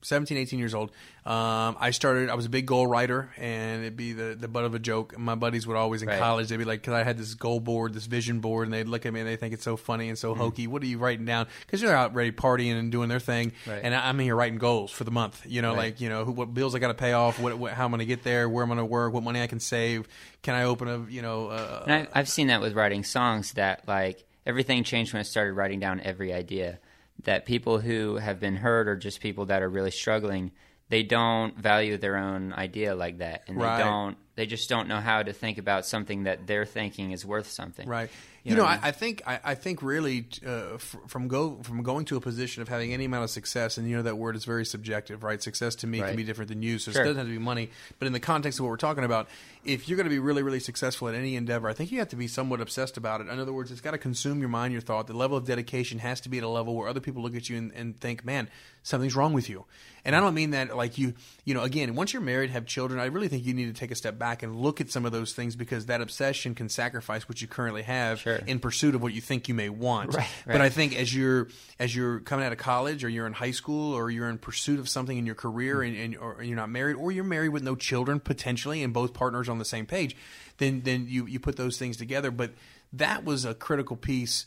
17, 0.02 0.38
18 0.38 0.60
years 0.60 0.74
old. 0.74 0.92
Um, 1.26 1.76
I 1.80 1.92
started, 1.92 2.30
I 2.30 2.36
was 2.36 2.46
a 2.46 2.50
big 2.50 2.66
goal 2.66 2.88
writer, 2.88 3.30
and 3.38 3.82
it'd 3.82 3.98
be 3.98 4.14
the, 4.14 4.36
the 4.40 4.48
butt 4.48 4.64
of 4.64 4.74
a 4.74 4.80
joke. 4.80 5.18
My 5.18 5.36
buddies 5.36 5.68
would 5.68 5.76
always 5.76 6.02
in 6.02 6.08
Right. 6.08 6.20
college, 6.20 6.48
they'd 6.48 6.56
be 6.58 6.64
like, 6.64 6.80
because 6.82 6.94
I 6.94 7.04
had 7.04 7.18
this 7.18 7.34
goal 7.34 7.60
board, 7.60 7.94
this 7.94 8.06
vision 8.06 8.40
board, 8.40 8.68
and 8.68 8.74
they'd 8.74 8.88
look 8.88 9.06
at 9.06 9.12
me 9.12 9.20
and 9.20 9.28
they 9.28 9.36
think 9.36 9.54
it's 9.54 9.64
so 9.66 9.76
funny 9.76 10.08
and 10.08 10.18
so 10.18 10.34
hokey. 10.36 10.68
What 10.68 10.82
are 10.84 10.86
you 10.86 10.98
writing 10.98 11.26
down? 11.26 11.48
Because 11.66 11.82
you're 11.82 11.94
out 11.94 12.16
ready 12.16 12.32
partying 12.32 12.80
and 12.80 12.92
doing 12.92 13.10
their 13.10 13.20
thing. 13.20 13.52
Right. 13.68 13.82
And 13.84 13.94
I'm 13.94 14.18
here 14.20 14.36
writing 14.36 14.58
goals 14.60 14.92
for 14.92 15.04
the 15.04 15.12
month. 15.12 15.44
You 15.46 15.62
know, 15.62 15.72
Right. 15.72 15.78
like, 15.78 16.02
you 16.02 16.08
know, 16.08 16.24
who, 16.24 16.32
what 16.32 16.54
bills 16.54 16.74
I 16.76 16.80
got 16.80 16.88
to 16.88 16.94
pay 16.94 17.12
off, 17.14 17.38
what, 17.40 17.58
what, 17.58 17.74
how 17.74 17.84
I'm 17.86 17.92
going 17.92 18.00
to 18.00 18.06
get 18.06 18.24
there, 18.24 18.48
where 18.48 18.64
I'm 18.64 18.70
going 18.70 18.78
to 18.80 18.86
work, 18.86 19.12
what 19.12 19.24
money 19.24 19.42
I 19.42 19.48
can 19.48 19.60
save. 19.60 20.08
Can 20.44 20.56
I 20.56 20.64
open 20.64 20.88
a, 20.88 21.00
you 21.12 21.22
know, 21.22 21.48
uh, 21.48 21.84
And 21.86 21.94
I, 21.94 22.20
I've 22.20 22.30
seen 22.30 22.48
that 22.48 22.62
with 22.62 22.74
writing 22.74 23.04
songs 23.04 23.52
that 23.54 23.86
like 23.88 24.24
everything 24.46 24.86
changed 24.86 25.12
when 25.12 25.20
I 25.20 25.24
started 25.24 25.54
writing 25.54 25.82
down 25.82 26.00
every 26.00 26.32
idea. 26.32 26.80
That 27.24 27.46
people 27.46 27.80
who 27.80 28.16
have 28.16 28.40
been 28.40 28.56
hurt 28.56 28.88
or 28.88 28.96
just 28.96 29.20
people 29.22 29.46
that 29.48 29.62
are 29.62 29.70
really 29.70 29.92
struggling, 29.92 30.52
they 30.90 31.04
don't 31.04 31.58
value 31.58 31.98
their 31.98 32.18
own 32.18 32.54
idea 32.54 32.96
like 32.96 33.18
that, 33.18 33.44
and 33.48 33.58
Right. 33.58 33.78
they 33.78 33.84
don't. 33.84 34.18
They 34.36 34.46
just 34.46 34.70
don't 34.70 34.88
know 34.88 35.00
how 35.02 35.24
to 35.24 35.34
think 35.34 35.58
about 35.58 35.86
something 35.86 36.24
that 36.24 36.46
they're 36.46 36.66
thinking 36.66 37.12
is 37.12 37.26
worth 37.26 37.50
something. 37.50 37.88
Right. 37.90 38.10
You 38.48 38.52
You, 38.52 38.58
know 38.60 38.64
know, 38.64 38.70
I 38.70 38.76
I, 38.76 38.80
I 38.88 38.92
think 38.92 39.22
I, 39.28 39.40
I 39.44 39.56
think 39.56 39.82
really 39.84 40.26
uh, 40.46 40.76
f- 40.76 40.96
from 41.08 41.28
go 41.28 41.58
from 41.64 41.84
going 41.84 42.06
to 42.06 42.16
a 42.16 42.22
position 42.22 42.62
of 42.62 42.70
having 42.70 42.94
any 42.94 43.04
amount 43.04 43.26
of 43.26 43.30
success, 43.30 43.78
and 43.78 43.90
you 43.90 43.98
know 43.98 44.04
that 44.04 44.18
word 44.18 44.38
is 44.38 44.46
very 44.46 44.66
subjective, 44.66 45.22
right? 45.22 45.44
Success 45.44 45.76
to 45.76 45.88
me 45.88 46.00
Right. 46.00 46.08
can 46.08 46.16
be 46.16 46.24
different 46.24 46.48
than 46.48 46.62
you, 46.62 46.80
so 46.80 46.92
Sure. 46.94 47.02
it 47.02 47.06
doesn't 47.06 47.18
have 47.18 47.28
to 47.28 47.32
be 47.34 47.40
money. 47.40 47.70
But 48.00 48.06
in 48.06 48.14
the 48.14 48.22
context 48.22 48.60
of 48.60 48.64
what 48.64 48.70
we're 48.70 48.78
talking 48.78 49.04
about, 49.04 49.28
if 49.66 49.90
you're 49.90 49.98
going 49.98 50.06
to 50.06 50.10
be 50.10 50.20
really, 50.20 50.44
really 50.44 50.62
successful 50.62 51.10
at 51.10 51.16
any 51.16 51.36
endeavor, 51.36 51.68
I 51.68 51.74
think 51.74 51.92
you 51.92 52.00
have 52.00 52.08
to 52.10 52.16
be 52.16 52.30
somewhat 52.30 52.62
obsessed 52.62 52.96
about 52.96 53.20
it. 53.20 53.28
In 53.28 53.38
other 53.38 53.52
words, 53.52 53.70
it's 53.70 53.82
got 53.82 53.92
to 53.92 53.98
consume 53.98 54.40
your 54.40 54.48
mind, 54.50 54.72
your 54.72 54.82
thought. 54.82 55.08
The 55.08 55.14
level 55.14 55.36
of 55.36 55.44
dedication 55.46 56.00
has 56.00 56.22
to 56.22 56.30
be 56.30 56.38
at 56.38 56.46
a 56.46 56.48
level 56.48 56.74
where 56.74 56.88
other 56.88 57.02
people 57.02 57.22
look 57.22 57.36
at 57.36 57.50
you 57.50 57.58
and, 57.58 57.74
and 57.74 58.00
think, 58.00 58.24
"Man, 58.24 58.50
something's 58.82 59.14
wrong 59.16 59.34
with 59.34 59.50
you." 59.50 59.66
And 60.08 60.16
I 60.16 60.22
don't 60.22 60.34
mean 60.34 60.52
that 60.52 60.74
like 60.74 60.98
you, 60.98 61.16
you 61.44 61.54
know, 61.54 61.64
again, 61.64 61.94
once 61.94 62.14
you're 62.14 62.22
married, 62.22 62.50
have 62.52 62.66
children, 62.66 62.98
I 62.98 63.08
really 63.08 63.28
think 63.28 63.46
you 63.46 63.54
need 63.54 63.66
to 63.66 63.78
take 63.78 63.92
a 63.92 63.96
step 63.96 64.18
back 64.18 64.42
and 64.42 64.56
look 64.56 64.80
at 64.80 64.90
some 64.90 65.06
of 65.06 65.12
those 65.12 65.34
things 65.34 65.58
because 65.58 65.88
that 65.88 66.00
obsession 66.00 66.56
can 66.56 66.70
sacrifice 66.70 67.28
what 67.28 67.42
you 67.42 67.48
currently 67.50 67.82
have 67.82 68.22
Sure. 68.22 68.38
in 68.48 68.60
pursuit 68.60 68.96
of 68.96 69.02
what 69.02 69.12
you 69.12 69.20
think 69.20 69.50
you 69.50 69.54
may 69.54 69.68
want. 69.68 70.16
Right, 70.16 70.30
But. 70.46 70.62
I 70.62 70.70
think 70.70 70.98
as 70.98 71.14
you're 71.14 71.50
as 71.78 71.94
you're 71.94 72.22
coming 72.22 72.46
out 72.46 72.54
of 72.54 72.58
college 72.58 73.04
or 73.04 73.10
you're 73.10 73.28
in 73.28 73.34
high 73.34 73.52
school 73.52 73.94
or 73.94 74.10
you're 74.10 74.30
in 74.30 74.38
pursuit 74.38 74.80
of 74.80 74.88
something 74.88 75.18
in 75.18 75.26
your 75.26 75.36
career 75.36 75.84
hmm. 75.84 75.94
and, 75.94 75.98
and 75.98 76.18
or 76.18 76.42
you're 76.42 76.56
not 76.56 76.70
married 76.70 76.96
or 76.96 77.12
you're 77.12 77.26
married 77.26 77.50
with 77.50 77.64
no 77.64 77.76
children 77.76 78.22
potentially 78.22 78.84
and 78.84 78.94
both 78.94 79.14
partners 79.14 79.50
on 79.50 79.60
the 79.60 79.66
same 79.66 79.86
page, 79.86 80.16
then 80.58 80.84
then 80.86 81.08
you 81.10 81.26
you 81.26 81.38
put 81.38 81.58
those 81.58 81.78
things 81.78 81.98
together. 81.98 82.32
But 82.32 82.54
that 82.94 83.26
was 83.26 83.44
a 83.44 83.54
critical 83.54 83.98
piece. 83.98 84.46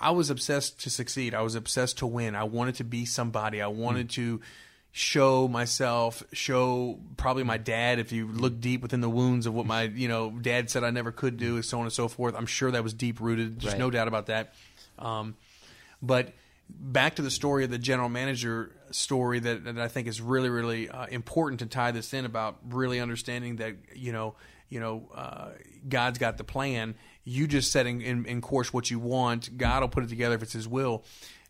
I 0.00 0.12
was 0.12 0.30
obsessed 0.30 0.80
to 0.80 0.88
succeed. 0.88 1.34
I 1.34 1.42
was 1.42 1.54
obsessed 1.54 1.98
to 1.98 2.06
win. 2.06 2.34
I 2.34 2.44
wanted 2.44 2.76
to 2.76 2.84
be 2.84 3.04
somebody. 3.04 3.60
I 3.60 3.68
hmm. 3.68 3.78
wanted 3.78 4.08
to 4.10 4.40
show 4.96 5.48
myself, 5.48 6.22
show 6.32 7.00
probably 7.16 7.42
my 7.42 7.56
dad. 7.58 7.98
If 7.98 8.12
you 8.12 8.28
look 8.28 8.60
deep 8.60 8.80
within 8.80 9.00
the 9.00 9.10
wounds 9.10 9.44
of 9.46 9.52
what 9.52 9.66
my 9.66 9.82
you 9.82 10.06
know 10.06 10.30
dad 10.30 10.70
said 10.70 10.84
I 10.84 10.90
never 10.90 11.10
could 11.10 11.36
do, 11.36 11.56
and 11.56 11.64
so 11.64 11.78
on 11.78 11.84
and 11.84 11.92
so 11.92 12.06
forth. 12.06 12.36
I'm 12.36 12.46
sure 12.46 12.70
that 12.70 12.84
was 12.84 12.94
deep 12.94 13.18
rooted. 13.20 13.60
There's 13.60 13.72
Right. 13.72 13.78
no 13.80 13.90
doubt 13.90 14.06
about 14.06 14.26
that. 14.26 14.54
Um, 14.96 15.34
but 16.00 16.32
back 16.70 17.16
to 17.16 17.22
the 17.22 17.30
story 17.30 17.64
of 17.64 17.70
the 17.70 17.78
general 17.78 18.08
manager 18.08 18.70
story 18.92 19.40
that, 19.40 19.64
that 19.64 19.78
I 19.80 19.88
think 19.88 20.06
is 20.06 20.20
really 20.20 20.48
really 20.48 20.88
uh, 20.88 21.06
important 21.06 21.58
to 21.58 21.66
tie 21.66 21.90
this 21.90 22.14
in 22.14 22.24
about 22.24 22.58
really 22.70 23.00
understanding 23.00 23.56
that 23.56 23.74
you 23.96 24.12
know 24.12 24.36
you 24.68 24.78
know 24.78 25.10
uh, 25.12 25.48
God's 25.88 26.18
got 26.18 26.38
the 26.38 26.44
plan. 26.44 26.94
You 27.24 27.48
just 27.48 27.72
setting 27.72 28.00
in, 28.00 28.26
in 28.26 28.40
course 28.42 28.72
what 28.72 28.92
you 28.92 29.00
want. 29.00 29.56
God 29.58 29.80
will 29.80 29.88
put 29.88 30.04
it 30.04 30.08
together 30.08 30.36
if 30.36 30.42
it's 30.44 30.52
His 30.52 30.68
will. 30.68 31.02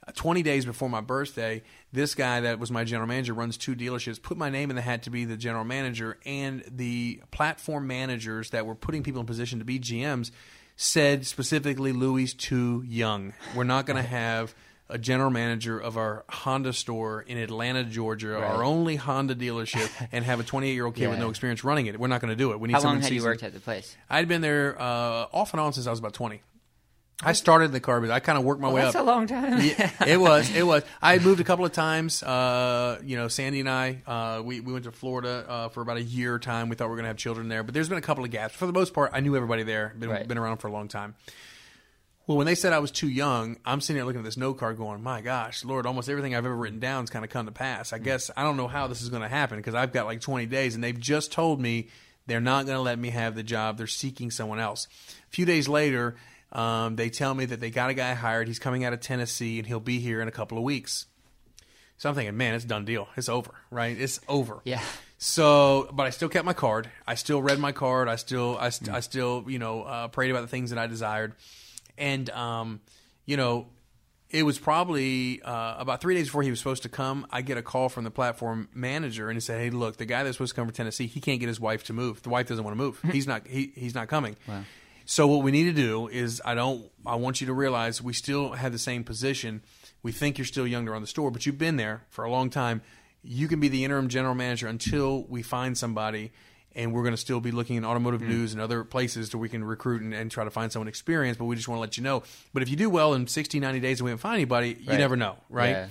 Uh, 0.07 0.13
20 0.15 0.43
days 0.43 0.65
before 0.67 0.91
my 0.91 1.01
birthday, 1.01 1.63
this 1.93 2.15
guy 2.15 2.41
that 2.41 2.59
was 2.59 2.71
my 2.71 2.85
general 2.85 3.07
manager 3.09 3.33
runs 3.33 3.57
two 3.57 3.75
dealerships, 3.75 4.21
put 4.21 4.37
my 4.37 4.51
name 4.51 4.69
in 4.71 4.77
the 4.77 4.83
hat 4.83 5.03
to 5.05 5.11
be 5.11 5.25
the 5.25 5.37
general 5.37 5.65
manager, 5.65 6.19
and 6.27 6.63
the 6.71 7.23
platform 7.31 7.87
managers 7.87 8.51
that 8.51 8.67
were 8.67 8.75
putting 8.75 9.03
people 9.03 9.21
in 9.21 9.27
position 9.27 9.59
to 9.61 9.65
be 9.65 9.79
GMs 9.79 10.31
said 10.77 11.25
specifically, 11.27 11.93
Louie 11.93 12.27
too 12.27 12.83
young. 12.87 13.33
We're 13.55 13.65
not 13.65 13.87
going 13.87 13.97
to 14.03 14.09
have 14.09 14.55
a 14.91 14.99
general 14.99 15.31
manager 15.31 15.79
of 15.79 15.97
our 15.97 16.25
Honda 16.29 16.73
store 16.73 17.23
in 17.23 17.39
Atlanta, 17.39 17.85
Georgia, 17.85 18.31
Right. 18.33 18.43
our 18.45 18.63
only 18.63 18.97
Honda 18.97 19.35
dealership, 19.35 19.91
and 20.13 20.25
have 20.25 20.41
a 20.41 20.43
28 20.43 20.73
year 20.75 20.85
old 20.85 20.95
kid 20.95 21.09
with 21.09 21.19
no 21.19 21.31
experience 21.31 21.65
running 21.65 21.87
it. 21.87 21.99
We're 21.99 22.09
not 22.09 22.21
going 22.21 22.31
to 22.31 22.37
do 22.37 22.53
it. 22.53 22.61
We 22.61 22.69
need 22.69 22.75
How 22.75 22.81
long 22.81 23.01
had 23.01 23.11
you 23.11 23.23
worked 23.23 23.43
at 23.43 23.55
the 23.55 23.61
place? 23.61 23.97
I'd 24.11 24.29
been 24.29 24.43
there 24.43 24.77
uh, 24.81 25.27
off 25.33 25.55
and 25.55 25.61
on 25.61 25.73
since 25.73 25.87
I 25.87 25.91
was 25.91 26.01
about 26.01 26.13
20. 26.13 26.43
I 27.25 27.33
started 27.33 27.67
in 27.67 27.71
the 27.73 27.81
car, 27.81 28.01
but 28.01 28.11
I 28.11 28.21
kind 28.21 28.39
of 28.39 28.45
worked 28.45 28.61
my 28.61 28.71
way 28.71 28.83
up. 28.83 28.87
That's 28.93 28.97
up. 28.97 29.03
a 29.03 29.07
long 29.07 29.27
time. 29.27 29.61
Yeah, 29.61 29.91
it 30.07 30.19
was. 30.21 30.55
It 30.55 30.67
was. 30.67 30.83
I 31.03 31.13
had 31.15 31.23
moved 31.23 31.41
a 31.41 31.45
couple 31.45 31.65
of 31.65 31.73
times. 31.73 32.23
Uh, 32.23 33.01
you 33.05 33.17
know, 33.17 33.29
Sandy 33.29 33.61
and 33.61 33.69
I, 33.69 34.03
uh, 34.07 34.43
we, 34.45 34.61
we 34.61 34.73
went 34.73 34.85
to 34.85 34.93
Florida 34.93 35.45
uh, 35.49 35.69
for 35.71 35.81
about 35.81 35.97
a 35.97 36.03
year 36.03 36.39
time. 36.39 36.69
We 36.69 36.77
thought 36.77 36.87
we 36.87 36.91
were 36.91 36.97
going 36.97 37.05
to 37.05 37.09
have 37.09 37.17
children 37.17 37.49
there, 37.49 37.63
but 37.63 37.75
there's 37.75 37.89
been 37.89 37.99
a 37.99 38.03
couple 38.03 38.25
of 38.25 38.31
gaps. 38.31 38.55
For 38.55 38.67
the 38.67 38.73
most 38.73 38.95
part, 38.95 39.11
I 39.15 39.21
knew 39.21 39.35
everybody 39.37 39.63
there. 39.63 39.95
Been, 39.99 40.11
Right. 40.11 40.27
been 40.29 40.39
around 40.39 40.59
for 40.59 40.69
a 40.69 40.73
long 40.73 40.89
time. 40.89 41.15
Well, 42.27 42.39
when 42.39 42.47
they 42.47 42.55
said 42.55 42.73
I 42.73 42.79
was 42.79 42.91
too 42.91 43.09
young, 43.09 43.59
I'm 43.67 43.83
sitting 43.83 43.97
there 43.97 44.07
looking 44.07 44.21
at 44.21 44.25
this 44.25 44.39
note 44.39 44.55
card 44.55 44.79
going, 44.79 45.03
my 45.03 45.21
gosh, 45.21 45.63
Lord, 45.63 45.85
almost 45.85 46.09
everything 46.09 46.35
I've 46.35 46.47
ever 46.47 46.57
written 46.57 46.79
down 46.81 47.05
is 47.05 47.11
kind 47.11 47.23
of 47.23 47.31
come 47.31 47.45
to 47.45 47.53
pass. 47.53 47.93
I 47.93 47.99
guess 47.99 48.31
I 48.35 48.43
don't 48.45 48.57
know 48.57 48.67
how 48.69 48.87
this 48.87 49.03
is 49.03 49.11
going 49.11 49.21
to 49.23 49.29
happen 49.29 49.59
because 49.59 49.75
I've 49.75 49.93
got 49.93 50.07
like 50.07 50.23
20 50.23 50.47
days 50.47 50.75
and 50.75 50.83
they've 50.83 50.99
just 50.99 51.33
told 51.33 51.61
me 51.61 51.89
they're 52.27 52.41
not 52.41 52.65
going 52.65 52.77
to 52.77 52.81
let 52.83 52.99
me 52.99 53.11
have 53.11 53.35
the 53.35 53.43
job. 53.43 53.77
They're 53.77 53.87
seeking 53.87 54.31
someone 54.31 54.59
else. 54.59 54.89
A 55.29 55.31
few 55.35 55.45
days 55.45 55.69
later, 55.69 56.17
um, 56.55 56.97
they 56.97 57.11
tell 57.11 57.35
me 57.35 57.47
that 57.47 57.61
they 57.61 57.71
got 57.71 57.91
a 57.91 57.95
guy 57.95 58.15
hired. 58.15 58.49
He's 58.49 58.59
coming 58.59 58.85
out 58.85 58.93
of 58.93 59.01
Tennessee 59.01 59.59
and 59.59 59.67
he'll 59.67 59.81
be 59.81 59.99
here 59.99 60.21
in 60.21 60.29
a 60.29 60.33
couple 60.33 60.57
of 60.57 60.65
weeks. 60.65 61.07
So 61.97 62.09
I'm 62.09 62.15
thinking, 62.15 62.37
man, 62.37 62.55
it's 62.55 62.65
done 62.65 62.85
deal. 62.85 63.09
It's 63.17 63.29
over, 63.29 63.53
right? 63.71 63.97
It's 63.99 64.21
over. 64.29 64.61
Yeah. 64.65 64.83
So, 65.19 65.89
but 65.93 66.07
I 66.07 66.11
still 66.11 66.29
kept 66.29 66.45
my 66.45 66.53
card. 66.53 66.91
I 67.07 67.15
still 67.15 67.41
read 67.41 67.59
my 67.59 67.73
card. 67.73 68.09
I 68.09 68.17
still, 68.17 68.59
I, 68.59 68.71
st- 68.71 68.91
I 68.91 69.01
still, 69.01 69.45
you 69.47 69.59
know, 69.59 69.83
uh, 69.83 70.09
prayed 70.09 70.31
about 70.31 70.43
the 70.43 70.49
things 70.49 70.71
that 70.71 70.79
I 70.79 70.87
desired, 70.87 71.35
and 71.97 72.29
um, 72.31 72.81
you 73.25 73.37
know, 73.37 73.69
it 74.29 74.43
was 74.43 74.59
probably 74.59 75.41
uh, 75.43 75.77
about 75.79 76.01
three 76.01 76.15
days 76.15 76.27
before 76.27 76.43
he 76.43 76.51
was 76.51 76.59
supposed 76.59 76.83
to 76.83 76.89
come. 76.89 77.27
I 77.31 77.41
get 77.41 77.57
a 77.57 77.63
call 77.63 77.89
from 77.89 78.05
the 78.05 78.11
platform 78.11 78.69
manager, 78.75 79.31
and 79.31 79.37
he 79.37 79.41
said, 79.41 79.61
"Hey, 79.61 79.71
look, 79.71 79.97
the 79.97 80.05
guy 80.05 80.25
that's 80.25 80.37
supposed 80.37 80.53
to 80.53 80.57
come 80.57 80.67
from 80.67 80.75
Tennessee, 80.75 81.07
he 81.07 81.21
can't 81.21 81.41
get 81.41 81.47
his 81.47 81.61
wife 81.61 81.85
to 81.85 81.93
move. 81.93 82.21
The 82.23 82.29
wife 82.29 82.49
doesn't 82.49 82.65
want 82.65 82.77
to 82.77 82.83
move. 82.83 83.01
he's 83.13 83.27
not. 83.27 83.47
He, 83.47 83.73
he's 83.77 83.95
not 83.95 84.09
coming." 84.09 84.37
So 85.07 85.27
what 85.27 85.43
we 85.43 85.51
need 85.51 85.65
to 85.65 85.73
do 85.73 86.09
is, 86.09 86.41
I 86.45 86.55
don't. 86.55 86.91
I 87.07 87.17
want 87.17 87.41
you 87.41 87.47
to 87.49 87.53
realize 87.53 88.01
we 88.01 88.15
still 88.15 88.53
have 88.53 88.73
the 88.73 88.79
same 88.79 89.05
position. 89.05 89.63
We 90.03 90.13
think 90.13 90.39
you're 90.39 90.47
still 90.47 90.67
younger 90.67 90.95
on 90.95 91.03
the 91.03 91.07
store, 91.07 91.31
but 91.31 91.47
you've 91.47 91.59
been 91.59 91.77
there 91.77 92.05
for 92.11 92.25
a 92.25 92.31
long 92.31 92.51
time. 92.51 92.83
You 93.23 93.49
can 93.49 93.61
be 93.61 93.69
the 93.69 93.85
interim 93.85 94.09
general 94.09 94.35
manager 94.35 94.67
until 94.67 95.25
we 95.25 95.43
find 95.43 95.77
somebody, 95.77 96.33
and 96.75 96.93
we're 96.93 97.03
going 97.03 97.15
to 97.15 97.21
still 97.21 97.41
be 97.41 97.51
looking 97.51 97.77
in 97.77 97.85
automotive 97.85 98.23
mm. 98.23 98.29
news 98.29 98.53
and 98.53 98.61
other 98.61 98.85
places 98.85 99.31
to 99.31 99.39
we 99.39 99.49
can 99.49 99.65
recruit 99.65 100.03
and, 100.03 100.15
and 100.15 100.31
try 100.31 100.45
to 100.45 100.51
find 100.51 100.73
someone 100.73 100.89
experienced. 100.89 101.39
But 101.39 101.47
we 101.47 101.57
just 101.57 101.69
want 101.69 101.79
to 101.79 101.81
let 101.81 101.97
you 101.97 102.03
know. 102.03 102.23
But 102.53 102.63
if 102.63 102.71
you 102.71 102.77
do 102.77 102.89
well 102.89 103.15
in 103.15 103.27
60, 103.27 103.61
90 103.61 103.81
days 103.81 104.01
and 104.01 104.07
we 104.07 104.11
do 104.11 104.15
not 104.15 104.21
find 104.21 104.35
anybody, 104.35 104.77
you 104.81 104.97
never 104.97 105.17
know, 105.17 105.37
right? 105.51 105.71
Yeah. 105.71 105.89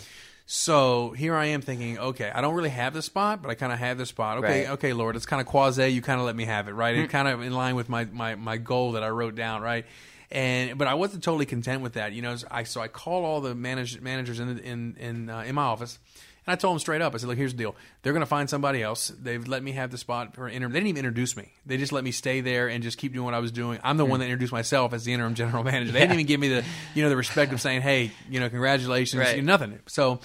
So 0.55 1.09
here 1.17 1.35
I 1.35 1.45
am 1.45 1.61
thinking, 1.61 1.97
okay, 1.97 2.29
I 2.29 2.39
don't 2.39 2.53
really 2.53 2.69
have 2.69 2.93
the 2.93 3.01
spot, 3.01 3.41
but 3.41 3.49
I 3.49 3.55
kind 3.55 3.73
of 3.73 3.79
have 3.79 3.97
the 3.97 4.05
spot. 4.05 4.37
Okay, 4.37 4.65
Right. 4.65 4.69
okay, 4.73 4.93
Lord, 4.93 5.15
it's 5.15 5.25
kind 5.25 5.41
of 5.41 5.47
quasi. 5.47 5.87
You 5.87 6.03
kind 6.03 6.19
of 6.19 6.27
let 6.27 6.35
me 6.35 6.45
have 6.45 6.67
it, 6.67 6.73
right? 6.73 6.95
It's 6.95 7.11
kind 7.11 7.27
of 7.27 7.41
in 7.41 7.53
line 7.53 7.73
with 7.73 7.89
my, 7.89 8.05
my 8.05 8.35
my 8.35 8.57
goal 8.57 8.91
that 8.91 9.01
I 9.01 9.09
wrote 9.09 9.33
down, 9.33 9.63
right? 9.63 9.83
And 10.29 10.77
but 10.77 10.87
I 10.87 10.93
wasn't 10.93 11.23
totally 11.23 11.47
content 11.47 11.81
with 11.81 11.93
that, 11.93 12.13
you 12.13 12.21
know. 12.21 12.35
So 12.35 12.47
I 12.51 12.65
so 12.65 12.81
I 12.81 12.87
called 12.87 13.25
all 13.25 13.41
the 13.41 13.55
manage, 13.55 13.99
managers 13.99 14.39
in 14.39 14.59
in 14.59 14.95
in 14.99 15.27
uh, 15.27 15.39
in 15.39 15.55
my 15.55 15.63
office. 15.63 15.97
And 16.45 16.53
I 16.53 16.55
told 16.55 16.75
them 16.75 16.79
straight 16.79 17.01
up. 17.01 17.13
I 17.13 17.17
said, 17.17 17.29
"Look, 17.29 17.37
here's 17.37 17.53
the 17.53 17.57
deal. 17.57 17.75
They're 18.01 18.13
going 18.13 18.21
to 18.21 18.27
find 18.27 18.49
somebody 18.49 18.83
else. 18.83 19.13
They've 19.19 19.45
let 19.47 19.63
me 19.63 19.71
have 19.73 19.91
the 19.91 19.97
spot 19.97 20.35
for 20.35 20.49
interim. 20.49 20.73
They 20.73 20.79
didn't 20.79 20.89
even 20.89 21.05
introduce 21.05 21.37
me. 21.37 21.53
They 21.65 21.77
just 21.77 21.91
let 21.91 22.03
me 22.03 22.11
stay 22.11 22.41
there 22.41 22.67
and 22.67 22.83
just 22.83 22.97
keep 22.97 23.13
doing 23.13 23.25
what 23.25 23.33
I 23.33 23.39
was 23.39 23.51
doing. 23.51 23.79
I'm 23.83 23.97
the 23.97 24.05
one 24.05 24.19
that 24.19 24.25
introduced 24.25 24.51
myself 24.51 24.93
as 24.93 25.05
the 25.05 25.13
interim 25.13 25.35
general 25.35 25.63
manager. 25.63 25.91
They 25.91 25.99
didn't 25.99 26.13
even 26.13 26.25
give 26.25 26.39
me 26.39 26.49
the, 26.49 26.63
you 26.95 27.03
know, 27.03 27.09
the 27.09 27.15
respect 27.15 27.53
of 27.53 27.61
saying, 27.61 27.81
"Hey, 27.81 28.11
you 28.29 28.39
know, 28.39 28.49
congratulations." 28.49 29.19
Right. 29.19 29.43
Nothing. 29.43 29.79
So 29.87 30.19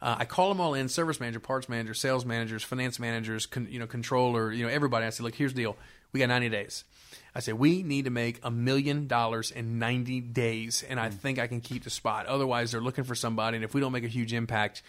uh, 0.00 0.16
I 0.18 0.24
call 0.24 0.50
them 0.50 0.60
all 0.60 0.74
in: 0.74 0.88
service 0.88 1.18
manager, 1.18 1.40
parts 1.40 1.68
manager, 1.68 1.94
sales 1.94 2.24
managers, 2.24 2.62
finance 2.62 2.98
managers, 3.00 3.46
con, 3.46 3.66
you 3.70 3.78
know, 3.78 3.86
controller, 3.86 4.52
you 4.52 4.64
know, 4.64 4.70
everybody. 4.70 5.04
I 5.04 5.10
said, 5.10 5.24
"Look, 5.24 5.34
here's 5.34 5.54
the 5.54 5.62
deal. 5.62 5.76
We 6.12 6.20
got 6.20 6.28
90 6.28 6.48
days." 6.48 6.84
I 7.36 7.40
said, 7.40 7.58
we 7.58 7.82
need 7.82 8.06
to 8.06 8.10
make 8.10 8.40
a 8.42 8.50
million 8.50 9.08
dollars 9.08 9.50
in 9.50 9.78
90 9.78 10.22
days, 10.22 10.82
and 10.88 10.98
I 10.98 11.10
think 11.10 11.38
I 11.38 11.46
can 11.46 11.60
keep 11.60 11.84
the 11.84 11.90
spot. 11.90 12.24
Otherwise, 12.24 12.72
they're 12.72 12.80
looking 12.80 13.04
for 13.04 13.14
somebody, 13.14 13.56
and 13.56 13.64
if 13.64 13.74
we 13.74 13.80
don't 13.82 13.92
make 13.92 14.04
a 14.04 14.08
huge 14.08 14.32
impact, 14.32 14.82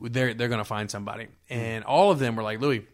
they're 0.00 0.34
they're 0.34 0.48
going 0.48 0.58
to 0.58 0.64
find 0.64 0.90
somebody. 0.90 1.26
Hmm. 1.48 1.54
And 1.54 1.84
all 1.84 2.10
of 2.10 2.18
them 2.18 2.36
were 2.36 2.42
like, 2.42 2.60
Louie, 2.60 2.86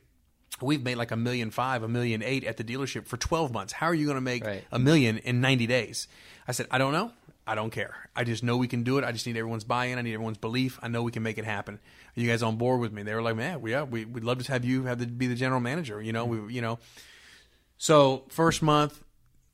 we've 0.61 0.83
made 0.83 0.97
like 0.97 1.11
a 1.11 1.17
million 1.17 1.51
five, 1.51 1.83
a 1.83 1.89
million 1.89 2.23
eight 2.23 2.45
at 2.45 2.57
the 2.57 2.65
dealership 2.65 3.07
for 3.07 3.17
12 3.17 3.53
months. 3.53 3.73
How 3.73 3.87
are 3.87 3.95
you 3.95 4.07
going 4.07 4.17
to 4.17 4.23
make 4.23 4.45
Right. 4.45 4.65
a 4.73 4.79
million 4.79 5.19
in 5.19 5.41
90 5.41 5.67
days? 5.67 6.09
I 6.47 6.53
said, 6.53 6.67
I 6.71 6.79
don't 6.79 6.93
know. 6.93 7.13
I 7.47 7.55
don't 7.55 7.71
care. 7.71 7.95
I 8.15 8.25
just 8.25 8.43
know 8.43 8.59
we 8.59 8.69
can 8.69 8.83
do 8.83 8.99
it. 8.99 9.05
I 9.05 9.13
just 9.13 9.27
need 9.27 9.37
everyone's 9.39 9.65
buy-in. 9.65 9.97
I 9.97 10.03
need 10.03 10.13
everyone's 10.13 10.37
belief. 10.37 10.79
I 10.83 10.89
know 10.89 11.03
we 11.03 11.13
can 11.13 11.23
make 11.23 11.39
it 11.39 11.47
happen. 11.47 11.77
Are 11.77 12.21
you 12.21 12.29
guys 12.29 12.43
on 12.43 12.57
board 12.57 12.81
with 12.81 12.93
me? 12.93 13.05
They 13.05 13.15
were 13.15 13.23
like, 13.23 13.37
man, 13.37 13.63
we, 13.63 13.71
yeah, 13.71 13.85
we, 13.85 14.05
we'd 14.05 14.23
love 14.23 14.45
to 14.45 14.53
have 14.53 14.67
you 14.67 14.85
have 14.85 14.99
the, 14.99 15.07
be 15.07 15.29
the 15.29 15.35
general 15.35 15.61
manager. 15.61 16.03
You 16.03 16.13
know, 16.13 16.27
hmm. 16.27 16.47
we, 16.47 16.55
you 16.55 16.61
know, 16.61 16.79
so 17.79 18.25
first 18.29 18.61
month 18.61 19.03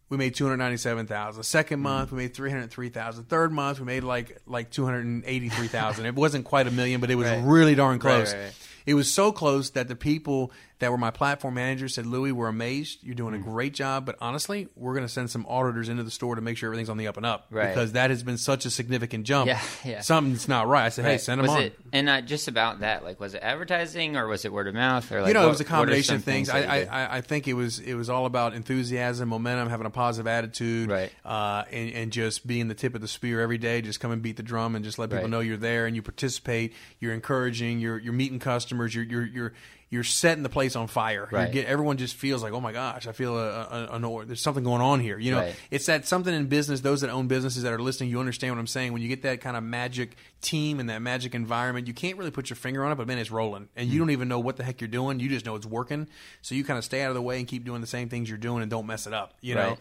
we 0.08 0.16
made 0.16 0.34
two 0.34 0.44
hundred 0.44 0.58
ninety 0.58 0.76
seven 0.76 1.06
thousand. 1.06 1.42
Second 1.42 1.78
hmm. 1.78 1.84
month 1.84 2.12
we 2.12 2.18
made 2.18 2.34
three 2.34 2.50
hundred 2.50 2.70
three 2.70 2.88
thousand. 2.88 3.24
Third 3.24 3.52
month 3.52 3.80
we 3.80 3.86
made 3.86 4.04
like 4.04 4.38
like 4.46 4.70
two 4.70 4.84
hundred 4.84 5.24
eighty 5.26 5.48
three 5.48 5.68
thousand. 5.68 6.06
it 6.06 6.14
wasn't 6.14 6.44
quite 6.44 6.66
a 6.66 6.70
million, 6.70 7.00
but 7.00 7.10
it 7.10 7.16
was 7.16 7.28
Right. 7.28 7.42
really 7.44 7.74
darn 7.74 7.98
close. 7.98 8.32
right, 8.32 8.42
right. 8.42 8.52
It 8.86 8.94
was 8.94 9.10
so 9.10 9.32
close 9.32 9.70
that 9.70 9.88
the 9.88 9.96
people 9.96 10.52
that 10.80 10.90
were 10.90 10.98
my 10.98 11.10
platform 11.10 11.54
managers 11.54 11.94
said, 11.94 12.04
"Louie, 12.04 12.32
we're 12.32 12.48
amazed. 12.48 12.98
You're 13.02 13.14
doing 13.14 13.34
a 13.34 13.38
Mm. 13.38 13.44
great 13.44 13.74
job, 13.74 14.04
but 14.04 14.16
honestly, 14.20 14.68
we're 14.74 14.92
going 14.94 15.06
to 15.06 15.12
send 15.12 15.30
some 15.30 15.46
auditors 15.48 15.88
into 15.88 16.02
the 16.02 16.10
store 16.10 16.34
to 16.34 16.40
make 16.40 16.56
sure 16.56 16.66
everything's 16.68 16.88
on 16.88 16.96
the 16.96 17.06
up 17.06 17.16
and 17.16 17.24
up 17.24 17.46
Right. 17.50 17.68
because 17.68 17.92
that 17.92 18.10
has 18.10 18.22
been 18.22 18.36
such 18.38 18.66
a 18.66 18.70
significant 18.70 19.24
jump. 19.24 19.46
Yeah, 19.48 19.60
yeah. 19.84 20.00
Something's 20.00 20.48
not 20.48 20.66
right." 20.66 20.86
I 20.86 20.88
said, 20.88 21.04
"Hey, 21.04 21.12
Right. 21.12 21.20
send 21.20 21.38
them 21.38 21.46
was 21.46 21.56
on." 21.56 21.62
It, 21.62 21.78
and 21.92 22.04
not 22.06 22.24
just 22.26 22.48
about 22.48 22.80
that. 22.80 23.04
Like, 23.04 23.20
was 23.20 23.34
it 23.34 23.42
advertising 23.42 24.16
or 24.16 24.26
was 24.26 24.44
it 24.44 24.52
word 24.52 24.66
of 24.66 24.74
mouth? 24.74 25.10
Or 25.12 25.20
like, 25.22 25.28
you 25.28 25.34
know, 25.34 25.40
what- 25.40 25.46
it 25.46 25.50
was 25.50 25.60
a 25.60 25.64
combination 25.64 26.16
of 26.16 26.24
things. 26.24 26.48
I. 26.50 26.58
I, 26.62 26.78
I- 26.84 27.16
I 27.16 27.20
think 27.20 27.46
it 27.46 27.54
was 27.54 27.78
it 27.78 27.94
was 27.94 28.10
all 28.10 28.26
about 28.26 28.54
enthusiasm, 28.54 29.28
momentum, 29.28 29.68
having 29.70 29.86
a 29.86 29.90
positive 29.90 30.26
attitude, 30.26 30.90
Right. 30.90 31.12
Uh, 31.24 31.62
and, 31.70 31.92
and 31.92 32.12
just 32.12 32.46
being 32.46 32.66
the 32.68 32.74
tip 32.74 32.94
of 32.94 33.00
the 33.00 33.08
spear 33.08 33.40
every 33.40 33.58
day. 33.58 33.80
Just 33.80 34.00
come 34.00 34.10
and 34.10 34.20
beat 34.22 34.36
the 34.36 34.42
drum 34.42 34.74
and 34.74 34.84
just 34.84 34.98
let 34.98 35.10
people 35.10 35.22
Right. 35.22 35.30
know 35.30 35.40
you're 35.40 35.56
there 35.56 35.86
and 35.86 35.94
you 35.94 36.02
participate. 36.02 36.72
You're 36.98 37.14
encouraging. 37.14 37.78
You're 37.78 37.98
you're 37.98 38.12
meeting 38.12 38.38
customers. 38.40 38.94
You're 38.94 39.04
you're 39.04 39.26
you're 39.26 39.52
you're 39.94 40.04
setting 40.04 40.42
the 40.42 40.48
place 40.50 40.76
on 40.76 40.88
fire. 40.88 41.26
Right. 41.30 41.50
get, 41.50 41.66
everyone 41.66 41.96
just 41.96 42.14
feels 42.16 42.42
like, 42.42 42.52
oh 42.52 42.60
my 42.60 42.72
gosh, 42.72 43.06
I 43.06 43.12
feel 43.12 43.38
a, 43.38 43.88
a, 43.92 43.98
a, 43.98 44.24
there's 44.26 44.42
something 44.42 44.62
going 44.64 44.82
on 44.82 45.00
here. 45.00 45.18
You 45.18 45.30
know, 45.30 45.38
Right. 45.38 45.56
it's 45.70 45.86
that 45.86 46.06
something 46.06 46.34
in 46.34 46.46
business. 46.48 46.80
Those 46.82 47.00
that 47.00 47.08
own 47.10 47.28
businesses 47.28 47.62
that 47.62 47.72
are 47.72 47.78
listening, 47.80 48.10
you 48.10 48.20
understand 48.20 48.52
what 48.54 48.60
I'm 48.60 48.66
saying. 48.66 48.92
When 48.92 49.00
you 49.00 49.08
get 49.08 49.22
that 49.22 49.40
kind 49.40 49.56
of 49.56 49.62
magic 49.62 50.16
team 50.42 50.80
and 50.80 50.90
that 50.90 51.00
magic 51.00 51.34
environment, 51.34 51.86
you 51.86 51.94
can't 51.94 52.18
really 52.18 52.30
put 52.30 52.50
your 52.50 52.56
finger 52.56 52.84
on 52.84 52.92
it, 52.92 52.96
but 52.96 53.06
man, 53.06 53.16
it's 53.18 53.30
rolling, 53.30 53.68
and 53.76 53.88
Hmm. 53.88 53.92
you 53.94 53.98
don't 54.00 54.10
even 54.10 54.28
know 54.28 54.40
what 54.40 54.56
the 54.56 54.64
heck 54.64 54.80
you're 54.82 54.88
doing. 54.88 55.20
You 55.20 55.30
just 55.30 55.46
know 55.46 55.54
it's 55.54 55.64
working. 55.64 56.08
So 56.42 56.54
you 56.54 56.64
kind 56.64 56.76
of 56.78 56.84
stay 56.84 57.00
out 57.02 57.08
of 57.08 57.14
the 57.14 57.22
way 57.22 57.38
and 57.38 57.46
keep 57.48 57.64
doing 57.64 57.80
the 57.80 57.86
same 57.86 58.08
things 58.08 58.28
you're 58.28 58.36
doing, 58.36 58.60
and 58.60 58.70
don't 58.70 58.86
mess 58.86 59.06
it 59.06 59.14
up. 59.14 59.34
You 59.40 59.54
know. 59.54 59.78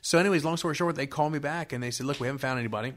So, 0.00 0.18
anyways, 0.18 0.44
long 0.44 0.56
story 0.56 0.74
short, 0.74 0.96
they 0.96 1.06
called 1.06 1.32
me 1.32 1.38
back 1.38 1.72
and 1.72 1.80
they 1.80 1.92
said, 1.92 2.06
"Look, 2.06 2.18
we 2.18 2.26
haven't 2.26 2.40
found 2.40 2.58
anybody. 2.58 2.94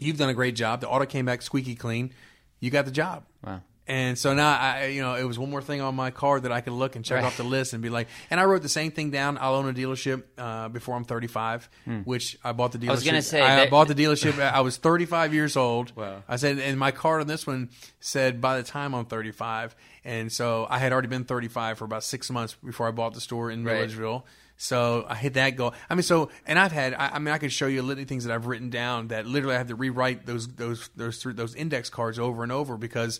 You've 0.00 0.16
done 0.18 0.28
a 0.30 0.34
great 0.34 0.56
job. 0.56 0.80
The 0.80 0.88
auto 0.88 1.06
came 1.06 1.24
back 1.26 1.42
squeaky 1.42 1.76
clean. 1.76 2.12
You 2.58 2.70
got 2.70 2.86
the 2.86 2.90
job." 2.90 3.24
Wow. 3.46 3.60
And 3.86 4.16
so 4.18 4.32
now 4.32 4.48
I, 4.58 4.86
you 4.86 5.02
know, 5.02 5.14
it 5.14 5.24
was 5.24 5.38
one 5.38 5.50
more 5.50 5.60
thing 5.60 5.82
on 5.82 5.94
my 5.94 6.10
card 6.10 6.44
that 6.44 6.52
I 6.52 6.62
could 6.62 6.72
look 6.72 6.96
and 6.96 7.04
check 7.04 7.16
Right. 7.16 7.24
off 7.24 7.36
the 7.36 7.42
list 7.44 7.74
and 7.74 7.82
be 7.82 7.90
like, 7.90 8.08
and 8.30 8.40
I 8.40 8.44
wrote 8.44 8.62
the 8.62 8.68
same 8.70 8.90
thing 8.92 9.10
down. 9.10 9.36
I'll 9.38 9.54
own 9.56 9.68
a 9.68 9.74
dealership 9.74 10.22
uh, 10.38 10.68
before 10.70 10.96
I'm 10.96 11.04
35, 11.04 11.68
which 12.04 12.38
I 12.42 12.52
bought 12.52 12.72
the 12.72 12.78
dealership. 12.78 12.84
Hmm. 12.86 12.90
was 12.92 13.04
gonna 13.04 13.20
say, 13.22 13.42
I, 13.42 13.56
that- 13.56 13.70
bought 13.70 13.88
the 13.88 13.94
dealership. 13.94 14.40
I 14.40 14.62
was 14.62 14.78
35 14.78 15.34
years 15.34 15.54
old. 15.56 15.94
Wow. 15.94 16.22
I 16.26 16.36
said, 16.36 16.58
and 16.58 16.78
my 16.78 16.92
card 16.92 17.20
on 17.20 17.26
this 17.26 17.46
one 17.46 17.68
said 18.00 18.40
by 18.40 18.56
the 18.56 18.62
time 18.62 18.94
I'm 18.94 19.04
35, 19.04 19.76
and 20.04 20.32
so 20.32 20.66
I 20.70 20.78
had 20.78 20.92
already 20.92 21.08
been 21.08 21.24
35 21.24 21.76
for 21.78 21.84
about 21.84 22.04
six 22.04 22.30
months 22.30 22.56
before 22.64 22.88
I 22.88 22.90
bought 22.90 23.12
the 23.12 23.20
store 23.20 23.50
in 23.50 23.64
Right. 23.64 23.74
Milledgeville. 23.74 24.24
So 24.56 25.04
I 25.08 25.16
hit 25.16 25.34
that 25.34 25.56
goal. 25.56 25.74
I 25.90 25.94
mean, 25.94 26.02
so 26.04 26.30
and 26.46 26.58
I've 26.58 26.70
had. 26.72 26.94
I, 26.94 27.08
I 27.14 27.18
mean, 27.18 27.34
I 27.34 27.38
could 27.38 27.52
show 27.52 27.66
you 27.66 27.82
a 27.82 27.82
litany 27.82 28.04
things 28.06 28.24
that 28.24 28.32
I've 28.32 28.46
written 28.46 28.70
down 28.70 29.08
that 29.08 29.26
literally 29.26 29.56
I 29.56 29.58
had 29.58 29.68
to 29.68 29.74
rewrite 29.74 30.26
those 30.26 30.46
those 30.46 30.88
those 30.96 31.20
those 31.22 31.54
index 31.56 31.90
cards 31.90 32.18
over 32.20 32.44
and 32.44 32.52
over 32.52 32.76
because 32.76 33.18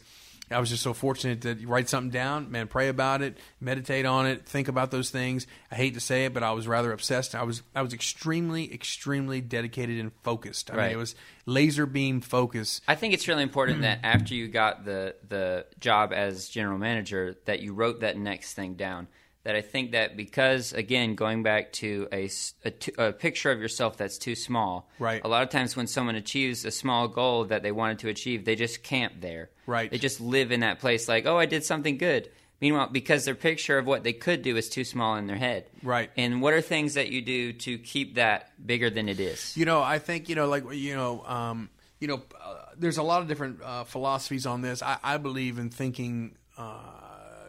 I 0.50 0.60
was 0.60 0.68
just 0.68 0.82
so 0.82 0.92
fortunate 0.92 1.40
to 1.42 1.66
write 1.66 1.88
something 1.88 2.10
down, 2.10 2.50
man, 2.50 2.68
pray 2.68 2.88
about 2.88 3.22
it, 3.22 3.38
meditate 3.60 4.04
on 4.04 4.26
it, 4.26 4.46
think 4.46 4.68
about 4.68 4.90
those 4.90 5.10
things. 5.10 5.46
I 5.70 5.76
hate 5.76 5.94
to 5.94 6.00
say 6.00 6.26
it, 6.26 6.34
but 6.34 6.42
I 6.42 6.52
was 6.52 6.68
rather 6.68 6.92
obsessed. 6.92 7.34
I 7.34 7.42
was 7.42 7.62
I 7.74 7.82
was 7.82 7.92
extremely 7.92 8.72
extremely 8.72 9.40
dedicated 9.40 9.98
and 9.98 10.12
focused. 10.22 10.70
I 10.70 10.76
mean, 10.76 10.90
it 10.92 10.96
was 10.96 11.14
laser 11.46 11.86
beam 11.86 12.20
focus. 12.20 12.80
I 12.86 12.94
think 12.94 13.14
it's 13.14 13.26
really 13.28 13.42
important 13.42 13.82
that 13.82 14.00
after 14.02 14.34
you 14.34 14.48
got 14.48 14.84
the 14.84 15.14
the 15.26 15.66
job 15.80 16.12
as 16.12 16.48
general 16.48 16.78
manager, 16.78 17.36
that 17.46 17.60
you 17.60 17.72
wrote 17.72 18.00
that 18.00 18.18
next 18.18 18.54
thing 18.54 18.74
down. 18.74 19.08
That 19.44 19.54
I 19.56 19.60
think 19.60 19.92
that 19.92 20.16
because 20.16 20.72
again, 20.72 21.14
going 21.14 21.42
back 21.42 21.72
to 21.74 22.08
a 22.12 22.30
a 22.98 23.12
picture 23.12 23.50
of 23.50 23.60
yourself 23.60 23.96
that's 23.98 24.18
too 24.18 24.34
small, 24.34 24.88
Right. 24.98 25.20
A 25.22 25.28
lot 25.28 25.42
of 25.42 25.50
times 25.50 25.76
when 25.76 25.86
someone 25.86 26.14
achieves 26.16 26.64
a 26.64 26.70
small 26.70 27.08
goal 27.08 27.44
that 27.44 27.62
they 27.62 27.70
wanted 27.70 27.98
to 28.00 28.08
achieve, 28.08 28.44
they 28.44 28.56
just 28.56 28.82
camp 28.82 29.14
there, 29.20 29.50
Right. 29.66 29.90
They 29.90 29.98
just 29.98 30.20
live 30.20 30.50
in 30.50 30.60
that 30.60 30.80
place, 30.80 31.08
like, 31.08 31.26
oh, 31.26 31.36
I 31.38 31.46
did 31.46 31.62
something 31.62 31.98
good. 31.98 32.30
Meanwhile, 32.60 32.88
because 32.90 33.26
their 33.26 33.34
picture 33.34 33.76
of 33.76 33.86
what 33.86 34.02
they 34.04 34.14
could 34.14 34.40
do 34.40 34.56
is 34.56 34.70
too 34.70 34.84
small 34.84 35.16
in 35.16 35.26
their 35.26 35.36
head, 35.36 35.66
Right. 35.82 36.10
And 36.16 36.40
what 36.40 36.54
are 36.54 36.62
things 36.62 36.94
that 36.94 37.08
you 37.10 37.20
do 37.20 37.52
to 37.52 37.76
keep 37.76 38.14
that 38.14 38.50
bigger 38.66 38.88
than 38.88 39.08
it 39.10 39.20
is? 39.20 39.54
You 39.56 39.66
know, 39.66 39.82
I 39.82 39.98
think 39.98 40.30
you 40.30 40.36
know, 40.36 40.48
like 40.48 40.64
you 40.72 40.94
know, 40.94 41.22
um, 41.26 41.68
you 42.00 42.08
know, 42.08 42.22
uh, 42.42 42.54
there's 42.78 42.96
a 42.96 43.02
lot 43.02 43.20
of 43.20 43.28
different 43.28 43.60
uh, 43.62 43.84
philosophies 43.84 44.46
on 44.46 44.62
this. 44.62 44.82
I, 44.82 44.96
I 45.02 45.16
believe 45.18 45.58
in 45.58 45.68
thinking 45.68 46.36
uh, 46.56 46.78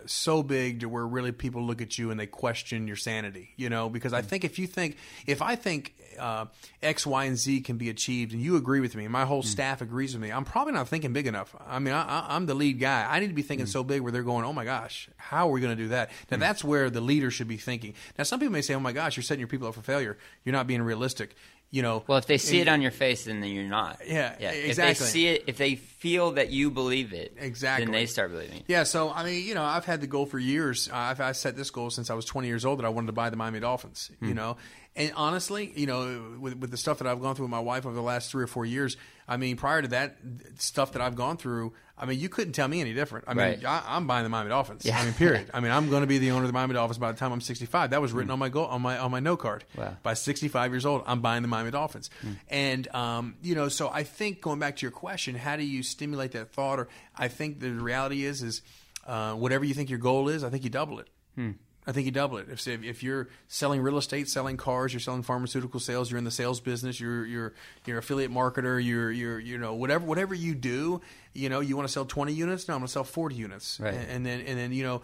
so 0.06 0.44
big 0.44 0.82
to 0.82 0.90
where 0.90 1.06
really 1.06 1.32
people 1.32 1.64
look 1.64 1.82
at 1.82 1.98
you 1.98 2.12
and 2.12 2.20
they 2.20 2.28
question 2.28 2.88
your 2.88 2.96
sanity. 2.96 3.50
You 3.56 3.70
know, 3.70 3.90
because 3.90 4.14
I 4.14 4.22
hmm. 4.22 4.28
think 4.28 4.44
if 4.44 4.60
you 4.60 4.68
think, 4.68 4.98
if 5.26 5.42
I 5.42 5.56
think 5.56 5.94
uh, 6.20 6.46
X, 6.82 7.06
Y, 7.06 7.26
and 7.26 7.38
Z 7.38 7.62
can 7.62 7.78
be 7.78 7.90
achieved, 7.90 8.34
and 8.34 8.42
you 8.42 8.56
agree 8.56 8.80
with 8.80 8.96
me, 8.96 9.06
and 9.06 9.12
my 9.12 9.26
whole 9.26 9.42
hmm. 9.42 9.48
staff 9.48 9.82
agrees 9.82 10.14
with 10.14 10.22
me, 10.22 10.32
I'm 10.32 10.46
probably 10.46 10.74
not 10.74 10.88
thinking 10.88 11.14
big 11.14 11.28
enough. 11.28 11.56
I 11.68 11.80
mean, 11.80 11.94
I, 11.94 12.36
am 12.36 12.46
the 12.46 12.54
lead 12.54 12.80
guy. 12.80 13.06
I 13.10 13.20
need 13.20 13.28
to 13.28 13.34
be 13.34 13.42
thinking 13.42 13.66
hmm. 13.66 13.72
so 13.72 13.84
big 13.84 14.02
where 14.02 14.12
they're 14.12 14.24
going, 14.24 14.46
oh 14.46 14.54
my 14.54 14.66
gosh, 14.66 15.10
how 15.18 15.48
are 15.48 15.52
we 15.52 15.62
going 15.62 15.76
to 15.76 15.84
do 15.84 15.90
that? 15.90 16.12
Now, 16.32 16.38
that's 16.38 16.64
where 16.64 16.90
the 16.90 17.02
leader 17.02 17.32
should 17.32 17.48
be 17.48 17.58
thinking. 17.58 17.94
Now, 18.18 18.24
some 18.24 18.40
people 18.40 18.54
may 18.54 18.62
say, 18.62 18.74
oh 18.76 18.80
my 18.80 18.94
gosh, 18.94 19.18
you're 19.18 19.24
setting 19.24 19.40
your 19.40 19.48
people 19.48 19.68
up 19.68 19.76
for 19.76 19.82
failure. 19.82 20.18
You're 20.44 20.54
not 20.54 20.68
being 20.68 20.82
realistic 20.82 21.36
you 21.72 21.82
know. 21.82 22.04
Well, 22.08 22.18
if 22.18 22.26
they 22.26 22.38
see 22.38 22.60
it 22.60 22.68
on 22.68 22.82
your 22.82 22.92
face, 22.92 23.26
then 23.26 23.44
you're 23.44 23.64
not. 23.64 24.00
Yeah, 24.06 24.36
yeah, 24.40 24.52
exactly. 24.52 24.92
If 24.92 25.00
they 25.00 25.06
see 25.06 25.28
it, 25.28 25.44
if 25.48 25.58
they 25.58 25.76
feel 25.76 26.32
that 26.32 26.52
you 26.52 26.72
believe 26.72 27.14
it, 27.14 27.36
exactly, 27.38 27.86
then 27.86 27.92
they 27.92 28.06
start 28.06 28.32
believing. 28.32 28.64
Yeah. 28.68 28.84
So 28.84 29.12
I 29.12 29.24
mean, 29.24 29.46
you 29.46 29.56
know, 29.56 29.64
I've 29.64 29.86
had 29.86 30.02
the 30.02 30.08
goal 30.08 30.26
for 30.26 30.40
years. 30.40 30.90
I've, 30.92 31.20
I've 31.20 31.38
set 31.38 31.56
this 31.56 31.70
goal 31.70 31.90
since 31.90 32.10
I 32.10 32.14
was 32.14 32.26
20 32.26 32.48
years 32.48 32.66
old 32.66 32.80
that 32.80 32.86
I 32.86 32.90
wanted 32.90 33.08
to 33.08 33.14
buy 33.14 33.30
the 33.30 33.38
Miami 33.38 33.60
Dolphins. 33.60 34.12
Hmm. 34.20 34.28
You 34.28 34.34
know, 34.34 34.58
and 34.96 35.12
honestly, 35.16 35.74
you 35.76 35.88
know, 35.88 36.38
with, 36.40 36.56
with 36.58 36.72
the 36.72 36.78
stuff 36.78 37.00
that 37.00 37.08
I've 37.08 37.22
gone 37.22 37.36
through 37.36 37.46
with 37.46 37.52
my 37.52 37.60
wife 37.60 37.86
over 37.86 37.96
the 37.96 38.02
last 38.02 38.32
three 38.32 38.44
or 38.44 38.48
four 38.48 38.66
years, 38.66 38.96
I 39.28 39.38
mean, 39.38 39.58
prior 39.58 39.82
to 39.82 39.88
that 39.90 40.18
stuff 40.58 40.94
that 40.94 41.02
I've 41.02 41.16
gone 41.16 41.38
through, 41.38 41.74
I 41.98 42.06
mean, 42.06 42.20
you 42.20 42.28
couldn't 42.28 42.54
tell 42.54 42.68
me 42.68 42.82
any 42.82 42.94
different. 42.94 43.26
I 43.28 43.34
mean, 43.34 43.46
right. 43.46 43.66
I, 43.66 43.96
am 43.96 44.06
buying 44.06 44.24
the 44.24 44.30
Miami 44.30 44.50
Dolphins. 44.50 44.86
Yeah. 44.86 45.00
I 45.00 45.06
mean, 45.06 45.14
period. 45.14 45.50
I 45.54 45.62
mean, 45.62 45.72
I'm 45.72 45.90
going 45.90 46.02
to 46.02 46.08
be 46.08 46.18
the 46.18 46.32
owner 46.32 46.42
of 46.42 46.48
the 46.48 46.54
Miami 46.54 46.74
Dolphins 46.74 46.98
by 46.98 47.12
the 47.12 47.18
time 47.18 47.32
I'm 47.32 47.40
65. 47.40 47.92
That 47.92 48.02
was 48.02 48.12
written 48.12 48.30
mm. 48.30 48.34
on 48.34 48.40
my 48.40 48.50
goal 48.50 48.66
on 48.66 48.82
my 48.82 48.98
on 48.98 49.12
my 49.12 49.22
note 49.22 49.38
card. 49.38 49.64
Wow. 49.78 49.96
By 50.04 50.14
65 50.14 50.72
years 50.72 50.86
old, 50.86 51.04
I'm 51.08 51.22
buying 51.22 51.42
the 51.42 51.48
Miami 51.48 51.72
Dolphins. 51.72 52.10
Mm. 52.26 52.38
And 52.50 52.88
um, 52.94 53.36
you 53.42 53.56
know, 53.56 53.70
so 53.70 53.90
I 53.90 54.04
think 54.04 54.42
going 54.42 54.60
back 54.60 54.76
to 54.78 54.82
your 54.82 54.92
question, 54.92 55.36
how 55.36 55.56
do 55.56 55.64
you 55.64 55.84
stimulate 55.84 56.34
that 56.34 56.52
thought? 56.52 56.80
Or 56.80 56.90
I 57.16 57.30
think 57.30 57.62
the 57.62 57.72
reality 57.72 58.26
is 58.26 58.44
is 58.44 58.62
uh, 59.08 59.34
whatever 59.34 59.64
you 59.64 59.74
think 59.74 59.90
your 59.90 60.00
goal 60.00 60.28
is, 60.28 60.44
I 60.44 60.50
think 60.50 60.64
you 60.66 60.70
double 60.70 61.00
it. 61.00 61.08
Hmm. 61.36 61.52
I 61.88 61.92
think 61.92 62.06
you 62.06 62.12
double 62.12 62.38
it. 62.38 62.48
If 62.50 62.68
if 62.68 63.04
you're 63.04 63.30
selling 63.48 63.82
real 63.82 63.98
estate, 63.98 64.28
selling 64.28 64.58
cars, 64.58 64.94
you're 64.94 65.00
selling 65.00 65.22
pharmaceutical 65.22 65.80
sales, 65.80 66.10
you're 66.10 66.18
in 66.18 66.24
the 66.24 66.32
sales 66.32 66.60
business, 66.60 67.00
you're 67.00 67.26
you're 67.26 67.54
you're 67.86 67.98
affiliate 67.98 68.32
marketer, 68.32 68.84
you're 68.84 69.12
you're 69.12 69.40
you 69.40 69.58
know 69.58 69.76
whatever 69.76 70.06
whatever 70.06 70.34
you 70.34 70.56
do, 70.56 71.02
you 71.34 71.50
know 71.50 71.60
you 71.60 71.76
want 71.76 71.88
to 71.88 71.92
sell 71.92 72.06
20 72.06 72.34
units, 72.34 72.68
no, 72.68 72.74
I'm 72.74 72.80
going 72.80 72.88
to 72.88 72.92
sell 72.92 73.04
40 73.04 73.36
units, 73.36 73.80
right. 73.80 73.94
and, 73.94 74.10
and 74.10 74.26
then 74.26 74.42
and 74.42 74.58
then 74.58 74.72
you 74.72 74.84
know 74.84 75.02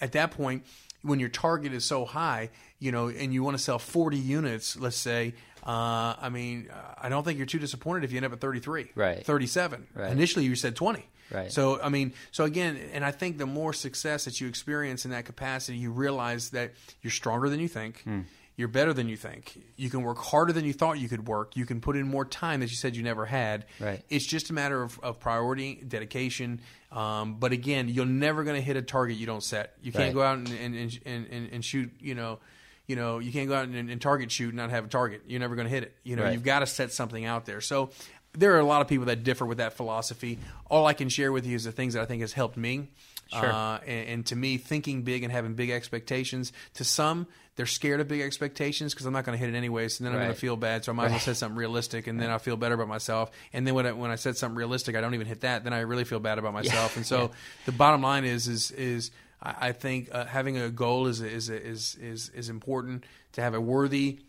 at 0.00 0.12
that 0.12 0.30
point 0.30 0.64
when 1.02 1.20
your 1.20 1.28
target 1.28 1.72
is 1.72 1.84
so 1.84 2.06
high, 2.06 2.48
you 2.78 2.90
know, 2.90 3.08
and 3.08 3.32
you 3.32 3.42
want 3.42 3.56
to 3.56 3.62
sell 3.62 3.78
40 3.78 4.16
units, 4.16 4.76
let's 4.76 4.96
say, 4.96 5.34
uh, 5.66 6.14
I 6.20 6.30
mean, 6.30 6.70
I 6.98 7.10
don't 7.10 7.24
think 7.24 7.38
you're 7.38 7.46
too 7.46 7.58
disappointed 7.58 8.04
if 8.04 8.12
you 8.12 8.16
end 8.16 8.26
up 8.26 8.32
at 8.32 8.40
33, 8.40 8.90
right, 8.94 9.24
37. 9.24 9.86
Right. 9.94 10.10
Initially, 10.10 10.44
you 10.46 10.56
said 10.56 10.76
20. 10.76 11.04
Right. 11.30 11.50
So 11.50 11.80
I 11.80 11.88
mean, 11.88 12.12
so 12.30 12.44
again, 12.44 12.78
and 12.92 13.04
I 13.04 13.10
think 13.10 13.38
the 13.38 13.46
more 13.46 13.72
success 13.72 14.24
that 14.24 14.40
you 14.40 14.48
experience 14.48 15.04
in 15.04 15.10
that 15.10 15.24
capacity, 15.24 15.78
you 15.78 15.90
realize 15.90 16.50
that 16.50 16.72
you're 17.02 17.10
stronger 17.10 17.48
than 17.48 17.60
you 17.60 17.68
think. 17.68 18.02
Hmm. 18.02 18.20
You're 18.56 18.68
better 18.68 18.92
than 18.92 19.08
you 19.08 19.16
think. 19.16 19.60
You 19.76 19.90
can 19.90 20.02
work 20.02 20.18
harder 20.18 20.52
than 20.52 20.64
you 20.64 20.72
thought 20.72 21.00
you 21.00 21.08
could 21.08 21.26
work. 21.26 21.56
You 21.56 21.66
can 21.66 21.80
put 21.80 21.96
in 21.96 22.06
more 22.06 22.24
time 22.24 22.60
that 22.60 22.70
you 22.70 22.76
said 22.76 22.94
you 22.94 23.02
never 23.02 23.26
had. 23.26 23.64
Right. 23.80 24.00
It's 24.08 24.24
just 24.24 24.48
a 24.48 24.52
matter 24.52 24.80
of, 24.80 24.96
of 25.00 25.18
priority, 25.18 25.74
dedication. 25.74 26.60
Um, 26.92 27.34
but 27.40 27.50
again, 27.50 27.88
you're 27.88 28.06
never 28.06 28.44
going 28.44 28.54
to 28.54 28.62
hit 28.62 28.76
a 28.76 28.82
target 28.82 29.16
you 29.16 29.26
don't 29.26 29.42
set. 29.42 29.74
You 29.82 29.90
can't 29.90 30.04
right. 30.04 30.14
go 30.14 30.22
out 30.22 30.38
and, 30.38 30.48
and, 30.48 31.00
and, 31.04 31.26
and, 31.26 31.48
and 31.50 31.64
shoot, 31.64 31.90
you 31.98 32.14
know, 32.14 32.38
you 32.86 32.94
know, 32.94 33.18
you 33.18 33.32
can't 33.32 33.48
go 33.48 33.56
out 33.56 33.66
and, 33.66 33.90
and, 33.90 34.00
target 34.00 34.30
shoot 34.30 34.48
and 34.48 34.56
not 34.56 34.70
have 34.70 34.84
a 34.84 34.88
target. 34.88 35.22
You're 35.26 35.40
never 35.40 35.56
going 35.56 35.66
to 35.66 35.74
hit 35.74 35.82
it. 35.82 35.96
You 36.04 36.14
know, 36.14 36.22
right. 36.22 36.32
you've 36.32 36.44
got 36.44 36.60
to 36.60 36.66
set 36.66 36.92
something 36.92 37.24
out 37.24 37.46
there. 37.46 37.60
So 37.60 37.90
there 38.34 38.54
are 38.54 38.58
a 38.58 38.64
lot 38.64 38.82
of 38.82 38.88
people 38.88 39.06
that 39.06 39.24
differ 39.24 39.46
with 39.46 39.58
that 39.58 39.74
philosophy. 39.74 40.38
All 40.70 40.86
I 40.86 40.92
can 40.92 41.08
share 41.08 41.32
with 41.32 41.46
you 41.46 41.56
is 41.56 41.64
the 41.64 41.72
things 41.72 41.94
that 41.94 42.02
I 42.02 42.06
think 42.06 42.20
has 42.20 42.32
helped 42.32 42.56
me. 42.56 42.88
Sure. 43.28 43.52
Uh, 43.52 43.78
and, 43.86 44.08
and, 44.08 44.26
to 44.26 44.36
me, 44.36 44.58
thinking 44.58 45.02
big 45.02 45.22
and 45.22 45.32
having 45.32 45.54
big 45.54 45.70
expectations. 45.70 46.52
To 46.74 46.84
some, 46.84 47.26
they're 47.56 47.66
scared 47.66 48.00
of 48.00 48.08
big 48.08 48.20
expectations 48.20 48.92
because 48.92 49.06
I'm 49.06 49.12
not 49.12 49.24
going 49.24 49.38
to 49.38 49.44
hit 49.44 49.52
it 49.52 49.56
anyway. 49.56 49.88
So 49.88 50.04
then 50.04 50.12
I'm 50.12 50.18
right. 50.18 50.24
going 50.24 50.34
to 50.34 50.40
feel 50.40 50.56
bad. 50.56 50.84
So 50.84 50.92
I 50.92 50.94
might 50.94 51.04
right. 51.04 51.06
as 51.14 51.26
well 51.26 51.34
say 51.34 51.38
something 51.38 51.56
realistic, 51.56 52.06
and 52.06 52.20
then 52.20 52.30
I 52.30 52.38
feel 52.38 52.56
better 52.56 52.74
about 52.74 52.88
myself. 52.88 53.30
And 53.52 53.66
then 53.66 53.74
when 53.74 53.86
I, 53.86 53.92
when 53.92 54.10
I 54.10 54.16
said 54.16 54.36
something 54.36 54.56
realistic, 54.56 54.94
I 54.94 55.00
don't 55.00 55.14
even 55.14 55.26
hit 55.26 55.40
that. 55.40 55.64
Then 55.64 55.72
I 55.72 55.80
really 55.80 56.04
feel 56.04 56.20
bad 56.20 56.38
about 56.38 56.52
myself. 56.52 56.92
Yeah. 56.92 56.98
And 56.98 57.06
so 57.06 57.20
yeah. 57.22 57.28
the 57.66 57.72
bottom 57.72 58.02
line 58.02 58.24
is 58.24 58.46
is 58.46 58.70
is 58.72 59.10
I, 59.42 59.68
I 59.68 59.72
think 59.72 60.10
uh, 60.12 60.26
having 60.26 60.58
a 60.58 60.68
goal 60.68 61.06
is 61.06 61.20
is 61.20 61.48
is 61.48 61.96
is 61.96 62.28
is 62.30 62.48
important 62.50 63.04
to 63.32 63.40
have 63.40 63.54
a 63.54 63.60
worthy 63.60 64.20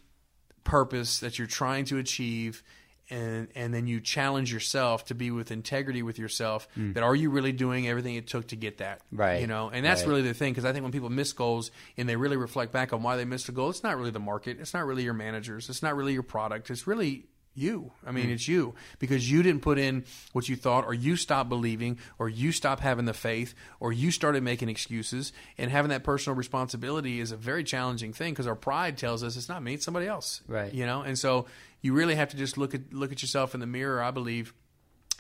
purpose 0.64 1.20
that 1.20 1.38
you're 1.38 1.48
trying 1.48 1.86
to 1.86 1.98
achieve 1.98 2.64
and 3.10 3.48
and 3.56 3.74
then 3.74 3.88
you 3.88 4.00
challenge 4.00 4.52
yourself 4.52 5.06
to 5.06 5.16
be 5.16 5.30
with 5.32 5.52
integrity 5.52 6.02
with 6.02 6.18
yourself 6.18 6.68
mm. 6.78 6.94
that 6.94 7.04
are 7.04 7.16
you 7.16 7.30
really 7.30 7.52
doing 7.52 7.88
everything 7.88 8.16
it 8.16 8.28
took 8.28 8.48
to 8.48 8.56
get 8.56 8.80
that 8.80 9.02
right 9.12 9.42
you 9.42 9.48
know 9.48 9.70
and 9.70 9.86
that's 9.86 10.02
right. 10.02 10.10
really 10.10 10.22
the 10.24 10.34
thing 10.34 10.52
because 10.52 10.66
i 10.66 10.74
think 10.74 10.84
when 10.84 10.92
people 10.92 11.10
miss 11.10 11.32
goals 11.34 11.72
and 11.98 12.10
they 12.10 12.16
really 12.16 12.38
reflect 12.38 12.72
back 12.72 12.94
on 12.94 13.04
why 13.04 13.16
they 13.16 13.26
missed 13.26 13.48
a 13.50 13.52
goal 13.52 13.70
it's 13.70 13.84
not 13.84 13.98
really 13.98 14.12
the 14.12 14.20
market 14.20 14.60
it's 14.60 14.74
not 14.74 14.86
really 14.86 15.04
your 15.04 15.14
managers 15.14 15.70
it's 15.70 15.84
not 15.84 15.96
really 15.96 16.14
your 16.14 16.24
product 16.24 16.70
it's 16.70 16.88
really 16.88 17.26
you. 17.56 17.92
I 18.06 18.12
mean, 18.12 18.28
mm. 18.28 18.34
it's 18.34 18.48
you 18.48 18.76
because 19.00 19.30
you 19.30 19.42
didn't 19.42 19.62
put 19.62 19.80
in 19.80 20.06
what 20.34 20.48
you 20.48 20.56
thought, 20.56 20.86
or 20.86 20.94
you 20.94 21.16
stopped 21.16 21.50
believing, 21.50 21.98
or 22.20 22.30
you 22.30 22.52
stopped 22.52 22.82
having 22.82 23.06
the 23.06 23.14
faith, 23.14 23.56
or 23.80 23.92
you 23.92 24.12
started 24.12 24.44
making 24.44 24.70
excuses. 24.70 25.34
And 25.58 25.72
having 25.72 25.90
that 25.90 26.04
personal 26.04 26.36
responsibility 26.36 27.20
is 27.20 27.32
a 27.32 27.38
very 27.38 27.64
challenging 27.64 28.14
thing 28.14 28.34
because 28.34 28.48
our 28.48 28.56
pride 28.56 28.98
tells 28.98 29.24
us 29.24 29.38
it's 29.38 29.50
not 29.50 29.64
me, 29.64 29.76
it's 29.76 29.86
somebody 29.86 30.08
else. 30.08 30.42
Right. 30.48 30.74
You 30.74 30.86
know, 30.86 31.02
and 31.02 31.18
so 31.18 31.46
you 31.82 31.94
really 31.94 32.16
have 32.16 32.30
to 32.30 32.38
just 32.38 32.58
look 32.58 32.76
at 32.76 32.94
look 32.94 33.12
at 33.12 33.22
yourself 33.22 33.54
in 33.54 33.60
the 33.60 33.68
mirror. 33.68 34.02
I 34.02 34.12
believe. 34.12 34.54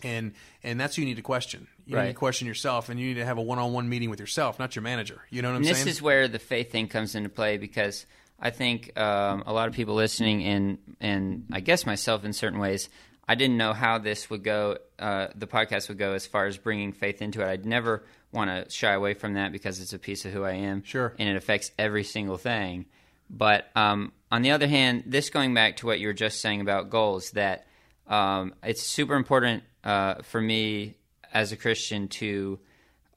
And 0.04 0.34
and 0.62 0.78
that's 0.80 0.98
who 0.98 1.04
you 1.04 1.08
need 1.08 1.15
to 1.15 1.21
question. 1.21 1.67
You 1.86 1.95
right. 1.95 2.04
need 2.04 2.12
to 2.12 2.17
question 2.17 2.48
yourself, 2.48 2.89
and 2.89 3.00
you 3.00 3.08
need 3.08 3.13
to 3.13 3.26
have 3.26 3.38
a 3.38 3.41
one-on-one 3.41 3.88
meeting 3.88 4.10
with 4.10 4.19
yourself, 4.19 4.60
not 4.60 4.76
your 4.76 4.84
manager. 4.84 5.21
You 5.30 5.41
know 5.41 5.48
what 5.48 5.56
I'm 5.56 5.62
and 5.65 5.67
saying? 5.67 5.86
This 5.86 5.95
is 5.95 6.02
where 6.02 6.28
the 6.28 6.38
faith 6.38 6.69
thing 6.69 6.89
comes 6.89 7.15
into 7.15 7.30
play 7.30 7.58
because 7.58 8.06
I 8.45 8.51
think 8.51 8.95
um, 8.95 9.41
a 9.47 9.53
lot 9.53 9.69
of 9.69 9.73
people 9.73 9.95
listening, 9.95 10.43
and 10.43 10.77
and 11.01 11.47
I 11.51 11.62
guess 11.62 11.84
myself 11.84 12.23
in 12.25 12.31
certain 12.31 12.60
ways, 12.60 12.89
I 13.27 13.34
didn't 13.34 13.58
know 13.58 13.73
how 13.73 13.97
this 13.97 14.29
would 14.29 14.43
go. 14.43 14.77
Uh, 14.99 15.29
the 15.34 15.47
podcast 15.47 15.89
would 15.89 15.97
go 15.97 16.13
as 16.13 16.27
far 16.27 16.45
as 16.45 16.55
bringing 16.55 16.93
faith 16.93 17.23
into 17.23 17.41
it. 17.41 17.47
I'd 17.47 17.65
never 17.65 18.03
want 18.31 18.51
to 18.51 18.71
shy 18.71 18.93
away 18.93 19.15
from 19.15 19.34
that 19.34 19.51
because 19.51 19.81
it's 19.81 19.93
a 19.93 19.97
piece 19.97 20.25
of 20.25 20.31
who 20.31 20.43
I 20.43 20.51
am. 20.51 20.84
Sure, 20.84 21.15
and 21.17 21.27
it 21.27 21.36
affects 21.36 21.71
every 21.79 22.03
single 22.03 22.38
thing. 22.38 22.86
But 23.31 23.65
um, 23.75 24.12
on 24.31 24.43
the 24.43 24.51
other 24.51 24.67
hand, 24.67 25.05
this 25.08 25.31
going 25.31 25.55
back 25.55 25.77
to 25.77 25.88
what 25.88 25.99
you 25.99 26.05
were 26.05 26.13
just 26.13 26.39
saying 26.39 26.62
about 26.62 26.91
goals, 26.91 27.31
that 27.31 27.65
um, 28.05 28.53
it's 28.62 28.84
super 28.84 29.15
important 29.15 29.63
uh, 29.84 30.21
for 30.21 30.39
me 30.39 30.97
as 31.34 31.51
a 31.51 31.58
Christian 31.58 32.10
to 32.10 32.60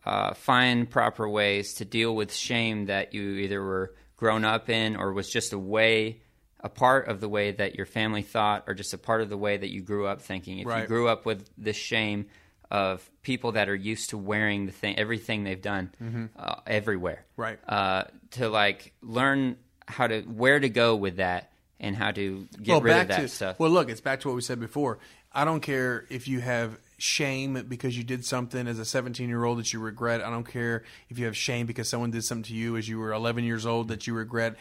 uh, 0.06 0.32
find 0.32 0.88
proper 0.88 1.28
ways 1.28 1.74
to 1.74 1.84
deal 1.84 2.16
with 2.16 2.32
shame 2.32 2.86
that 2.86 3.12
you 3.12 3.32
either 3.32 3.62
were 3.62 3.92
grown 4.18 4.44
up 4.44 4.68
in 4.68 4.96
or 4.96 5.12
was 5.14 5.30
just 5.30 5.54
a 5.54 5.58
way 5.58 6.20
a 6.60 6.68
part 6.68 7.06
of 7.06 7.20
the 7.20 7.28
way 7.28 7.52
that 7.52 7.76
your 7.76 7.86
family 7.86 8.22
thought 8.22 8.64
or 8.66 8.74
just 8.74 8.92
a 8.92 8.98
part 8.98 9.22
of 9.22 9.28
the 9.28 9.36
way 9.36 9.56
that 9.56 9.70
you 9.70 9.80
grew 9.80 10.06
up 10.06 10.20
thinking. 10.20 10.58
If 10.58 10.66
right. 10.66 10.82
you 10.82 10.86
grew 10.88 11.08
up 11.08 11.24
with 11.24 11.48
the 11.56 11.72
shame 11.72 12.26
of 12.70 13.08
people 13.22 13.52
that 13.52 13.68
are 13.68 13.74
used 13.74 14.10
to 14.10 14.18
wearing 14.18 14.66
the 14.66 14.72
thing 14.72 14.98
everything 14.98 15.44
they've 15.44 15.62
done 15.62 15.92
mm-hmm. 16.02 16.26
uh, 16.36 16.56
everywhere. 16.66 17.24
Right. 17.36 17.58
Uh, 17.66 18.04
to 18.32 18.48
like 18.48 18.92
learn 19.00 19.56
how 19.86 20.06
to 20.06 20.22
where 20.22 20.58
to 20.60 20.68
go 20.68 20.96
with 20.96 21.16
that 21.16 21.52
and 21.80 21.96
how 21.96 22.10
to 22.10 22.46
get 22.60 22.72
well, 22.72 22.80
rid 22.80 22.96
of 22.96 23.08
that 23.08 23.20
to, 23.20 23.28
stuff. 23.28 23.58
well 23.58 23.70
look 23.70 23.88
it's 23.88 24.00
back 24.00 24.20
to 24.20 24.28
what 24.28 24.34
we 24.34 24.42
said 24.42 24.60
before. 24.60 24.98
I 25.32 25.44
don't 25.44 25.60
care 25.60 26.04
if 26.10 26.26
you 26.26 26.40
have 26.40 26.76
shame 26.98 27.64
because 27.68 27.96
you 27.96 28.04
did 28.04 28.24
something 28.24 28.66
as 28.66 28.78
a 28.78 28.84
17 28.84 29.28
year 29.28 29.44
old 29.44 29.58
that 29.58 29.72
you 29.72 29.80
regret. 29.80 30.22
I 30.22 30.30
don't 30.30 30.46
care 30.46 30.84
if 31.08 31.18
you 31.18 31.24
have 31.26 31.36
shame 31.36 31.66
because 31.66 31.88
someone 31.88 32.10
did 32.10 32.24
something 32.24 32.44
to 32.44 32.54
you 32.54 32.76
as 32.76 32.88
you 32.88 32.98
were 32.98 33.12
11 33.12 33.44
years 33.44 33.64
old 33.64 33.88
that 33.88 34.06
you 34.06 34.14
regret. 34.14 34.56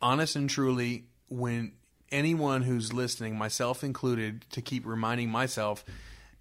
Honest 0.00 0.36
and 0.36 0.48
truly, 0.48 1.04
when 1.28 1.72
anyone 2.10 2.62
who's 2.62 2.92
listening, 2.92 3.36
myself 3.36 3.82
included, 3.82 4.44
to 4.50 4.62
keep 4.62 4.86
reminding 4.86 5.30
myself 5.30 5.84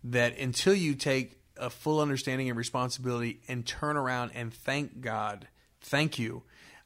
that 0.04 0.38
until 0.38 0.74
you 0.74 0.94
take 0.94 1.40
a 1.58 1.70
full 1.70 2.00
understanding 2.00 2.50
and 2.50 2.58
responsibility 2.58 3.42
and 3.48 3.66
turn 3.66 3.98
around 3.98 4.32
and 4.34 4.54
thank 4.54 5.02
God, 5.02 5.48
thank 5.82 6.20
you. 6.20 6.44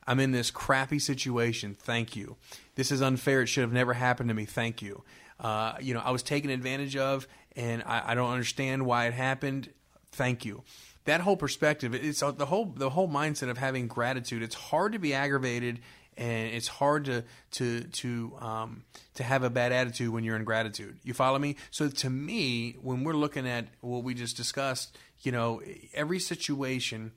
I'm 0.08 0.20
in 0.20 0.32
this 0.32 0.52
crappy 0.52 1.00
situation. 1.00 1.74
Thank 1.74 2.16
you. 2.16 2.38
This 2.76 2.92
is 2.92 3.02
unfair. 3.02 3.42
It 3.42 3.48
should 3.48 3.62
have 3.62 3.74
never 3.74 3.94
happened 3.94 4.30
to 4.30 4.36
me. 4.36 4.46
Thank 4.46 4.82
you. 4.82 5.04
Uh, 5.40 5.74
you 5.82 5.94
know, 5.94 6.02
I 6.02 6.12
was 6.12 6.24
taken 6.24 6.50
advantage 6.50 6.96
of 6.96 7.28
and 7.56 7.84
I, 7.86 8.12
I 8.12 8.16
don't 8.16 8.32
understand 8.32 8.86
why 8.86 9.08
it 9.08 9.14
happened. 9.14 9.70
Thank 10.12 10.46
you. 10.46 10.64
That 11.06 11.22
whole 11.22 11.38
perspective 11.38 11.94
it's 11.94 12.24
uh, 12.24 12.32
the 12.32 12.48
whole 12.48 12.66
the 12.66 12.90
whole 12.90 13.08
mindset 13.08 13.50
of 13.50 13.58
having 13.58 13.88
gratitude 13.88 14.42
it's 14.42 14.56
hard 14.56 14.94
to 14.94 15.00
be 15.00 15.14
aggravated 15.14 15.80
and 16.18 16.48
it's 16.54 16.68
hard 16.68 17.06
to 17.06 17.24
to 17.52 17.84
to 17.84 18.34
um, 18.40 18.84
to 19.16 19.24
have 19.24 19.44
a 19.44 19.50
bad 19.50 19.72
attitude 19.72 20.10
when 20.10 20.24
you're 20.24 20.36
in 20.36 20.44
gratitude. 20.44 20.98
You 21.04 21.14
follow 21.14 21.38
me? 21.38 21.58
So 21.70 21.90
to 21.90 22.10
me 22.10 22.78
when 22.82 23.04
we're 23.04 23.14
looking 23.14 23.48
at 23.48 23.68
what 23.82 24.04
we 24.04 24.14
just 24.14 24.36
discussed 24.36 24.98
you 25.22 25.32
know 25.32 25.62
every 25.94 26.20
situation 26.20 27.12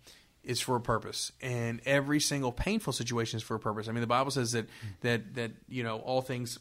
is 0.45 0.61
for 0.61 0.77
a 0.77 0.81
purpose 0.81 1.33
and 1.43 1.81
every 1.85 2.21
single 2.21 2.53
painful 2.53 2.93
situation 2.93 3.39
is 3.39 3.43
for 3.43 3.55
a 3.55 3.61
purpose. 3.61 3.89
I 3.89 3.93
mean 3.93 4.03
the 4.03 4.07
bible 4.07 4.31
says 4.31 4.53
that 4.53 4.67
that 5.01 5.35
that 5.35 5.53
you 5.67 5.83
know 5.83 5.99
all 6.01 6.21
things 6.21 6.59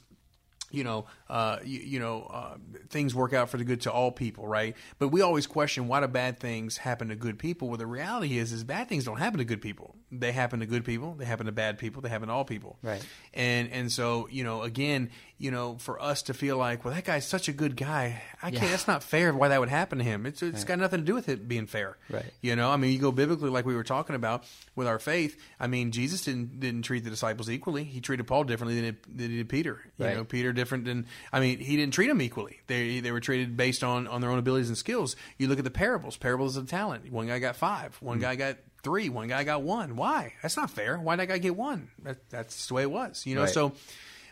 you 0.71 0.83
know, 0.83 1.05
uh, 1.29 1.57
you, 1.63 1.79
you 1.79 1.99
know, 1.99 2.23
uh, 2.23 2.57
things 2.89 3.15
work 3.15 3.33
out 3.33 3.49
for 3.49 3.57
the 3.57 3.63
good 3.63 3.81
to 3.81 3.91
all 3.91 4.11
people, 4.11 4.47
right? 4.47 4.75
But 4.99 5.09
we 5.09 5.21
always 5.21 5.47
question 5.47 5.87
why 5.87 6.01
do 6.01 6.07
bad 6.07 6.39
things 6.39 6.77
happen 6.77 7.09
to 7.09 7.15
good 7.15 7.39
people? 7.39 7.69
Well, 7.69 7.77
the 7.77 7.87
reality 7.87 8.37
is, 8.37 8.51
is 8.51 8.63
bad 8.63 8.89
things 8.89 9.05
don't 9.05 9.17
happen 9.17 9.39
to 9.39 9.45
good 9.45 9.61
people. 9.61 9.95
They 10.11 10.31
happen 10.31 10.59
to 10.59 10.65
good 10.65 10.85
people. 10.85 11.13
They 11.13 11.25
happen 11.25 11.45
to 11.45 11.51
bad 11.51 11.77
people. 11.77 12.01
They 12.01 12.09
happen 12.09 12.27
to 12.27 12.33
all 12.33 12.45
people. 12.45 12.77
Right. 12.81 13.05
And 13.33 13.71
and 13.71 13.91
so 13.91 14.27
you 14.29 14.43
know, 14.43 14.63
again, 14.63 15.09
you 15.39 15.51
know, 15.51 15.77
for 15.77 16.01
us 16.01 16.23
to 16.23 16.33
feel 16.33 16.57
like, 16.57 16.83
well, 16.83 16.93
that 16.93 17.05
guy's 17.05 17.27
such 17.27 17.47
a 17.47 17.51
good 17.51 17.75
guy. 17.75 18.21
I 18.41 18.49
can't. 18.49 18.63
Yeah. 18.63 18.69
That's 18.69 18.87
not 18.87 19.03
fair. 19.03 19.31
Why 19.33 19.49
that 19.49 19.59
would 19.59 19.69
happen 19.69 19.99
to 19.99 20.03
him? 20.03 20.25
It's 20.25 20.41
it's 20.41 20.63
got 20.63 20.79
nothing 20.79 21.01
to 21.01 21.05
do 21.05 21.13
with 21.13 21.29
it 21.29 21.47
being 21.47 21.67
fair. 21.67 21.97
Right. 22.09 22.25
You 22.41 22.55
know, 22.55 22.71
I 22.71 22.77
mean, 22.77 22.91
you 22.91 22.99
go 22.99 23.11
biblically, 23.11 23.49
like 23.49 23.65
we 23.65 23.75
were 23.75 23.83
talking 23.83 24.15
about 24.15 24.45
with 24.75 24.87
our 24.87 24.97
faith. 24.97 25.39
I 25.59 25.67
mean, 25.67 25.91
Jesus 25.91 26.23
didn't 26.23 26.59
didn't 26.59 26.83
treat 26.83 27.03
the 27.03 27.11
disciples 27.11 27.49
equally. 27.49 27.83
He 27.83 28.01
treated 28.01 28.25
Paul 28.25 28.45
differently 28.45 28.75
than, 28.75 28.85
it, 28.85 29.17
than 29.17 29.29
he 29.29 29.37
did 29.37 29.49
Peter. 29.49 29.79
You 29.97 30.05
Right. 30.05 30.15
know, 30.15 30.23
Peter 30.23 30.53
different 30.53 30.85
than. 30.85 31.05
I 31.31 31.39
mean, 31.39 31.59
he 31.59 31.75
didn't 31.77 31.93
treat 31.93 32.07
them 32.07 32.21
equally. 32.21 32.61
They 32.65 32.99
they 32.99 33.11
were 33.11 33.19
treated 33.19 33.55
based 33.55 33.83
on 33.83 34.07
on 34.07 34.21
their 34.21 34.31
own 34.31 34.39
abilities 34.39 34.69
and 34.69 34.77
skills. 34.77 35.15
You 35.37 35.47
look 35.47 35.59
at 35.59 35.65
the 35.65 35.71
parables. 35.71 36.17
Parables 36.17 36.57
of 36.57 36.67
talent. 36.67 37.11
One 37.11 37.27
guy 37.27 37.37
got 37.37 37.55
five. 37.55 37.95
One 38.01 38.17
hmm. 38.17 38.23
guy 38.23 38.35
got 38.35 38.57
three. 38.81 39.09
One 39.09 39.27
guy 39.27 39.43
got 39.43 39.61
one. 39.61 39.95
Why? 39.95 40.33
That's 40.41 40.57
not 40.57 40.71
fair. 40.71 40.97
Why 40.97 41.15
did 41.15 41.21
that 41.21 41.33
guy 41.33 41.37
get 41.37 41.55
one? 41.55 41.89
That, 42.03 42.29
that's 42.29 42.67
the 42.67 42.73
way 42.73 42.81
it 42.81 42.91
was. 42.91 43.25
You 43.25 43.35
know. 43.35 43.41
Right. 43.41 43.49
So 43.49 43.73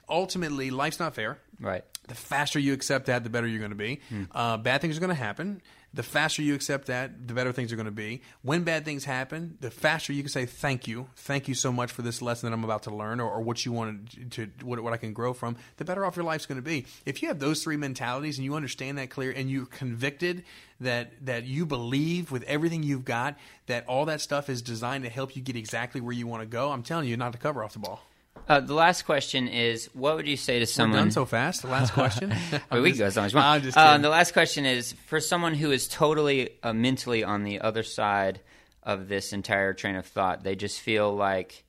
ultimately, 0.10 0.70
life's 0.72 0.99
not 0.99 1.16
fair 1.16 1.38
Right. 1.60 1.84
the 2.08 2.16
faster 2.16 2.60
you 2.60 2.74
accept 2.74 3.06
that, 3.08 3.24
the 3.24 3.30
better 3.30 3.47
you're 3.47 3.60
going 3.60 3.72
to 3.72 3.76
be. 3.78 3.99
Uh, 4.32 4.58
bad 4.58 4.82
things 4.82 4.97
are 4.97 4.99
going 4.99 5.10
to 5.10 5.16
happen. 5.16 5.62
The 5.93 6.03
faster 6.03 6.41
you 6.41 6.53
accept 6.56 6.88
that, 6.88 7.26
the 7.26 7.34
better 7.34 7.53
things 7.53 7.72
are 7.72 7.78
going 7.78 7.86
to 7.86 7.91
be. 7.91 8.22
When 8.41 8.64
bad 8.66 8.84
things 8.84 9.06
happen, 9.06 9.58
the 9.62 9.72
faster 9.72 10.12
you 10.12 10.22
can 10.24 10.30
say 10.30 10.45
thank 10.45 10.89
you, 10.89 11.08
thank 11.16 11.47
you 11.47 11.53
so 11.56 11.72
much 11.72 11.89
for 11.89 12.01
this 12.01 12.22
lesson 12.22 12.49
that 12.49 12.53
I'm 12.53 12.66
about 12.66 12.84
to 12.84 12.93
learn, 12.93 13.22
or, 13.22 13.32
or 13.32 13.39
what 13.39 13.66
you 13.66 13.72
wanted 13.72 14.32
to, 14.34 14.49
what, 14.62 14.82
what 14.82 14.91
I 14.91 14.97
can 14.97 15.14
grow 15.14 15.32
from. 15.32 15.56
The 15.78 15.86
better 15.86 16.03
off 16.06 16.18
your 16.18 16.26
life's 16.26 16.45
going 16.45 16.58
to 16.58 16.62
be. 16.62 16.86
If 17.06 17.22
you 17.22 17.30
have 17.30 17.39
those 17.39 17.64
three 17.64 17.78
mentalities 17.78 18.38
and 18.38 18.43
you 18.43 18.56
understand 18.56 18.97
that 18.97 19.10
clear, 19.10 19.32
and 19.32 19.49
you're 19.49 19.68
convicted 19.68 20.43
that 20.82 21.14
that 21.26 21.45
you 21.45 21.66
believe 21.66 22.30
with 22.30 22.43
everything 22.43 22.84
you've 22.84 23.06
got 23.06 23.38
that 23.68 23.86
all 23.88 24.03
that 24.08 24.20
stuff 24.20 24.49
is 24.49 24.62
designed 24.62 25.06
to 25.06 25.10
help 25.10 25.38
you 25.38 25.41
get 25.41 25.56
exactly 25.56 26.01
where 26.01 26.12
you 26.14 26.28
want 26.28 26.41
to 26.41 26.45
go, 26.45 26.72
I'm 26.72 26.84
telling 26.84 27.08
you, 27.08 27.16
not 27.16 27.32
to 27.32 27.39
cover 27.39 27.64
off 27.64 27.72
the 27.72 27.80
ball. 27.80 28.03
Uh, 28.47 28.59
the 28.59 28.73
last 28.73 29.03
question 29.03 29.47
is: 29.47 29.89
What 29.93 30.15
would 30.17 30.27
you 30.27 30.38
say 30.38 30.55
to 30.55 30.61
We're 30.61 30.65
someone? 30.67 30.99
done 30.99 31.11
so 31.11 31.25
fast. 31.25 31.61
The 31.63 31.67
last 31.69 31.93
question. 31.93 32.33
Well, 32.71 32.81
we 32.81 32.91
can 32.91 32.99
go 32.99 33.05
as 33.05 33.15
long 33.17 33.25
as 33.25 33.33
you 33.33 33.39
want. 33.39 34.01
The 34.03 34.09
last 34.09 34.33
question 34.33 34.65
is 34.65 34.93
for 35.07 35.19
someone 35.19 35.53
who 35.55 35.71
is 35.71 35.88
totally 35.88 36.49
uh, 36.61 36.73
mentally 36.73 37.23
on 37.23 37.43
the 37.43 37.61
other 37.61 37.83
side 37.83 38.41
of 38.83 39.07
this 39.07 39.33
entire 39.33 39.73
train 39.73 39.95
of 39.95 40.05
thought. 40.05 40.43
They 40.43 40.55
just 40.55 40.79
feel 40.79 41.15
like 41.15 41.63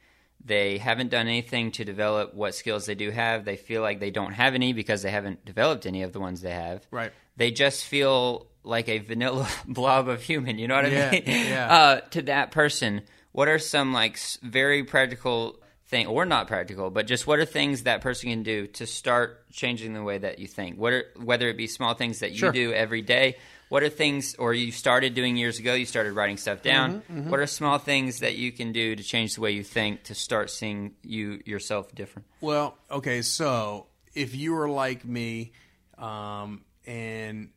they 0.44 0.76
haven't 0.78 1.10
done 1.10 1.26
anything 1.26 1.72
to 1.72 1.84
develop 1.84 2.34
what 2.34 2.54
skills 2.54 2.86
they 2.86 2.94
do 2.94 3.10
have. 3.10 3.44
They 3.44 3.56
feel 3.56 3.80
like 3.82 3.98
they 4.00 4.10
don't 4.10 4.32
have 4.34 4.54
any 4.54 4.72
because 4.74 5.02
they 5.02 5.10
haven't 5.10 5.44
developed 5.44 5.86
any 5.86 6.02
of 6.02 6.12
the 6.12 6.20
ones 6.20 6.40
they 6.42 6.52
have. 6.52 6.86
Right. 6.90 7.10
They 7.36 7.50
just 7.50 7.84
feel 7.84 8.46
like 8.64 8.88
a 8.88 8.98
vanilla 8.98 9.48
blob 9.66 10.08
of 10.08 10.22
human. 10.22 10.58
You 10.58 10.68
know 10.68 10.76
what 10.76 10.90
Yeah, 10.92 11.08
I 11.08 11.10
mean? 11.12 11.22
yeah. 11.26 11.76
Uh, 11.76 12.00
to 12.10 12.22
that 12.22 12.50
person, 12.50 13.02
what 13.32 13.48
are 13.48 13.58
some 13.58 13.92
like 13.94 14.18
very 14.42 14.84
practical 14.84 15.58
thing 15.88 16.06
or 16.08 16.24
not 16.24 16.48
practical, 16.48 16.90
but 16.90 17.06
just 17.06 17.26
what 17.26 17.38
are 17.38 17.44
things 17.44 17.84
that 17.84 18.00
person 18.00 18.30
can 18.30 18.42
do 18.42 18.66
to 18.66 18.86
start 18.86 19.48
changing 19.52 19.94
the 19.94 20.02
way 20.02 20.18
that 20.18 20.38
you 20.40 20.46
think? 20.48 20.76
What 20.78 20.92
are 20.92 21.04
whether 21.22 21.48
it 21.48 21.56
be 21.56 21.66
small 21.68 21.94
things 21.94 22.18
that 22.20 22.32
you 22.32 22.38
Sure. 22.38 22.52
do 22.52 22.72
every 22.72 23.02
day, 23.02 23.36
what 23.68 23.82
are 23.84 23.88
things 23.88 24.34
or 24.36 24.52
you 24.52 24.72
started 24.72 25.14
doing 25.14 25.36
years 25.36 25.58
ago, 25.60 25.74
you 25.74 25.86
started 25.86 26.12
writing 26.14 26.36
stuff 26.38 26.62
down. 26.62 27.02
Mm-hmm, 27.02 27.30
What 27.30 27.38
are 27.40 27.46
small 27.46 27.78
things 27.78 28.18
that 28.20 28.34
you 28.36 28.50
can 28.52 28.72
do 28.72 28.96
to 28.96 29.02
change 29.02 29.34
the 29.36 29.40
way 29.40 29.52
you 29.52 29.62
think 29.62 30.02
to 30.04 30.14
start 30.14 30.50
seeing 30.50 30.94
you 31.02 31.40
yourself 31.44 31.94
different? 31.94 32.26
Well, 32.40 32.76
okay, 32.90 33.22
so 33.22 33.86
if 34.14 34.34
you 34.34 34.56
are 34.56 34.68
like 34.68 35.04
me, 35.04 35.52
um, 35.98 36.64
and 36.86 37.50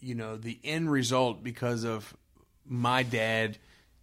you 0.00 0.14
know 0.14 0.36
the 0.36 0.58
end 0.64 0.90
result 0.90 1.42
because 1.44 1.84
of 1.84 2.14
my 2.66 3.02
dad 3.02 3.58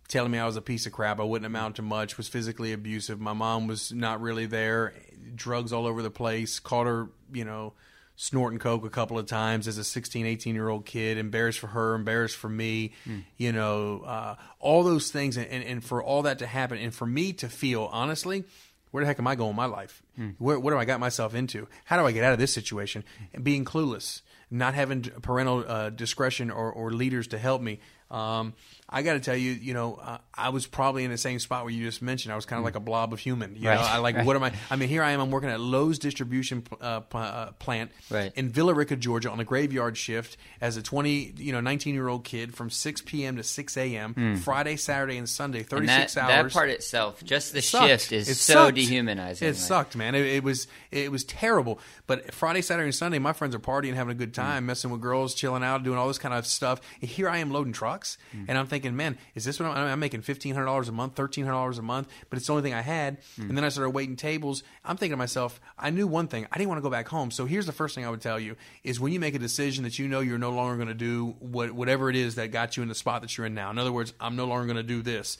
telling 0.09 0.31
me 0.31 0.39
I 0.39 0.45
was 0.45 0.57
a 0.57 0.61
piece 0.61 0.85
of 0.85 0.91
crap, 0.91 1.19
I 1.19 1.23
wouldn't 1.23 1.45
amount 1.45 1.77
to 1.77 1.81
much, 1.81 2.17
was 2.17 2.27
physically 2.27 2.73
abusive. 2.73 3.21
My 3.21 3.33
mom 3.33 3.67
was 3.67 3.93
not 3.93 4.19
really 4.19 4.47
there, 4.47 4.93
drugs 5.35 5.71
all 5.71 5.85
over 5.85 6.01
the 6.01 6.11
place. 6.11 6.59
Caught 6.59 6.87
her, 6.87 7.09
you 7.31 7.45
know, 7.45 7.73
snorting 8.15 8.59
coke 8.59 8.83
a 8.83 8.89
couple 8.89 9.17
of 9.17 9.27
times 9.27 9.67
as 9.67 9.77
a 9.77 9.83
16, 9.83 10.25
18 10.25 10.55
year 10.55 10.67
old 10.67 10.85
kid. 10.85 11.17
Embarrassed 11.17 11.59
for 11.59 11.67
her, 11.67 11.95
embarrassed 11.95 12.35
for 12.35 12.49
me. 12.49 12.91
You 13.37 13.53
know, 13.53 14.01
uh, 14.01 14.35
all 14.59 14.83
those 14.83 15.11
things, 15.11 15.37
and, 15.37 15.47
and, 15.47 15.63
and 15.63 15.83
for 15.83 16.03
all 16.03 16.23
that 16.23 16.39
to 16.39 16.47
happen, 16.47 16.77
and 16.79 16.93
for 16.93 17.05
me 17.05 17.31
to 17.33 17.47
feel 17.47 17.87
honestly 17.93 18.43
where 18.91 19.03
the 19.03 19.07
heck 19.07 19.19
am 19.19 19.27
I 19.27 19.35
going 19.35 19.51
in 19.51 19.55
my 19.55 19.65
life? 19.65 20.01
Where, 20.39 20.59
what 20.59 20.73
have 20.73 20.79
I 20.79 20.85
got 20.85 20.99
myself 20.99 21.35
into? 21.35 21.67
How 21.85 21.97
do 21.99 22.07
I 22.07 22.11
get 22.11 22.23
out 22.23 22.33
of 22.33 22.39
this 22.39 22.53
situation? 22.53 23.03
And 23.33 23.43
being 23.43 23.63
clueless, 23.63 24.21
not 24.49 24.73
having 24.73 25.03
parental 25.03 25.63
uh, 25.67 25.89
discretion 25.91 26.49
or, 26.49 26.71
or 26.71 26.91
leaders 26.91 27.27
to 27.27 27.37
help 27.37 27.61
me. 27.61 27.79
Um, 28.09 28.53
I 28.91 29.03
got 29.03 29.13
to 29.13 29.19
tell 29.19 29.35
you, 29.35 29.51
you 29.51 29.73
know, 29.75 29.99
uh, 30.01 30.17
I 30.33 30.49
was 30.49 30.65
probably 30.65 31.03
in 31.03 31.11
the 31.11 31.17
same 31.17 31.37
spot 31.37 31.63
where 31.63 31.71
you 31.71 31.85
just 31.85 32.01
mentioned. 32.01 32.31
I 32.33 32.35
was 32.35 32.45
kind 32.47 32.57
of 32.57 32.65
like 32.65 32.75
a 32.75 32.79
blob 32.79 33.13
of 33.13 33.19
human. 33.19 33.55
You 33.55 33.69
Right, 33.69 33.75
know, 33.75 33.81
I 33.81 33.97
like 33.97 34.15
right. 34.15 34.25
what 34.25 34.35
am 34.35 34.41
I? 34.43 34.51
I 34.71 34.77
mean, 34.77 34.89
here 34.89 35.03
I 35.03 35.11
am. 35.11 35.19
I'm 35.19 35.29
working 35.29 35.49
at 35.49 35.59
Lowe's 35.59 35.99
distribution 35.99 36.63
uh, 36.81 37.01
p- 37.01 37.17
uh, 37.19 37.51
plant 37.59 37.91
Right. 38.09 38.31
in 38.35 38.49
Villa 38.49 38.73
Rica, 38.73 38.95
Georgia, 38.95 39.29
on 39.29 39.39
a 39.39 39.43
graveyard 39.43 39.95
shift 39.95 40.37
as 40.59 40.75
a 40.75 40.81
20, 40.81 41.35
you 41.37 41.51
know, 41.51 41.61
19 41.61 41.93
year 41.93 42.07
old 42.07 42.23
kid 42.23 42.55
from 42.55 42.71
6 42.71 43.01
p.m. 43.01 43.35
to 43.37 43.43
6 43.43 43.77
a.m. 43.77 44.37
Friday, 44.37 44.75
Saturday, 44.75 45.17
and 45.17 45.29
Sunday, 45.29 45.59
Hmm. 45.59 45.75
And 45.75 45.87
36 45.87 46.17
hours. 46.17 46.29
that 46.29 46.51
part 46.51 46.69
itself, 46.69 47.23
just 47.23 47.53
the 47.53 47.61
sucked. 47.61 47.85
shift 47.87 48.11
is 48.11 48.27
It 48.27 48.35
so 48.35 48.53
sucked. 48.53 48.75
dehumanizing. 48.75 49.47
It 49.47 49.51
Like, 49.51 49.57
sucked, 49.59 49.95
man. 49.95 50.15
It, 50.15 50.25
it 50.25 50.43
was 50.43 50.67
it 50.89 51.11
was 51.11 51.23
terrible. 51.25 51.79
But 52.07 52.33
Friday, 52.33 52.61
Saturday, 52.63 52.85
and 52.87 52.95
Sunday, 52.95 53.19
my 53.19 53.33
friends 53.33 53.53
are 53.53 53.59
partying, 53.59 53.93
having 53.93 54.11
a 54.11 54.15
good 54.15 54.33
time, 54.33 54.65
messing 54.65 54.89
with 54.89 54.99
girls, 55.01 55.35
chilling 55.35 55.63
out, 55.63 55.83
doing 55.83 55.99
all 55.99 56.07
this 56.07 56.17
kind 56.17 56.33
of 56.33 56.47
stuff. 56.47 56.81
And 57.01 57.09
here 57.09 57.29
I 57.29 57.37
am 57.37 57.51
loading 57.51 57.73
trucks, 57.73 58.17
and 58.47 58.57
I'm 58.57 58.65
thinking, 58.65 58.78
man, 58.85 59.17
is 59.35 59.45
this 59.45 59.59
what 59.59 59.69
I'm, 59.69 59.87
I'm 59.87 59.99
making? 59.99 60.21
Fifteen 60.21 60.53
hundred 60.53 60.67
dollars 60.67 60.89
a 60.89 60.91
month, 60.91 61.15
thirteen 61.15 61.45
hundred 61.45 61.57
dollars 61.57 61.77
a 61.77 61.81
month, 61.81 62.07
but 62.29 62.37
it's 62.37 62.47
the 62.47 62.53
only 62.53 62.63
thing 62.63 62.73
I 62.73 62.81
had. 62.81 63.17
Hmm. 63.35 63.49
And 63.49 63.57
then 63.57 63.63
I 63.63 63.69
started 63.69 63.91
waiting 63.91 64.15
tables. 64.15 64.63
I'm 64.83 64.97
thinking 64.97 65.13
to 65.13 65.17
myself, 65.17 65.59
I 65.77 65.89
knew 65.89 66.07
one 66.07 66.27
thing: 66.27 66.47
I 66.51 66.57
didn't 66.57 66.69
want 66.69 66.79
to 66.79 66.83
go 66.83 66.89
back 66.89 67.07
home. 67.07 67.31
So 67.31 67.45
here's 67.45 67.65
the 67.65 67.71
first 67.71 67.95
thing 67.95 68.05
I 68.05 68.09
would 68.09 68.21
tell 68.21 68.39
you: 68.39 68.55
is 68.83 68.99
when 68.99 69.11
you 69.11 69.19
make 69.19 69.35
a 69.35 69.39
decision 69.39 69.83
that 69.83 69.99
you 69.99 70.07
know 70.07 70.19
you're 70.19 70.37
no 70.37 70.51
longer 70.51 70.75
going 70.75 70.87
to 70.87 70.93
do 70.93 71.35
what 71.39 71.71
whatever 71.71 72.09
it 72.09 72.15
is 72.15 72.35
that 72.35 72.51
got 72.51 72.77
you 72.77 72.83
in 72.83 72.89
the 72.89 72.95
spot 72.95 73.21
that 73.21 73.37
you're 73.37 73.47
in 73.47 73.53
now. 73.53 73.69
In 73.69 73.77
other 73.77 73.91
words, 73.91 74.13
I'm 74.19 74.35
no 74.35 74.45
longer 74.45 74.65
going 74.65 74.77
to 74.77 74.83
do 74.83 75.01
this 75.01 75.37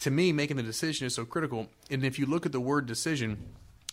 to 0.00 0.10
me, 0.10 0.32
making 0.32 0.56
the 0.56 0.62
decision 0.62 1.06
is 1.06 1.14
so 1.14 1.24
critical. 1.24 1.68
And 1.90 2.04
if 2.04 2.18
you 2.18 2.26
look 2.26 2.46
at 2.46 2.52
the 2.52 2.60
word 2.60 2.86
decision, 2.86 3.36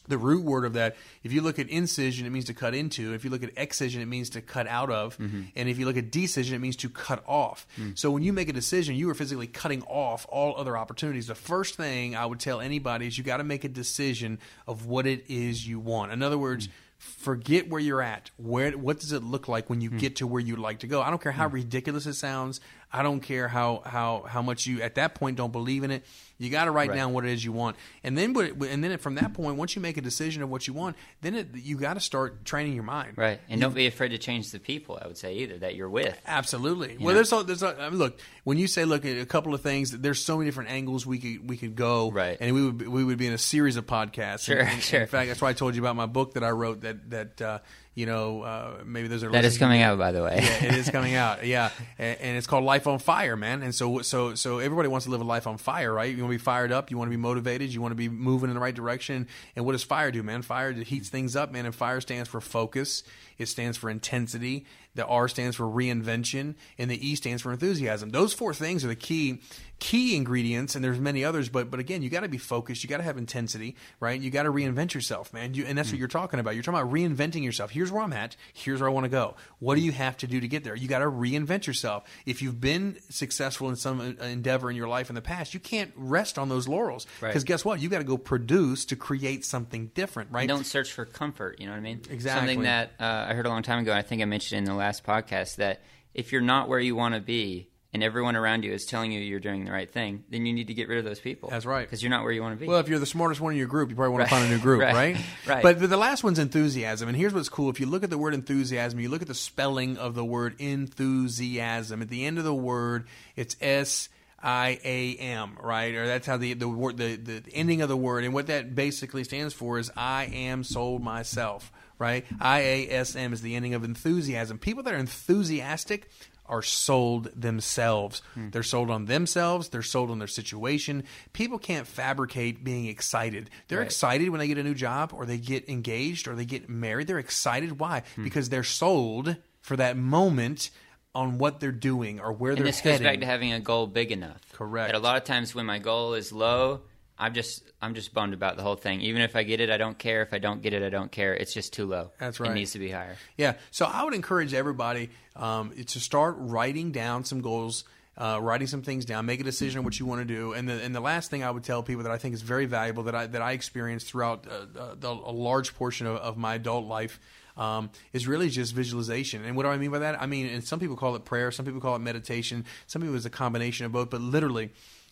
the 0.07 0.17
root 0.17 0.43
word 0.43 0.65
of 0.65 0.73
that, 0.73 0.95
if 1.23 1.33
you 1.33 1.41
look 1.41 1.59
at 1.59 1.69
incision, 1.69 2.25
it 2.25 2.29
means 2.29 2.45
to 2.45 2.53
cut 2.53 2.73
into. 2.73 3.13
If 3.13 3.23
you 3.23 3.29
look 3.29 3.43
at 3.43 3.51
excision, 3.57 4.01
it 4.01 4.05
means 4.05 4.29
to 4.31 4.41
cut 4.41 4.67
out 4.67 4.89
of. 4.89 5.17
Mm-hmm. 5.17 5.41
And 5.55 5.69
if 5.69 5.77
you 5.77 5.85
look 5.85 5.97
at 5.97 6.11
decision, 6.11 6.55
it 6.55 6.59
means 6.59 6.75
to 6.77 6.89
cut 6.89 7.23
off. 7.27 7.67
Mm. 7.79 7.97
So 7.97 8.11
when 8.11 8.23
you 8.23 8.33
make 8.33 8.49
a 8.49 8.53
decision, 8.53 8.95
you 8.95 9.09
are 9.09 9.13
physically 9.13 9.47
cutting 9.47 9.83
off 9.83 10.25
all 10.29 10.55
other 10.57 10.77
opportunities. 10.77 11.27
The 11.27 11.35
first 11.35 11.75
thing 11.75 12.15
I 12.15 12.25
would 12.25 12.39
tell 12.39 12.61
anybody 12.61 13.07
is 13.07 13.17
you 13.17 13.23
got 13.23 13.37
to 13.37 13.43
make 13.43 13.63
a 13.63 13.69
decision 13.69 14.39
of 14.65 14.85
what 14.85 15.05
it 15.05 15.25
is 15.27 15.67
you 15.67 15.79
want. 15.79 16.11
In 16.11 16.23
other 16.23 16.37
words, 16.37 16.67
mm. 16.67 16.71
forget 16.99 17.69
where 17.69 17.81
you're 17.81 18.01
at. 18.01 18.31
Where 18.37 18.71
what 18.71 18.99
does 18.99 19.11
it 19.11 19.23
look 19.23 19.47
like 19.47 19.69
when 19.69 19.81
you 19.81 19.91
mm. 19.91 19.99
get 19.99 20.17
to 20.17 20.27
where 20.27 20.41
you'd 20.41 20.59
like 20.59 20.79
to 20.79 20.87
go? 20.87 21.01
I 21.01 21.09
don't 21.09 21.21
care 21.21 21.31
how 21.31 21.47
ridiculous 21.47 22.05
it 22.05 22.13
sounds. 22.13 22.61
I 22.91 23.03
don't 23.03 23.19
care 23.19 23.47
how 23.47 23.81
how 23.85 24.23
how 24.27 24.41
much 24.41 24.65
you 24.65 24.81
at 24.81 24.95
that 24.95 25.15
point 25.15 25.37
don't 25.37 25.51
believe 25.51 25.83
in 25.83 25.91
it. 25.91 26.05
You 26.39 26.49
got 26.51 26.65
to 26.65 26.71
write 26.71 26.89
Right. 26.89 26.95
down 26.95 27.13
what 27.13 27.25
it 27.25 27.31
is 27.31 27.43
you 27.43 27.51
want, 27.51 27.75
and 28.03 28.17
then 28.17 28.35
and 28.37 28.83
then 28.83 28.97
from 28.99 29.15
that 29.15 29.33
point, 29.33 29.57
once 29.57 29.75
you 29.75 29.81
make 29.81 29.97
a 29.97 30.01
decision 30.01 30.43
of 30.43 30.49
what 30.49 30.67
you 30.67 30.73
want, 30.73 30.95
then 31.21 31.33
it, 31.35 31.47
you 31.55 31.77
got 31.77 31.95
to 31.95 31.99
start 31.99 32.45
training 32.45 32.73
your 32.73 32.83
mind. 32.83 33.13
Right. 33.17 33.39
And 33.49 33.59
don't 33.59 33.73
be 33.73 33.87
afraid 33.87 34.09
to 34.09 34.17
change 34.19 34.51
the 34.51 34.59
people, 34.59 34.99
I 35.01 35.07
would 35.07 35.17
say, 35.17 35.35
either, 35.37 35.57
that 35.59 35.75
you're 35.75 35.89
with. 35.89 36.15
Absolutely. 36.27 36.97
well, 36.99 37.07
know? 37.07 37.13
there's 37.15 37.33
a, 37.33 37.43
there's 37.43 37.63
a, 37.63 37.75
I 37.81 37.89
mean, 37.89 37.97
look 37.97 38.19
when 38.43 38.57
you 38.57 38.67
say 38.67 38.85
look 38.85 39.03
at 39.05 39.17
a 39.17 39.25
couple 39.25 39.53
of 39.53 39.61
things. 39.61 39.91
There's 39.91 40.23
so 40.23 40.37
many 40.37 40.47
different 40.47 40.69
angles 40.69 41.05
we 41.05 41.17
could 41.17 41.49
we 41.49 41.57
could 41.57 41.75
go. 41.75 42.11
Right. 42.11 42.37
And 42.39 42.53
we 42.53 42.65
would 42.65 42.87
we 42.87 43.03
would 43.03 43.17
be 43.17 43.27
in 43.27 43.33
a 43.33 43.37
series 43.39 43.75
of 43.75 43.87
podcasts. 43.87 44.41
Sure, 44.45 44.59
And- 44.59 44.69
and 44.69 44.81
sure. 44.83 45.01
In 45.01 45.07
fact, 45.07 45.29
that's 45.29 45.41
why 45.41 45.49
I 45.49 45.53
told 45.53 45.75
you 45.75 45.81
about 45.81 45.95
my 45.95 46.05
book 46.05 46.33
that 46.35 46.43
I 46.43 46.51
wrote. 46.51 46.81
That 46.81 47.09
that 47.09 47.41
uh, 47.41 47.59
you 47.97 48.05
know 48.05 48.43
uh, 48.43 48.73
maybe 48.85 49.07
those 49.07 49.23
are 49.23 49.31
That 49.31 49.43
is 49.43 49.57
coming 49.57 49.81
out, 49.81 49.97
by 49.97 50.11
the 50.11 50.21
way. 50.21 50.39
yeah, 50.39 50.65
it 50.65 50.75
is 50.75 50.91
coming 50.91 51.15
out. 51.25 51.43
Yeah, 51.43 51.71
and, 51.97 52.21
and 52.21 52.37
it's 52.37 52.45
called 52.45 52.63
Life 52.63 52.85
on 52.85 52.99
Fire, 52.99 53.35
man. 53.35 53.63
And 53.63 53.73
so, 53.73 54.03
so, 54.03 54.35
so 54.35 54.59
everybody 54.59 54.87
wants 54.87 55.05
to 55.07 55.11
live 55.11 55.19
a 55.19 55.23
life 55.23 55.47
on 55.47 55.57
fire, 55.57 55.91
right? 55.91 56.15
You 56.15 56.21
want 56.21 56.31
to 56.31 56.37
be 56.37 56.43
fired 56.43 56.71
up. 56.71 56.91
You 56.91 56.97
want 56.99 57.07
to 57.07 57.17
be 57.17 57.21
motivated. 57.21 57.73
You 57.73 57.81
want 57.81 57.93
to 57.93 57.95
be 57.95 58.07
moving 58.07 58.51
in 58.51 58.53
the 58.53 58.61
right 58.61 58.75
direction. 58.75 59.27
And 59.55 59.65
what 59.65 59.71
does 59.71 59.81
fire 59.81 60.11
do, 60.11 60.21
man? 60.21 60.43
Fire 60.43 60.71
heats 60.73 61.09
things 61.09 61.35
up, 61.35 61.51
man. 61.51 61.65
And 61.65 61.73
fire 61.73 61.99
stands 61.99 62.29
for 62.29 62.39
focus. 62.39 63.01
It 63.37 63.47
stands 63.47 63.77
for 63.77 63.89
intensity. 63.89 64.65
The 64.95 65.05
R 65.05 65.27
stands 65.27 65.55
for 65.55 65.65
reinvention, 65.65 66.55
and 66.77 66.89
the 66.89 67.07
E 67.07 67.15
stands 67.15 67.41
for 67.43 67.51
enthusiasm. 67.51 68.09
Those 68.09 68.33
four 68.33 68.53
things 68.53 68.83
are 68.83 68.87
the 68.87 68.95
key 68.95 69.41
key 69.79 70.15
ingredients, 70.15 70.73
and 70.73 70.83
there's 70.83 70.99
many 70.99 71.23
others. 71.23 71.49
But 71.49 71.69
but 71.69 71.79
again, 71.79 72.01
you 72.01 72.09
got 72.09 72.21
to 72.21 72.27
be 72.27 72.39
focused. 72.39 72.83
You 72.83 72.89
got 72.89 72.97
to 72.97 73.03
have 73.03 73.15
intensity, 73.17 73.75
right? 73.99 74.19
You 74.19 74.31
got 74.31 74.43
to 74.43 74.51
reinvent 74.51 74.95
yourself, 74.95 75.31
man. 75.33 75.53
You, 75.53 75.65
and 75.65 75.77
that's 75.77 75.91
what 75.91 75.99
you're 75.99 76.07
talking 76.07 76.39
about. 76.39 76.55
You're 76.55 76.63
talking 76.63 76.79
about 76.79 76.91
reinventing 76.91 77.43
yourself. 77.43 77.69
Here's 77.69 77.91
where 77.91 78.01
I'm 78.01 78.11
at. 78.13 78.35
Here's 78.53 78.79
where 78.81 78.89
I 78.89 78.91
want 78.91 79.03
to 79.03 79.09
go. 79.09 79.35
What 79.59 79.75
do 79.75 79.81
you 79.81 79.91
have 79.91 80.17
to 80.17 80.27
do 80.27 80.39
to 80.39 80.47
get 80.47 80.63
there? 80.63 80.75
You 80.75 80.87
got 80.87 80.99
to 80.99 81.05
reinvent 81.05 81.67
yourself. 81.67 82.05
If 82.25 82.41
you've 82.41 82.59
been 82.59 82.97
successful 83.09 83.69
in 83.69 83.75
some 83.75 83.99
uh, 84.19 84.23
endeavor 84.25 84.71
in 84.71 84.75
your 84.75 84.87
life 84.87 85.09
in 85.09 85.15
the 85.15 85.21
past, 85.21 85.53
you 85.53 85.59
can't 85.59 85.91
rest 85.95 86.39
on 86.39 86.49
those 86.49 86.67
laurels 86.67 87.05
Right. 87.21 87.29
because 87.29 87.43
guess 87.43 87.63
what? 87.63 87.79
You 87.79 87.89
got 87.89 87.99
to 87.99 88.03
go 88.03 88.17
produce 88.17 88.85
to 88.85 88.95
create 88.95 89.45
something 89.45 89.91
different, 89.93 90.31
right? 90.31 90.47
don't 90.47 90.65
search 90.65 90.91
for 90.91 91.05
comfort. 91.05 91.59
You 91.59 91.67
know 91.67 91.73
what 91.73 91.77
I 91.77 91.81
mean? 91.81 92.01
Exactly. 92.09 92.39
Something 92.47 92.61
that 92.63 92.93
uh, 92.99 93.26
I 93.27 93.33
heard 93.33 93.45
a 93.45 93.49
long 93.49 93.63
time 93.63 93.79
ago. 93.79 93.91
And 93.91 93.99
I 93.99 94.01
think 94.03 94.21
I 94.21 94.25
mentioned 94.25 94.59
in 94.59 94.65
the 94.65 94.73
last 94.73 95.03
podcast 95.03 95.55
that 95.57 95.81
if 96.13 96.31
you're 96.31 96.41
not 96.41 96.67
where 96.69 96.79
you 96.79 96.95
want 96.95 97.15
to 97.15 97.21
be, 97.21 97.69
and 97.93 98.03
everyone 98.03 98.35
around 98.35 98.63
you 98.65 98.73
is 98.73 98.85
telling 98.85 99.11
you 99.13 99.19
you're 99.21 99.39
doing 99.39 99.63
the 99.63 99.71
right 99.71 99.89
thing, 99.89 100.23
then 100.29 100.45
you 100.45 100.51
need 100.53 100.67
to 100.67 100.73
get 100.73 100.89
rid 100.89 100.99
of 100.99 101.05
those 101.05 101.21
people. 101.21 101.49
That's 101.49 101.65
right. 101.65 101.81
Because 101.87 102.03
you're 102.03 102.09
not 102.09 102.23
where 102.23 102.33
you 102.33 102.41
want 102.41 102.53
to 102.55 102.59
be. 102.59 102.67
Well, 102.67 102.79
if 102.79 102.89
you're 102.89 102.99
the 102.99 103.05
smartest 103.05 103.39
one 103.39 103.53
in 103.53 103.57
your 103.57 103.67
group, 103.67 103.89
you 103.89 103.95
probably 103.95 104.11
want 104.11 104.21
Right. 104.23 104.29
to 104.29 104.35
find 104.35 104.45
a 104.45 104.49
new 104.55 104.61
group, 104.61 104.81
Right. 104.83 104.93
right? 104.93 105.17
Right. 105.47 105.63
But, 105.63 105.79
but 105.79 105.89
the 105.89 105.97
last 105.97 106.21
one's 106.23 106.37
enthusiasm, 106.37 107.07
and 107.07 107.17
here's 107.17 107.33
what's 107.33 107.47
cool: 107.49 107.69
if 107.69 107.79
you 107.79 107.85
look 107.85 108.03
at 108.03 108.09
the 108.09 108.17
word 108.17 108.33
enthusiasm, 108.33 108.99
you 108.99 109.07
look 109.09 109.21
at 109.21 109.27
the 109.29 109.33
spelling 109.33 109.97
of 109.97 110.15
the 110.15 110.25
word 110.25 110.55
enthusiasm. 110.59 112.01
At 112.01 112.09
the 112.09 112.25
end 112.25 112.37
of 112.37 112.43
the 112.43 112.53
word, 112.53 113.07
it's 113.35 113.55
S. 113.61 114.09
I 114.39 114.79
A 114.83 115.15
M, 115.15 115.57
right? 115.63 115.95
Or 115.95 116.05
that's 116.05 116.27
how 116.27 116.37
the 116.37 116.53
the 116.53 116.67
word 116.69 116.97
the, 116.97 117.15
the 117.15 117.41
ending 117.53 117.81
of 117.81 117.89
the 117.89 117.97
word, 117.97 118.23
and 118.23 118.33
what 118.35 118.47
that 118.47 118.75
basically 118.75 119.23
stands 119.23 119.51
for 119.53 119.79
is 119.79 119.89
I 119.97 120.25
am 120.25 120.63
sold 120.63 121.01
myself, 121.01 121.71
right? 121.99 122.25
I 122.39 122.59
A 122.59 122.89
S 122.89 123.15
M 123.15 123.33
is 123.33 123.41
the 123.41 123.55
ending 123.55 123.73
of 123.73 123.83
enthusiasm. 123.83 124.57
People 124.59 124.83
that 124.83 124.93
are 124.93 124.97
enthusiastic 124.97 126.09
are 126.45 126.61
sold 126.61 127.25
themselves. 127.35 128.21
Hmm. 128.33 128.49
They're 128.51 128.63
sold 128.63 128.89
on 128.89 129.05
themselves. 129.05 129.67
They're 129.67 129.81
sold 129.81 130.09
on 130.09 130.19
their 130.19 130.29
situation. 130.29 131.03
People 131.33 131.59
can't 131.59 131.85
fabricate 131.85 132.63
being 132.63 132.85
excited. 132.85 133.49
They're 133.67 133.79
Right. 133.79 133.85
excited 133.85 134.29
when 134.29 134.39
they 134.39 134.47
get 134.47 134.57
a 134.57 134.63
new 134.63 134.73
job 134.73 135.11
or 135.13 135.25
they 135.25 135.37
get 135.39 135.67
engaged 135.67 136.25
or 136.27 136.35
they 136.35 136.45
get 136.45 136.69
married. 136.69 137.07
They're 137.07 137.19
excited. 137.19 137.79
Why? 137.79 138.03
Hmm. 138.15 138.23
Because 138.23 138.47
they're 138.47 138.63
sold 138.63 139.35
for 139.59 139.75
that 139.75 139.97
moment 139.97 140.69
on 141.13 141.37
what 141.37 141.59
they're 141.59 141.71
doing 141.73 142.21
or 142.21 142.31
where 142.31 142.51
and 142.51 142.59
they're 142.59 142.63
going. 142.63 142.71
this 142.71 142.81
goes 142.81 142.99
back 143.01 143.19
to 143.19 143.25
having 143.25 143.51
a 143.51 143.59
goal 143.59 143.85
big 143.87 144.13
enough. 144.13 144.39
Correct. 144.53 144.87
That 144.93 144.97
a 144.97 145.01
lot 145.03 145.17
of 145.17 145.25
times 145.25 145.53
when 145.53 145.65
my 145.65 145.79
goal 145.79 146.13
is 146.13 146.31
low, 146.31 146.81
I'm 147.19 147.33
just 147.33 147.63
I'm 147.81 147.95
just 147.95 148.13
bummed 148.13 148.33
about 148.33 148.57
the 148.57 148.63
whole 148.63 148.75
thing. 148.75 149.01
Even 149.01 149.21
if 149.21 149.35
I 149.35 149.43
get 149.43 149.59
it, 149.59 149.69
I 149.69 149.77
don't 149.77 149.97
care. 149.97 150.21
If 150.21 150.33
I 150.33 150.37
don't 150.37 150.61
get 150.61 150.73
it, 150.73 150.83
I 150.83 150.89
don't 150.89 151.11
care. 151.11 151.33
It's 151.33 151.53
just 151.53 151.73
too 151.73 151.85
low. 151.85 152.11
That's 152.19 152.39
right. 152.39 152.51
It 152.51 152.55
needs 152.55 152.73
to 152.73 152.79
be 152.79 152.91
higher. 152.91 153.17
Yeah. 153.37 153.53
So 153.71 153.85
I 153.85 154.03
would 154.03 154.13
encourage 154.13 154.53
everybody 154.53 155.09
um, 155.35 155.71
to 155.71 155.99
start 155.99 156.35
writing 156.37 156.91
down 156.91 157.25
some 157.25 157.41
goals, 157.41 157.85
uh, 158.17 158.39
writing 158.41 158.67
some 158.67 158.83
things 158.83 159.03
down, 159.03 159.25
make 159.25 159.39
a 159.39 159.43
decision 159.43 159.79
on 159.79 159.85
what 159.85 159.99
you 159.99 160.05
want 160.05 160.21
to 160.21 160.25
do. 160.25 160.53
And 160.53 160.69
the 160.69 160.81
and 160.83 160.93
the 160.95 160.99
last 160.99 161.31
thing 161.31 161.43
I 161.43 161.49
would 161.49 161.63
tell 161.63 161.81
people 161.81 162.03
that 162.03 162.11
I 162.11 162.17
think 162.17 162.35
is 162.35 162.43
very 162.43 162.65
valuable 162.65 163.03
that 163.03 163.15
I 163.15 163.25
that 163.27 163.41
I 163.41 163.53
experienced 163.53 164.07
throughout 164.07 164.45
uh, 164.47 164.95
the, 164.95 165.09
a 165.09 165.33
large 165.33 165.75
portion 165.75 166.05
of, 166.05 166.17
of 166.17 166.37
my 166.37 166.55
adult 166.55 166.85
life. 166.85 167.19
Um, 167.57 167.89
is 168.13 168.27
really 168.27 168.51
just 168.51 168.75
visualization, 168.75 169.43
and 169.43 169.55
what 169.55 169.63
do 169.63 169.69
I 169.69 169.79
mean 169.79 169.89
by 169.89 169.97
that? 169.97 170.21
I 170.21 170.27
mean, 170.27 170.45
and 170.45 170.63
some 170.63 170.79
people 170.79 170.95
call 170.95 171.15
it 171.15 171.25
prayer, 171.25 171.49
some 171.49 171.65
people 171.65 171.81
call 171.81 171.95
it 171.95 171.99
meditation, 171.99 172.65
some 172.85 173.01
people 173.01 173.15
it's 173.15 173.25
a 173.25 173.31
combination 173.31 173.87
of 173.87 173.91
both. 173.91 174.11
But 174.11 174.21
literally, 174.21 174.69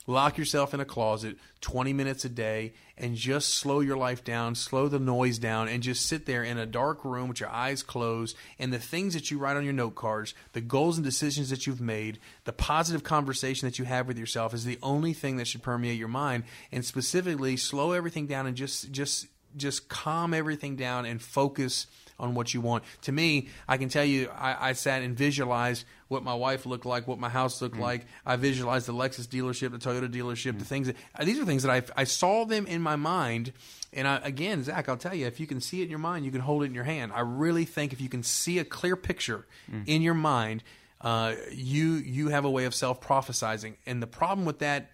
lock 0.07 0.37
yourself 0.37 0.73
in 0.73 0.79
a 0.79 0.85
closet 0.85 1.37
20 1.61 1.93
minutes 1.93 2.25
a 2.25 2.29
day 2.29 2.73
and 2.97 3.15
just 3.15 3.49
slow 3.49 3.79
your 3.79 3.97
life 3.97 4.23
down 4.23 4.55
slow 4.55 4.87
the 4.87 4.99
noise 4.99 5.37
down 5.37 5.67
and 5.67 5.83
just 5.83 6.05
sit 6.05 6.25
there 6.25 6.43
in 6.43 6.57
a 6.57 6.65
dark 6.65 7.03
room 7.03 7.27
with 7.27 7.39
your 7.39 7.49
eyes 7.49 7.83
closed. 7.83 8.35
And 8.59 8.71
the 8.71 8.79
things 8.79 9.13
that 9.13 9.31
you 9.31 9.37
write 9.37 9.57
on 9.57 9.63
your 9.63 9.73
note 9.73 9.95
cards 9.95 10.33
the 10.53 10.61
goals 10.61 10.97
and 10.97 11.05
decisions 11.05 11.49
that 11.49 11.67
you've 11.67 11.81
made 11.81 12.19
the 12.43 12.53
positive 12.53 13.03
conversation 13.03 13.67
that 13.67 13.79
you 13.79 13.85
have 13.85 14.07
with 14.07 14.17
yourself 14.17 14.53
is 14.53 14.65
the 14.65 14.79
only 14.81 15.13
thing 15.13 15.37
that 15.37 15.47
should 15.47 15.63
permeate 15.63 15.97
your 15.97 16.07
mind. 16.07 16.43
And 16.71 16.85
specifically 16.85 17.57
slow 17.57 17.91
everything 17.91 18.27
down 18.27 18.47
and 18.47 18.55
just 18.55 18.91
just 18.91 19.27
just 19.55 19.87
calm 19.87 20.33
everything 20.33 20.75
down 20.75 21.05
and 21.05 21.21
focus 21.21 21.87
on 22.19 22.33
what 22.33 22.53
you 22.53 22.61
want. 22.61 22.83
To 23.03 23.11
me, 23.11 23.49
I 23.67 23.77
can 23.77 23.89
tell 23.89 24.05
you, 24.05 24.29
I, 24.29 24.69
I 24.69 24.73
sat 24.73 25.01
and 25.01 25.17
visualized 25.17 25.85
what 26.07 26.23
my 26.23 26.33
wife 26.33 26.65
looked 26.65 26.85
like, 26.85 27.07
what 27.07 27.19
my 27.19 27.29
house 27.29 27.61
looked 27.61 27.77
like. 27.77 28.05
I 28.25 28.35
visualized 28.35 28.87
the 28.87 28.93
Lexus 28.93 29.27
dealership, 29.27 29.71
the 29.71 29.77
Toyota 29.77 30.11
dealership, 30.11 30.57
the 30.59 30.65
things 30.65 30.87
that 30.87 30.95
uh, 31.17 31.25
these 31.25 31.39
are 31.39 31.45
things 31.45 31.63
that 31.63 31.71
I 31.71 32.01
I 32.01 32.03
saw 32.05 32.45
them 32.45 32.65
in 32.67 32.81
my 32.81 32.95
mind. 32.95 33.51
And 33.91 34.07
I, 34.07 34.17
again, 34.23 34.63
Zach, 34.63 34.89
I'll 34.89 34.97
tell 34.97 35.15
you, 35.15 35.25
if 35.25 35.39
you 35.39 35.47
can 35.47 35.61
see 35.61 35.81
it 35.81 35.85
in 35.85 35.89
your 35.89 35.99
mind, 35.99 36.25
you 36.25 36.31
can 36.31 36.41
hold 36.41 36.63
it 36.63 36.67
in 36.67 36.75
your 36.75 36.83
hand. 36.83 37.11
I 37.13 37.21
really 37.21 37.65
think 37.65 37.93
if 37.93 38.01
you 38.01 38.09
can 38.09 38.23
see 38.23 38.59
a 38.59 38.65
clear 38.65 38.95
picture 38.95 39.45
in 39.85 40.01
your 40.01 40.13
mind, 40.13 40.63
uh, 41.01 41.35
you 41.51 41.93
you 41.95 42.29
have 42.29 42.45
a 42.45 42.49
way 42.49 42.65
of 42.65 42.75
self 42.75 43.01
prophesizing. 43.01 43.75
And 43.85 44.01
the 44.01 44.07
problem 44.07 44.45
with 44.45 44.59
that 44.59 44.91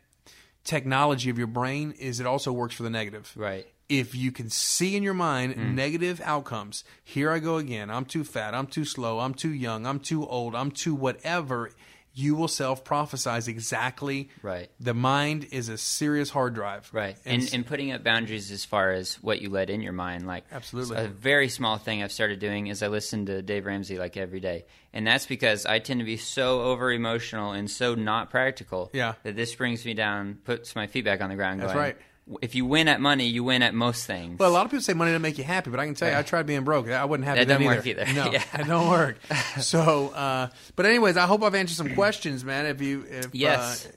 technology 0.63 1.30
of 1.30 1.38
your 1.38 1.47
brain 1.47 1.93
is 1.99 2.19
it 2.19 2.26
also 2.26 2.51
works 2.51 2.76
for 2.76 2.84
the 2.84 2.89
negative 2.89 3.32
Right. 3.36 3.65
If 3.99 4.15
you 4.15 4.31
can 4.31 4.49
see 4.49 4.95
in 4.95 5.03
your 5.03 5.13
mind 5.13 5.55
Mm. 5.55 5.73
negative 5.75 6.21
outcomes, 6.23 6.83
here 7.03 7.29
I 7.29 7.39
go 7.39 7.57
again. 7.57 7.89
I'm 7.89 8.05
too 8.05 8.23
fat. 8.23 8.55
I'm 8.55 8.67
too 8.67 8.85
slow. 8.85 9.19
I'm 9.19 9.33
too 9.33 9.53
young. 9.53 9.85
I'm 9.85 9.99
too 9.99 10.25
old. 10.25 10.55
I'm 10.55 10.71
too 10.71 10.95
whatever. 10.95 11.71
You 12.13 12.35
will 12.35 12.49
self 12.49 12.83
prophesize 12.83 13.47
exactly. 13.47 14.29
Right. 14.41 14.69
The 14.81 14.93
mind 14.93 15.47
is 15.51 15.69
a 15.69 15.77
serious 15.77 16.29
hard 16.29 16.53
drive. 16.55 16.89
Right. 16.91 17.15
And, 17.25 17.41
And, 17.43 17.53
and 17.53 17.65
putting 17.65 17.93
up 17.93 18.03
boundaries 18.03 18.51
as 18.51 18.65
far 18.65 18.91
as 18.91 19.15
what 19.15 19.41
you 19.41 19.49
let 19.49 19.69
in 19.69 19.79
your 19.81 19.93
mind. 19.93 20.27
Like, 20.27 20.43
Absolutely. 20.51 20.97
A 20.97 21.07
very 21.07 21.47
small 21.47 21.77
thing 21.77 22.03
I've 22.03 22.11
started 22.11 22.39
doing 22.39 22.67
is 22.67 22.83
I 22.83 22.87
listen 22.89 23.25
to 23.27 23.41
Dave 23.41 23.65
Ramsey 23.65 23.97
like 23.97 24.17
every 24.17 24.41
day. 24.41 24.65
And 24.93 25.07
that's 25.07 25.25
because 25.25 25.65
I 25.65 25.79
tend 25.79 26.01
to 26.01 26.05
be 26.05 26.17
so 26.17 26.61
over 26.63 26.91
emotional 26.91 27.53
and 27.53 27.71
so 27.71 27.95
not 27.95 28.29
practical. 28.29 28.89
Yeah. 28.93 29.13
That 29.23 29.37
this 29.37 29.55
brings 29.55 29.85
me 29.85 29.93
down, 29.93 30.39
puts 30.43 30.75
my 30.75 30.87
feet 30.87 31.05
back 31.05 31.21
on 31.21 31.29
the 31.29 31.35
ground. 31.37 31.61
That's 31.61 31.71
going, 31.71 31.81
right. 31.85 31.97
If 32.41 32.55
you 32.55 32.65
win 32.65 32.88
at 32.88 33.01
money, 33.01 33.26
you 33.28 33.43
win 33.43 33.61
at 33.61 33.74
most 33.74 34.05
things. 34.05 34.39
well, 34.39 34.49
a 34.49 34.53
lot 34.53 34.65
of 34.65 34.72
people 34.72 34.84
say 34.84 34.93
money 34.93 35.11
doesn't 35.11 35.22
make 35.22 35.38
you 35.38 35.43
happy, 35.43 35.69
but 35.69 35.80
I 35.80 35.86
can 35.86 35.95
tell 35.95 36.09
you, 36.09 36.15
I 36.17 36.22
tried 36.22 36.45
being 36.45 36.63
broke. 36.63 36.88
I 36.89 37.03
wouldn't 37.03 37.28
have 37.28 37.36
That 37.38 37.47
doesn't 37.47 37.65
work 37.65 37.86
either. 37.86 38.05
No, 38.13 38.26
Yeah. 38.32 38.43
it 38.53 38.67
don't 38.67 38.89
work. 38.89 39.17
So, 39.59 40.09
uh, 40.09 40.47
but 40.76 40.86
anyways, 40.86 41.17
I 41.17 41.26
hope 41.26 41.43
I've 41.43 41.55
answered 41.55 41.76
some 41.76 41.93
questions, 41.95 42.45
man. 42.45 42.67
If 42.67 42.82
you, 42.82 43.05
if 43.09 43.34
yes. 43.36 43.86
uh, 43.86 43.91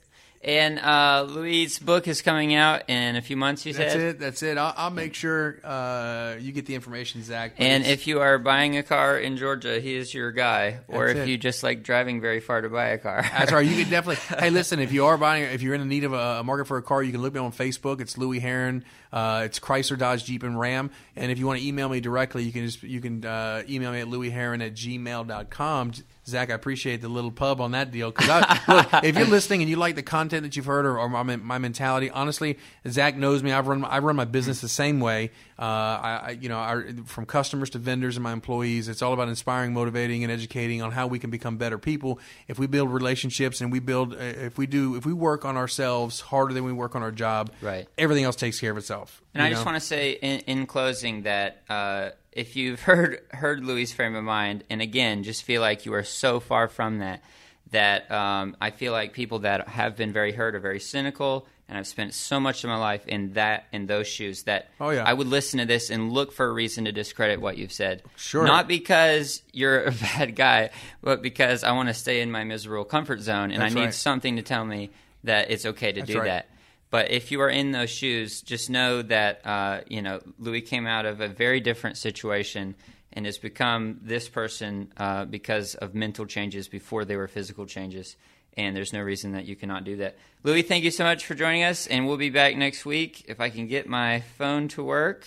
and 0.45 0.77
uh, 0.77 1.25
Louie's 1.27 1.79
book 1.79 2.07
is 2.07 2.21
coming 2.21 2.53
out 2.53 2.87
in 2.87 3.15
a 3.15 3.21
few 3.23 3.35
months, 3.35 3.65
you 3.65 3.73
that's 3.73 3.93
said? 3.93 3.99
That's 3.99 4.13
it. 4.13 4.19
That's 4.19 4.43
it. 4.43 4.57
I'll, 4.59 4.73
I'll 4.77 4.89
make 4.91 5.15
sure 5.15 5.59
uh, 5.63 6.35
you 6.39 6.51
get 6.51 6.67
the 6.67 6.75
information, 6.75 7.23
Zach. 7.23 7.53
And 7.57 7.83
if 7.83 8.05
you 8.05 8.19
are 8.19 8.37
buying 8.37 8.77
a 8.77 8.83
car 8.83 9.17
in 9.17 9.37
Georgia, 9.37 9.79
he 9.79 9.95
is 9.95 10.13
your 10.13 10.31
guy. 10.31 10.81
Or 10.87 11.07
That's 11.07 11.19
if 11.19 11.27
it. 11.27 11.31
you 11.31 11.37
just 11.39 11.63
like 11.63 11.81
driving 11.81 12.21
very 12.21 12.41
far 12.41 12.61
to 12.61 12.69
buy 12.69 12.89
a 12.89 12.99
car. 12.99 13.23
That's 13.37 13.51
right. 13.51 13.65
You 13.65 13.81
can 13.81 13.89
definitely. 13.89 14.37
hey, 14.39 14.51
listen. 14.51 14.79
If 14.79 14.91
you 14.91 15.05
are 15.05 15.17
buying, 15.17 15.45
if 15.45 15.63
you're 15.63 15.73
in 15.73 15.81
the 15.81 15.87
need 15.87 16.03
of 16.03 16.13
a, 16.13 16.39
a 16.39 16.43
market 16.43 16.65
for 16.65 16.77
a 16.77 16.83
car, 16.83 17.01
you 17.01 17.11
can 17.11 17.23
look 17.23 17.33
me 17.33 17.39
on 17.39 17.51
Facebook. 17.51 17.99
It's 17.99 18.15
Louie 18.15 18.39
Herron. 18.39 18.85
Uh, 19.11 19.43
it's 19.45 19.59
Chrysler, 19.59 19.97
Dodge, 19.97 20.25
Jeep, 20.25 20.43
and 20.43 20.59
Ram. 20.59 20.91
And 21.15 21.31
if 21.31 21.39
you 21.39 21.47
want 21.47 21.59
to 21.59 21.65
email 21.65 21.89
me 21.89 22.01
directly, 22.01 22.43
you 22.43 22.51
can 22.51 22.67
just 22.67 22.83
you 22.83 23.01
can 23.01 23.25
uh, 23.25 23.63
email 23.67 23.91
me 23.91 24.01
at 24.01 24.07
louisheron 24.07 24.63
at 24.63 24.75
gmail.com. 24.75 25.93
Zach, 26.27 26.49
I 26.49 26.53
appreciate 26.53 27.01
the 27.01 27.09
little 27.09 27.31
pub 27.31 27.61
on 27.61 27.71
that 27.71 27.91
deal. 27.91 28.11
Because 28.11 28.43
if 29.03 29.17
you're 29.17 29.27
listening 29.27 29.61
and 29.61 29.69
you 29.69 29.75
like 29.75 29.95
the 29.95 30.03
content 30.03 30.43
that 30.43 30.55
you've 30.55 30.65
heard 30.65 30.85
or, 30.85 30.97
or 30.97 31.07
my, 31.07 31.35
my 31.35 31.57
mentality, 31.57 32.09
honestly, 32.09 32.57
Zach 32.87 33.15
knows 33.15 33.43
me. 33.43 33.51
I've 33.51 33.67
run 33.67 33.85
I 33.85 33.99
run 33.99 34.15
my 34.15 34.25
business 34.25 34.61
the 34.61 34.69
same 34.69 34.99
way. 34.99 35.31
Uh, 35.57 35.61
I, 35.61 36.21
I 36.23 36.29
you 36.39 36.49
know 36.49 36.59
I, 36.59 36.83
from 37.05 37.25
customers 37.25 37.69
to 37.71 37.79
vendors 37.79 38.15
and 38.17 38.23
my 38.23 38.33
employees, 38.33 38.87
it's 38.87 39.01
all 39.01 39.13
about 39.13 39.29
inspiring, 39.29 39.73
motivating, 39.73 40.23
and 40.23 40.31
educating 40.31 40.81
on 40.81 40.91
how 40.91 41.07
we 41.07 41.19
can 41.19 41.29
become 41.29 41.57
better 41.57 41.77
people. 41.77 42.19
If 42.47 42.59
we 42.59 42.67
build 42.67 42.91
relationships 42.91 43.61
and 43.61 43.71
we 43.71 43.79
build, 43.79 44.13
uh, 44.13 44.17
if 44.17 44.57
we 44.57 44.67
do, 44.67 44.95
if 44.95 45.05
we 45.05 45.13
work 45.13 45.45
on 45.45 45.57
ourselves 45.57 46.19
harder 46.21 46.53
than 46.53 46.63
we 46.63 46.73
work 46.73 46.95
on 46.95 47.03
our 47.03 47.11
job, 47.11 47.51
Right. 47.61 47.87
Everything 47.97 48.23
else 48.23 48.35
takes 48.35 48.59
care 48.59 48.71
of 48.71 48.77
itself. 48.77 49.21
And 49.33 49.41
you 49.41 49.47
I 49.47 49.51
just 49.51 49.65
want 49.65 49.75
to 49.75 49.85
say 49.85 50.11
in, 50.11 50.39
in 50.41 50.65
closing 50.67 51.23
that 51.23 51.61
uh, 51.69 52.09
if 52.31 52.55
you've 52.55 52.81
heard 52.89 53.21
heard 53.31 53.63
Louie's 53.63 53.93
frame 53.93 54.15
of 54.15 54.23
mind, 54.23 54.63
and 54.69 54.81
again, 54.81 55.23
just 55.23 55.43
feel 55.43 55.61
like 55.61 55.85
you 55.85 55.93
are 55.93 56.03
so 56.03 56.39
far 56.39 56.67
from 56.67 56.99
that, 56.99 57.23
that 57.71 58.11
um, 58.11 58.55
I 58.61 58.71
feel 58.71 58.91
like 58.91 59.13
people 59.13 59.39
that 59.39 59.67
have 59.67 59.95
been 59.95 60.13
very 60.13 60.31
hurt 60.31 60.55
are 60.55 60.59
very 60.59 60.79
cynical, 60.79 61.47
and 61.67 61.77
I've 61.77 61.87
spent 61.87 62.13
so 62.13 62.39
much 62.39 62.63
of 62.63 62.69
my 62.69 62.77
life 62.77 63.07
in 63.07 63.33
that 63.33 63.65
in 63.71 63.87
those 63.87 64.07
shoes 64.07 64.43
that 64.43 64.69
Oh, 64.79 64.91
yeah. 64.91 65.03
I 65.03 65.13
would 65.13 65.27
listen 65.27 65.59
to 65.59 65.65
this 65.65 65.89
and 65.89 66.11
look 66.11 66.31
for 66.31 66.45
a 66.45 66.51
reason 66.51 66.85
to 66.85 66.91
discredit 66.91 67.41
what 67.41 67.57
you've 67.57 67.71
said. 67.73 68.03
Sure. 68.15 68.45
Not 68.45 68.67
because 68.67 69.41
you're 69.51 69.85
a 69.85 69.91
bad 70.17 70.35
guy, 70.35 70.69
but 71.01 71.21
because 71.21 71.63
I 71.63 71.71
want 71.71 71.89
to 71.89 71.93
stay 71.93 72.21
in 72.21 72.31
my 72.31 72.43
miserable 72.43 72.85
comfort 72.85 73.21
zone, 73.21 73.51
and 73.51 73.61
That's 73.61 73.73
I 73.73 73.79
need 73.79 73.85
right. 73.85 73.93
something 73.93 74.35
to 74.35 74.41
tell 74.41 74.63
me 74.65 74.91
that 75.23 75.49
it's 75.49 75.65
okay 75.65 75.91
to 75.91 76.01
That's 76.01 76.11
do 76.11 76.19
right. 76.19 76.25
that. 76.25 76.49
But 76.91 77.11
if 77.11 77.31
you 77.31 77.41
are 77.41 77.49
in 77.49 77.71
those 77.71 77.89
shoes, 77.89 78.41
just 78.41 78.69
know 78.69 79.01
that 79.01 79.41
uh, 79.45 79.81
you 79.87 80.01
know 80.01 80.21
Louie 80.39 80.61
came 80.61 80.85
out 80.85 81.05
of 81.05 81.19
a 81.19 81.27
very 81.27 81.59
different 81.59 81.97
situation 81.97 82.75
and 83.11 83.25
has 83.25 83.37
become 83.37 83.99
this 84.03 84.29
person 84.29 84.91
uh, 84.97 85.25
because 85.25 85.75
of 85.75 85.95
mental 85.95 86.25
changes 86.25 86.67
before 86.67 87.05
they 87.05 87.15
were 87.15 87.27
physical 87.27 87.65
changes. 87.65 88.15
And 88.57 88.75
there's 88.75 88.93
no 88.93 89.01
reason 89.01 89.33
that 89.33 89.45
you 89.45 89.55
cannot 89.55 89.83
do 89.83 89.97
that. 89.97 90.15
Louie, 90.43 90.61
thank 90.61 90.83
you 90.85 90.91
so 90.91 91.03
much 91.03 91.25
for 91.25 91.35
joining 91.35 91.63
us, 91.63 91.87
and 91.87 92.07
we'll 92.07 92.17
be 92.17 92.29
back 92.29 92.55
next 92.55 92.85
week 92.85 93.25
if 93.27 93.39
I 93.41 93.49
can 93.49 93.67
get 93.67 93.87
my 93.87 94.21
phone 94.37 94.67
to 94.69 94.83
work. 94.83 95.25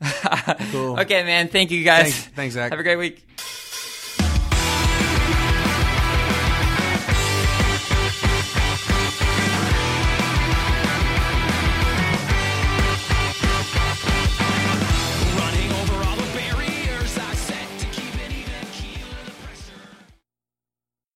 Cool. 0.72 1.00
Okay, 1.00 1.22
man. 1.24 1.48
Thank 1.48 1.70
you 1.70 1.82
guys. 1.84 2.12
Thanks- 2.12 2.34
thanks, 2.36 2.54
Zach. 2.54 2.70
Have 2.70 2.80
a 2.80 2.82
great 2.82 2.96
week. 2.96 3.26